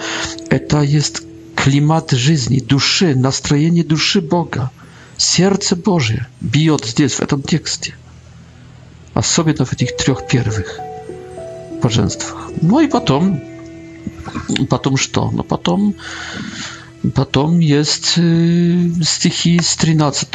это 0.51 0.83
есть 0.83 1.23
климат 1.57 2.11
жизни, 2.11 2.59
души, 2.61 3.15
настроение 3.15 3.83
души 3.85 4.21
Бога. 4.21 4.71
Сердце 5.17 5.77
Божье 5.77 6.27
бьет 6.41 6.85
здесь, 6.85 7.13
в 7.15 7.21
этом 7.21 7.43
тексте. 7.43 7.95
a 9.15 9.23
sobie 9.23 9.55
nawet 9.59 9.79
tych 9.79 9.93
трех 9.93 10.27
первых 10.27 10.79
божествах. 11.83 12.49
No 12.63 12.81
i 12.81 12.89
potem, 12.89 13.41
potem 14.69 14.95
co? 15.13 15.31
No 15.35 15.45
potem, 15.45 15.93
potem 17.15 17.63
jest 17.63 18.19
y, 18.19 18.91
z 19.63 19.77
13 19.77 20.27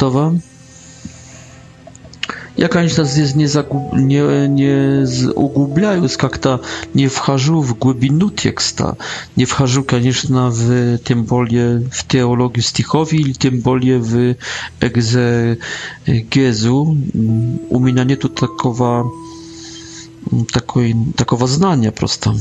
Jakaś 2.58 2.96
nas 2.96 3.16
jest 3.16 3.36
не, 3.36 3.48
загуб... 3.48 3.92
не, 3.92 4.48
не 4.48 5.04
углубляюсь 5.34 6.16
как-то, 6.16 6.60
не 6.94 7.08
вхожу 7.08 7.60
в 7.62 7.78
глубину 7.78 8.30
текста, 8.30 8.96
не 9.36 9.44
вхожу, 9.44 9.84
конечно, 9.84 10.50
в, 10.50 10.98
тем 11.04 11.24
более 11.24 11.80
в 11.92 12.02
теологию 12.04 12.62
стихов 12.62 13.12
или 13.12 13.32
тем 13.34 13.60
более 13.60 13.98
в 13.98 14.34
экзегезу. 14.80 15.56
У 17.70 17.78
меня 17.80 18.04
нету 18.04 18.28
такого, 18.28 19.12
такой, 20.52 20.94
такого 21.16 21.46
знания 21.46 21.90
просто. 21.92 22.34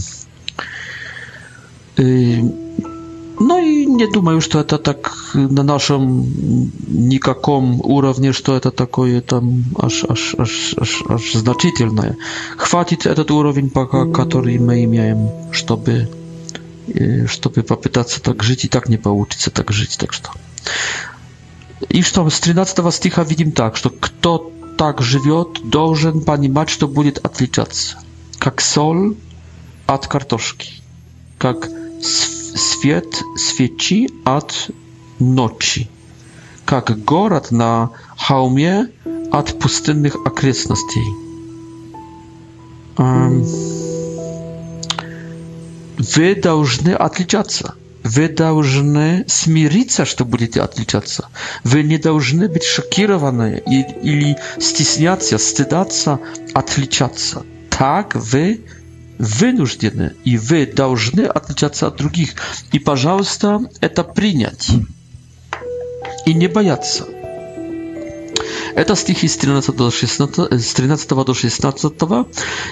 Ну 3.40 3.60
и 3.62 3.86
не 3.86 4.08
думаю, 4.08 4.40
что 4.40 4.60
это 4.60 4.78
так 4.78 5.14
на 5.34 5.64
нашем 5.64 6.26
никаком 6.88 7.82
уровне, 7.82 8.32
что 8.32 8.56
это 8.56 8.72
такое 8.72 9.20
там 9.22 9.66
аж, 9.78 10.06
аж, 10.08 10.36
аж, 10.38 10.76
аж, 10.78 11.04
аж 11.10 11.34
значительное. 11.34 12.18
Хватит 12.58 13.06
этот 13.06 13.32
уровень 13.32 13.70
пока, 13.70 14.06
который 14.06 14.58
мы 14.58 14.86
имеем, 14.86 15.30
чтобы, 15.52 16.10
э, 16.88 17.26
чтобы 17.28 17.64
попытаться 17.64 18.22
так 18.22 18.42
жить, 18.42 18.66
и 18.66 18.68
так 18.70 18.88
не 18.90 18.98
получится 18.98 19.50
так 19.52 19.72
жить, 19.72 19.98
так 20.00 20.14
что... 20.14 20.30
И 21.90 22.02
что, 22.04 22.28
с 22.30 22.40
13 22.40 22.94
стиха 22.94 23.24
видим 23.24 23.52
так, 23.52 23.76
что 23.76 23.90
кто 23.90 24.50
так 24.78 25.02
живет, 25.02 25.60
должен 25.70 26.22
понимать, 26.24 26.70
что 26.70 26.88
будет 26.88 27.18
отличаться. 27.26 27.98
Как 28.40 28.62
соль 28.62 29.16
от 29.86 30.08
картошки, 30.08 30.72
как 31.38 31.70
сфера 32.02 32.35
Свет 32.56 33.24
świeci 33.49 34.10
od 34.26 34.68
noci, 35.20 35.88
как 36.66 36.91
город 37.03 37.51
на 37.51 37.89
холме 38.18 38.88
от 39.32 39.60
пустынных 39.60 40.16
окрестностей. 40.26 41.06
Вы 46.16 46.36
должны 46.36 46.91
отличаться. 46.95 47.76
Вы 48.06 48.30
должны 48.30 49.26
смириться, 49.28 50.06
что 50.06 50.24
будете 50.24 50.62
отличаться. 50.62 51.28
Вы 51.66 51.84
не 51.84 51.97
должны 51.97 52.47
быть 52.47 52.64
шокированы 52.64 53.64
или 53.99 54.38
стесняться, 54.60 55.38
стыдаться, 55.38 56.20
отличаться. 56.53 57.43
Так 57.70 58.16
вы 58.16 58.62
вынуждены 59.18 60.13
и 60.24 60.38
вы 60.38 60.66
должны 60.66 61.22
отличаться 61.22 61.88
от 61.88 61.97
других. 61.97 62.32
И, 62.72 62.80
пожалуйста, 62.80 63.61
это 63.82 64.03
принять 64.03 64.70
и 66.26 66.34
не 66.34 66.47
бояться. 66.47 67.05
Это 68.76 68.95
стихи 68.97 69.28
с 69.30 69.38
13 69.38 69.74
до 69.76 69.89
16, 69.89 70.51
с 70.51 70.74
13 70.74 71.07
до 71.07 71.34
16 71.34 71.93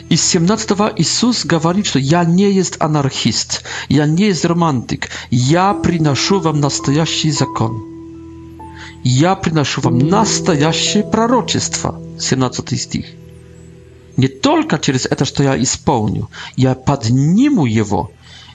и 0.09 0.15
с 0.17 0.21
17 0.25 0.69
Иисус 0.97 1.45
говорит, 1.45 1.85
что 1.85 1.99
«Я 1.99 2.25
не 2.25 2.51
есть 2.51 2.75
анархист, 2.79 3.63
я 3.87 4.05
не 4.05 4.25
есть 4.25 4.43
романтик, 4.43 5.07
я 5.31 5.73
приношу 5.73 6.39
вам 6.41 6.59
настоящий 6.59 7.31
закон». 7.31 7.89
Я 9.05 9.35
приношу 9.35 9.81
вам 9.81 9.97
настоящее 9.99 11.03
пророчество. 11.03 11.99
17 12.21 12.79
стих 12.79 13.05
nie 14.17 14.29
tylko 14.29 14.77
przez 14.77 15.07
to, 15.17 15.25
co 15.25 15.43
ja 15.43 15.65
spełnił, 15.65 16.25
ja 16.57 16.75
podnimu 16.75 17.65
jego, 17.65 18.07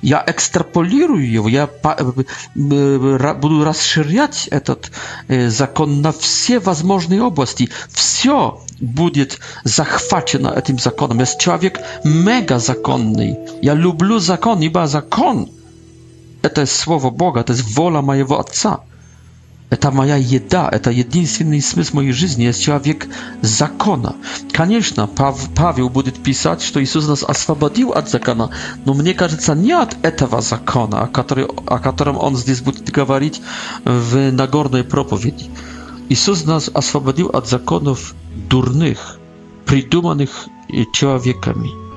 ja 0.02 0.24
ekstrapoliruję 0.24 1.28
jego, 1.32 1.48
ja 1.48 1.62
e, 1.84 1.92
e, 1.96 3.34
będę 3.34 3.64
rozszerzać 3.64 4.50
ten 4.64 4.76
zakon 5.50 6.00
na 6.00 6.12
wszystkie 6.12 6.60
możliwe 6.84 7.24
obszary. 7.24 7.66
Wszystko 7.90 8.60
będzie 8.80 9.26
zachwacone 9.64 10.62
tym 10.62 10.78
zakonem. 10.78 11.20
Jest 11.20 11.38
człowiek 11.40 11.78
mega 12.04 12.58
zakonny. 12.58 13.36
Ja 13.62 13.74
lubię 13.74 14.20
zakon, 14.20 14.60
bo 14.72 14.86
zakon 14.88 15.46
e, 16.42 16.50
to 16.50 16.60
jest 16.60 16.76
słowo 16.76 17.10
Boga, 17.10 17.42
to 17.42 17.52
jest 17.52 17.74
wola 17.74 18.02
mojego 18.02 18.38
Ojca. 18.38 18.80
Это 19.70 19.90
моя 19.90 20.16
еда, 20.16 20.68
это 20.72 20.90
единственный 20.90 21.60
смысл 21.60 21.96
моей 21.96 22.12
жизни, 22.12 22.44
есть 22.44 22.62
человек 22.62 23.06
закона. 23.42 24.16
Конечно, 24.50 25.06
Пав, 25.06 25.38
Павел 25.54 25.90
будет 25.90 26.14
писать, 26.22 26.62
что 26.62 26.82
Иисус 26.82 27.06
нас 27.06 27.22
освободил 27.22 27.90
от 27.92 28.08
закона, 28.08 28.48
но 28.86 28.94
мне 28.94 29.12
кажется, 29.12 29.54
не 29.54 29.72
от 29.72 29.94
этого 30.02 30.40
закона, 30.40 31.10
который, 31.12 31.44
о 31.66 31.78
котором 31.80 32.16
он 32.16 32.34
здесь 32.36 32.60
будет 32.62 32.90
говорить 32.90 33.42
в 33.84 34.30
Нагорной 34.32 34.84
проповеди. 34.84 35.50
Иисус 36.08 36.44
нас 36.46 36.70
освободил 36.72 37.26
от 37.28 37.46
законов 37.46 38.14
дурных, 38.48 39.18
придуманных 39.66 40.46
человеками 40.94 41.87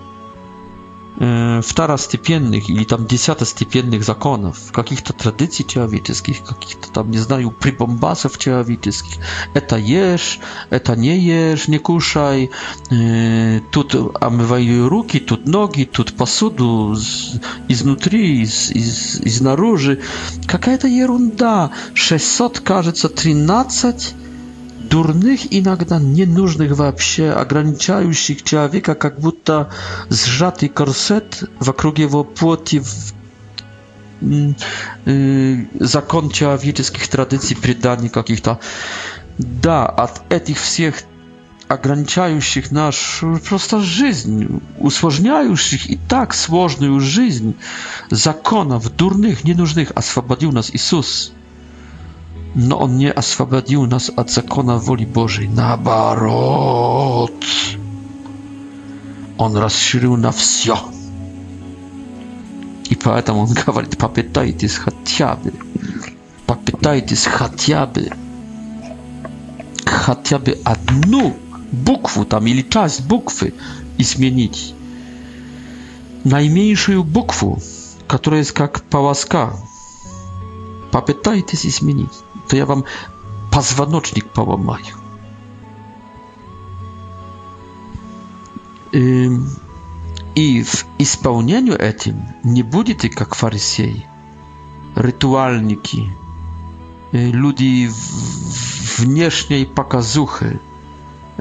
wtorostепенных 1.64 2.68
или 2.70 2.84
там 2.84 3.06
десятостепенных 3.06 4.04
законов, 4.04 4.58
каких-то 4.72 5.14
традиций 5.14 5.66
человеческих, 5.66 6.44
каких-то 6.44 6.90
там, 6.92 7.12
не 7.12 7.18
знаю, 7.20 7.52
прибамбасов 7.52 8.38
человеческих. 8.40 9.18
Это 9.54 9.78
ешь, 9.78 10.40
это 10.72 10.96
не 10.96 11.18
ешь, 11.20 11.68
не 11.68 11.78
кушай, 11.78 12.50
тут 13.72 13.96
омывай 14.22 14.82
руки, 14.82 15.20
тут 15.20 15.46
ноги, 15.46 15.84
тут 15.86 16.16
посуду 16.16 16.96
изнутри, 17.68 18.42
из, 18.42 18.72
из, 18.72 19.22
изнаружи. 19.22 20.02
Какая-то 20.48 20.88
ерунда. 20.88 21.70
600, 21.94 22.60
кажется, 22.62 23.10
13 23.10 24.14
дурных, 24.92 25.40
иногда 25.58 26.00
ненужных 26.00 26.76
вообще, 26.78 27.32
ограничающих 27.32 28.44
человека, 28.44 28.94
как 28.94 29.20
будто 29.20 29.72
сжатый 30.10 30.68
корсет 30.70 31.44
вокруг 31.60 31.98
его 31.98 32.24
плоти 32.26 32.80
в 32.80 33.14
закон 35.80 36.30
человеческих 36.30 37.08
традиций, 37.08 37.56
преданий 37.58 38.10
каких-то. 38.10 38.60
Да, 39.40 39.88
от 39.88 40.32
этих 40.32 40.60
всех 40.60 40.96
ограничающих 41.70 42.70
нашу 42.72 43.40
просто 43.48 43.80
жизнь, 43.80 44.62
усложняющих 44.78 45.90
и 45.90 45.98
так 46.10 46.34
сложную 46.34 47.00
жизнь 47.00 47.56
законов 48.12 48.94
дурных, 48.96 49.46
ненужных, 49.46 49.92
освободил 49.96 50.52
нас 50.52 50.70
Иисус. 50.72 51.32
No 52.56 52.80
on 52.80 52.98
nie 52.98 53.16
oswobodził 53.16 53.88
nas 53.88 54.10
od 54.16 54.32
zakona 54.32 54.78
woli 54.80 55.06
Bożej. 55.08 55.50
Naоборот. 55.50 57.46
On 59.38 59.54
rozszerzył 59.56 60.18
na 60.18 60.32
wszystko. 60.32 60.92
I 62.92 62.96
поэтому 62.96 63.40
on 63.42 63.48
mówi, 63.76 63.96
popytajcie 63.98 64.68
chociażby. 64.68 65.52
Popytajcie 66.48 67.16
chociażby. 67.30 68.10
Chociażby 69.90 70.56
jedną 70.70 71.32
bukwu 71.74 72.26
tam, 72.26 72.48
ili 72.48 72.66
część 72.66 73.02
bukwy 73.02 73.52
i 73.98 74.04
zmienić. 74.04 74.74
Najmniejszą 76.26 77.04
bukwę, 77.04 77.56
która 78.08 78.38
jest 78.38 78.60
jak 78.60 78.80
pałaska. 78.80 79.54
Popytajcie 80.92 81.58
i 81.68 81.72
zmienić 81.72 82.10
to 82.52 82.58
ja 82.58 82.66
wam 82.66 82.84
pazwanocznik 83.52 84.26
połamaj. 84.30 84.82
I 90.36 90.64
w 90.64 90.86
spełnieniu 91.06 91.74
etym 91.80 92.22
nie 92.46 92.64
budzi 92.64 92.96
tylko 92.96 93.26
kwarysiej, 93.26 94.02
rytualniki, 94.96 96.10
y, 97.14 97.32
ludzi 97.34 97.90
wnieśnej 98.98 99.66
pokazuchy, 99.66 100.48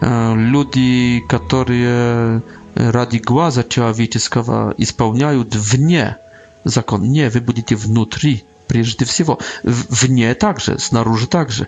y, 0.03 0.07
ludzi, 0.35 1.25
którzy 1.29 1.73
y, 2.81 2.93
radi 2.93 3.21
głaza 3.21 3.65
ciała 3.65 3.93
wiecieckiego 3.93 4.71
spełniają 4.85 5.45
dnie 5.45 6.15
zakon. 6.65 7.11
Nie, 7.11 7.31
wy 7.31 7.41
budzicie 7.41 7.77
wnutri 7.77 8.41
прежде 8.71 9.05
всего. 9.05 9.41
Вне 9.65 10.33
также, 10.37 10.79
снаружи 10.79 11.27
также. 11.27 11.67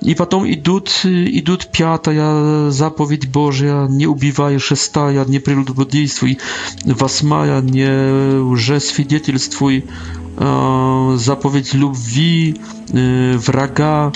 И 0.00 0.14
потом 0.14 0.50
идут, 0.50 0.88
идут 1.04 1.66
пятая 1.70 2.70
заповедь 2.70 3.28
Божья, 3.30 3.82
не 3.86 4.06
убивай, 4.06 4.56
шестая, 4.58 5.26
не 5.26 5.40
прелюбодействуй, 5.40 6.38
восьмая, 6.86 7.60
не 7.60 8.34
уже 8.40 8.80
свидетельствуй, 8.80 9.84
заповедь 10.38 11.74
любви, 11.74 12.58
врага, 12.88 14.10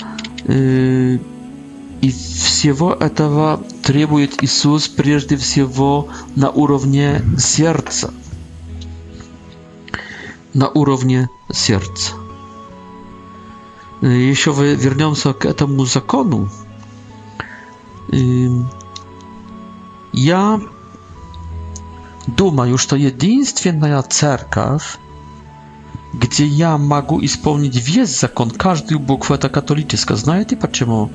и 0.47 2.11
всего 2.41 2.93
этого 2.95 3.63
требует 3.83 4.43
Иисус 4.43 4.87
прежде 4.87 5.37
всего 5.37 6.07
на 6.35 6.49
уровне 6.49 7.21
сердца 7.37 8.11
на 10.57 10.67
уровне 10.69 11.29
сердца. 11.53 12.13
Еще 14.01 14.51
вернемся 14.53 15.33
к 15.33 15.45
этому 15.45 15.85
закону. 15.85 16.49
Я 20.11 20.59
думаю, 22.25 22.77
что 22.79 22.95
единственная 22.95 24.01
церковь, 24.01 24.97
где 26.13 26.45
я 26.47 26.77
могу 26.79 27.23
исполнить 27.23 27.75
весь 27.75 28.19
закон, 28.19 28.49
каждую 28.49 28.97
букву, 28.99 29.35
это 29.35 29.49
католическая. 29.49 30.17
Знаете 30.17 30.55
почему? 30.57 31.11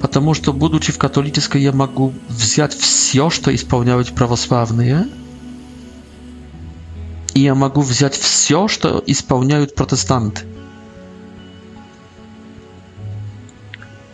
Потому 0.00 0.34
что, 0.34 0.52
будучи 0.52 0.90
в 0.92 0.98
католической, 0.98 1.62
я 1.62 1.70
могу 1.72 2.12
взять 2.28 2.74
все, 2.76 3.30
что 3.30 3.54
исполняют 3.54 4.12
православные– 4.16 5.06
и 7.34 7.40
я 7.40 7.54
могу 7.54 7.80
взять 7.82 8.14
все, 8.16 8.68
что 8.68 9.02
исполняют 9.06 9.74
протестанты, 9.74 10.42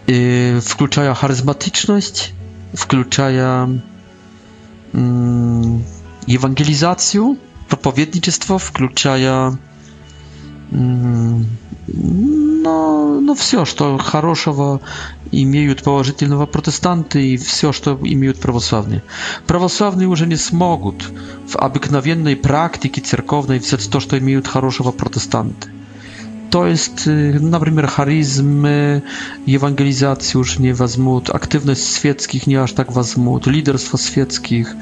и, 0.06 0.58
включая 0.62 1.12
харизматичность, 1.14 2.30
включая 2.72 3.80
евангелизацию, 4.92 7.38
проповедничество, 7.68 8.58
включая 8.60 9.58
no, 10.70 11.44
no 12.60 13.34
все, 13.34 13.64
что 13.64 13.98
хорошего 13.98 14.80
имеют 15.32 15.82
положительного 15.82 16.46
протестанты 16.46 17.28
и 17.28 17.36
все, 17.36 17.72
что 17.72 17.98
имеют 18.02 18.40
православные. 18.40 19.02
Православные 19.46 20.08
уже 20.08 20.26
не 20.26 20.36
смогут 20.36 21.08
в 21.46 21.56
обыкновенной 21.56 22.36
практике 22.36 23.00
церковной 23.00 23.58
взять 23.58 23.88
то, 23.90 24.00
что 24.00 24.18
имеют 24.18 24.46
хорошего 24.46 24.90
протестанты. 24.90 25.68
То 26.50 26.66
есть, 26.66 27.06
э, 27.06 27.38
например, 27.38 27.86
харизмы, 27.88 29.02
э, 29.02 29.02
евангелизацию 29.44 30.40
уже 30.40 30.62
не 30.62 30.72
возьмут, 30.72 31.28
активность 31.28 31.92
светских 31.92 32.46
не 32.46 32.54
аж 32.54 32.72
так 32.72 32.90
возьмут, 32.92 33.46
лидерство 33.46 33.98
светских 33.98 34.74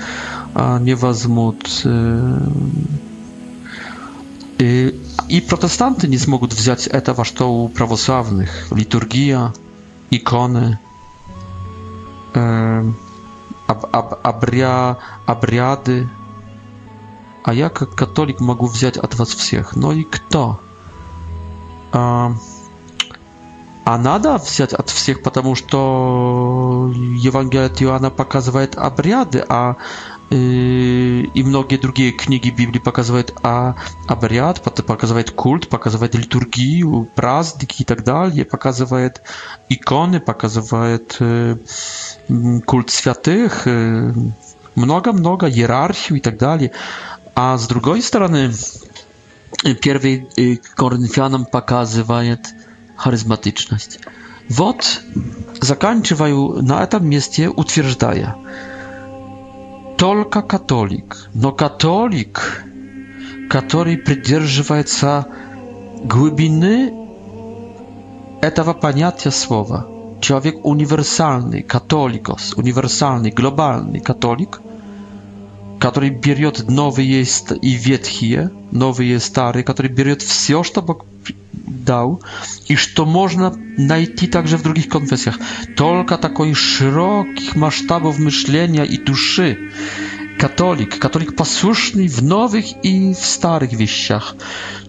а, 0.54 0.78
не 0.78 0.94
возьмут. 0.94 1.66
И, 1.84 1.88
э. 4.60 4.92
и 5.28 5.40
протестанты 5.40 6.06
не 6.06 6.18
смогут 6.18 6.52
взять 6.54 6.86
этого, 6.86 7.24
что 7.24 7.46
у 7.52 7.68
православных. 7.68 8.68
Литургия, 8.70 9.52
ikony, 10.10 10.76
ab, 13.68 13.80
ab, 13.92 14.08
abria, 14.24 14.96
abriady. 15.26 16.08
A 17.44 17.52
jak 17.52 17.82
katolik 17.94 18.40
mógł 18.40 18.66
wziąć 18.68 18.98
od 18.98 19.14
was 19.14 19.34
wszystkich? 19.34 19.76
No 19.76 19.92
i 19.92 20.04
kto? 20.04 20.56
А 23.86 23.98
надо 23.98 24.36
взять 24.38 24.72
от 24.72 24.90
всех, 24.90 25.22
потому 25.22 25.54
что 25.54 26.92
Евангелие 26.96 27.66
от 27.66 27.80
Иоанна 27.80 28.10
показывает 28.10 28.74
обряды, 28.76 29.44
а 29.48 29.76
э, 30.28 30.34
и 30.34 31.42
многие 31.44 31.76
другие 31.76 32.10
книги 32.10 32.50
Библии 32.50 32.80
показывают 32.80 33.38
а, 33.44 33.76
обряд, 34.08 34.60
показывает 34.64 35.30
культ, 35.30 35.68
показывает 35.68 36.16
литургию, 36.16 37.08
праздники 37.14 37.82
и 37.82 37.84
так 37.84 38.02
далее, 38.02 38.44
показывает 38.44 39.22
иконы, 39.68 40.18
показывает 40.18 41.16
э, 41.20 41.54
культ 42.66 42.90
святых, 42.90 43.68
э, 43.68 44.12
много-много, 44.74 45.48
иерархию 45.48 46.18
и 46.18 46.20
так 46.20 46.38
далее. 46.38 46.72
А 47.36 47.56
с 47.56 47.68
другой 47.68 48.02
стороны, 48.02 48.50
первый 49.80 50.60
Коринфянам 50.74 51.44
показывает 51.46 52.48
charyzmatyczność. 52.96 53.98
Wot 54.50 55.02
zakończywają 55.62 56.62
na 56.62 56.86
tym 56.86 57.08
miejscu 57.08 57.42
utwierdzają. 57.56 58.30
Tylko 59.96 60.42
katolik, 60.42 61.16
no 61.34 61.52
katolik, 61.52 62.62
który 63.50 63.98
przydzierżywa 63.98 64.76
się 64.82 65.22
głębiny 66.04 66.92
tego 68.54 68.74
pojęcia 68.74 69.30
słowa. 69.30 69.84
Człowiek 70.20 70.54
uniwersalny, 70.62 71.62
katolikos, 71.62 72.54
uniwersalny, 72.54 73.30
globalny 73.30 74.00
katolik, 74.00 74.60
который 75.78 76.10
берет 76.10 76.68
новые 76.68 77.26
и 77.62 77.70
ветхие, 77.72 78.50
новые 78.70 79.16
и 79.16 79.18
старые, 79.18 79.64
который 79.64 79.90
берет 79.90 80.22
все, 80.22 80.62
что 80.62 80.82
Бог 80.82 81.04
дал, 81.52 82.22
и 82.66 82.76
что 82.76 83.04
можно 83.04 83.54
найти 83.76 84.26
также 84.26 84.56
в 84.56 84.62
других 84.62 84.88
конфессиях. 84.88 85.38
Только 85.76 86.16
такой 86.18 86.54
широких 86.54 87.56
масштабов 87.56 88.18
мышления 88.18 88.84
и 88.84 88.96
души 88.96 89.70
католик, 90.38 90.98
католик 90.98 91.36
послушный 91.36 92.08
в 92.08 92.22
новых 92.22 92.64
и 92.82 93.12
в 93.14 93.24
старых 93.24 93.72
вещах. 93.72 94.36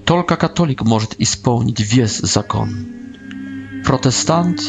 Только 0.06 0.36
католик 0.36 0.84
может 0.84 1.16
исполнить 1.20 1.80
весь 1.80 2.18
закон. 2.18 2.88
Протестант 3.86 4.62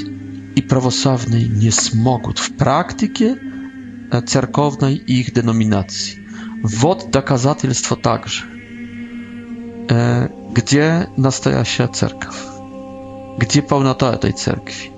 и 0.57 0.63
православный 0.63 1.45
не 1.47 1.71
смогут 1.71 2.39
в 2.39 2.57
практике 2.57 3.37
cerkownej 4.27 5.13
i 5.13 5.19
ich 5.19 5.33
denominacji. 5.33 6.17
Wod 6.65 7.07
dokazatelstwo 7.11 7.97
także. 7.97 8.43
E, 9.91 10.29
gdzie 10.55 11.07
nastaja 11.17 11.65
się 11.65 11.89
cerkaw? 11.89 12.47
Gdzie 13.39 13.63
pełnota 13.63 14.19
tej 14.19 14.35
cerkwi? 14.35 14.91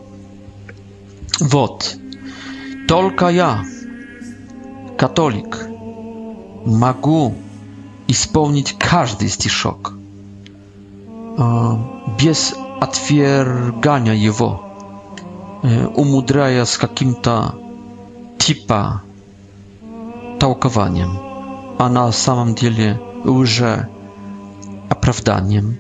Wod. 1.41 1.97
tylko 2.89 3.31
ja, 3.31 3.63
katolik, 4.97 5.57
i 8.09 8.15
spełnić 8.15 8.77
każdy 8.79 9.29
stiszok 9.29 9.93
bez 12.25 12.55
отвергания 12.81 14.13
jego, 14.13 14.59
умудряя 15.97 16.67
с 16.67 16.79
каким 16.79 17.15
типа 18.41 19.03
толкованием, 20.41 21.12
а 21.78 21.88
на 21.91 22.11
самом 22.11 22.55
деле 22.55 22.99
уже 23.24 23.86
оправданием 24.88 25.76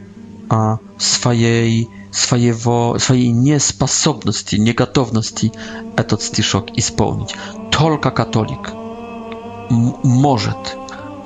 а 0.50 0.78
своей, 0.98 1.88
своего, 2.12 2.98
своей 2.98 3.30
неспособности, 3.30 4.56
неготовности 4.56 5.52
этот 5.96 6.22
стишок 6.22 6.70
исполнить. 6.76 7.34
Только 7.70 8.10
католик 8.10 8.72
может 10.02 10.76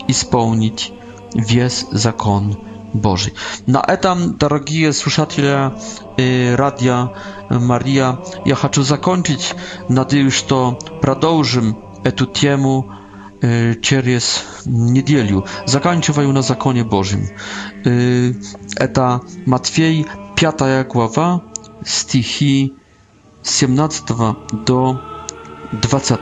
исполнить 0.07 0.93
весь 1.33 1.85
закон 1.91 2.57
Boży. 2.95 3.31
На 3.67 3.83
этом, 3.83 4.37
дорогие 4.37 4.93
слушатели 4.93 5.73
э, 6.17 6.55
Радио 6.55 7.15
Мария, 7.51 8.19
я 8.45 8.55
хочу 8.55 8.83
закончить. 8.83 9.55
Надеюсь, 9.89 10.33
что 10.35 10.79
продолжим 11.03 11.77
эту 12.05 12.27
тему 12.27 12.91
э, 13.43 13.75
через 13.83 14.45
неделю. 14.65 15.45
Заканчиваю 15.67 16.33
на 16.33 16.43
законе 16.43 16.85
Божьем. 16.85 17.29
Э, 17.85 18.33
это 18.77 19.21
Матфей, 19.47 20.07
5 20.37 20.87
глава, 20.89 21.43
стихи 21.85 22.75
17 23.43 24.05
до 24.67 24.83
18. 24.83 25.14
20. 25.81 26.19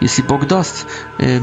Если 0.00 0.22
Бог 0.22 0.46
даст, 0.46 0.86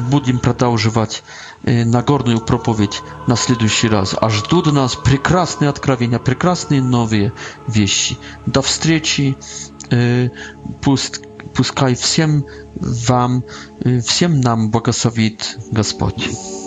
будем 0.09 0.39
продолжать 0.39 1.23
Нагорную 1.63 2.39
проповедь 2.41 3.01
на 3.27 3.35
следующий 3.35 3.87
раз. 3.87 4.15
А 4.19 4.29
ждут 4.29 4.65
нас 4.73 4.95
прекрасные 4.95 5.69
откровения, 5.69 6.19
прекрасные 6.19 6.81
новые 6.81 7.31
вещи. 7.67 8.17
До 8.45 8.61
встречи. 8.61 9.37
Пусть, 10.81 11.21
пускай 11.53 11.95
всем 11.95 12.45
вам, 12.75 13.43
всем 14.05 14.41
нам 14.41 14.69
благословит 14.71 15.57
Господь. 15.71 16.62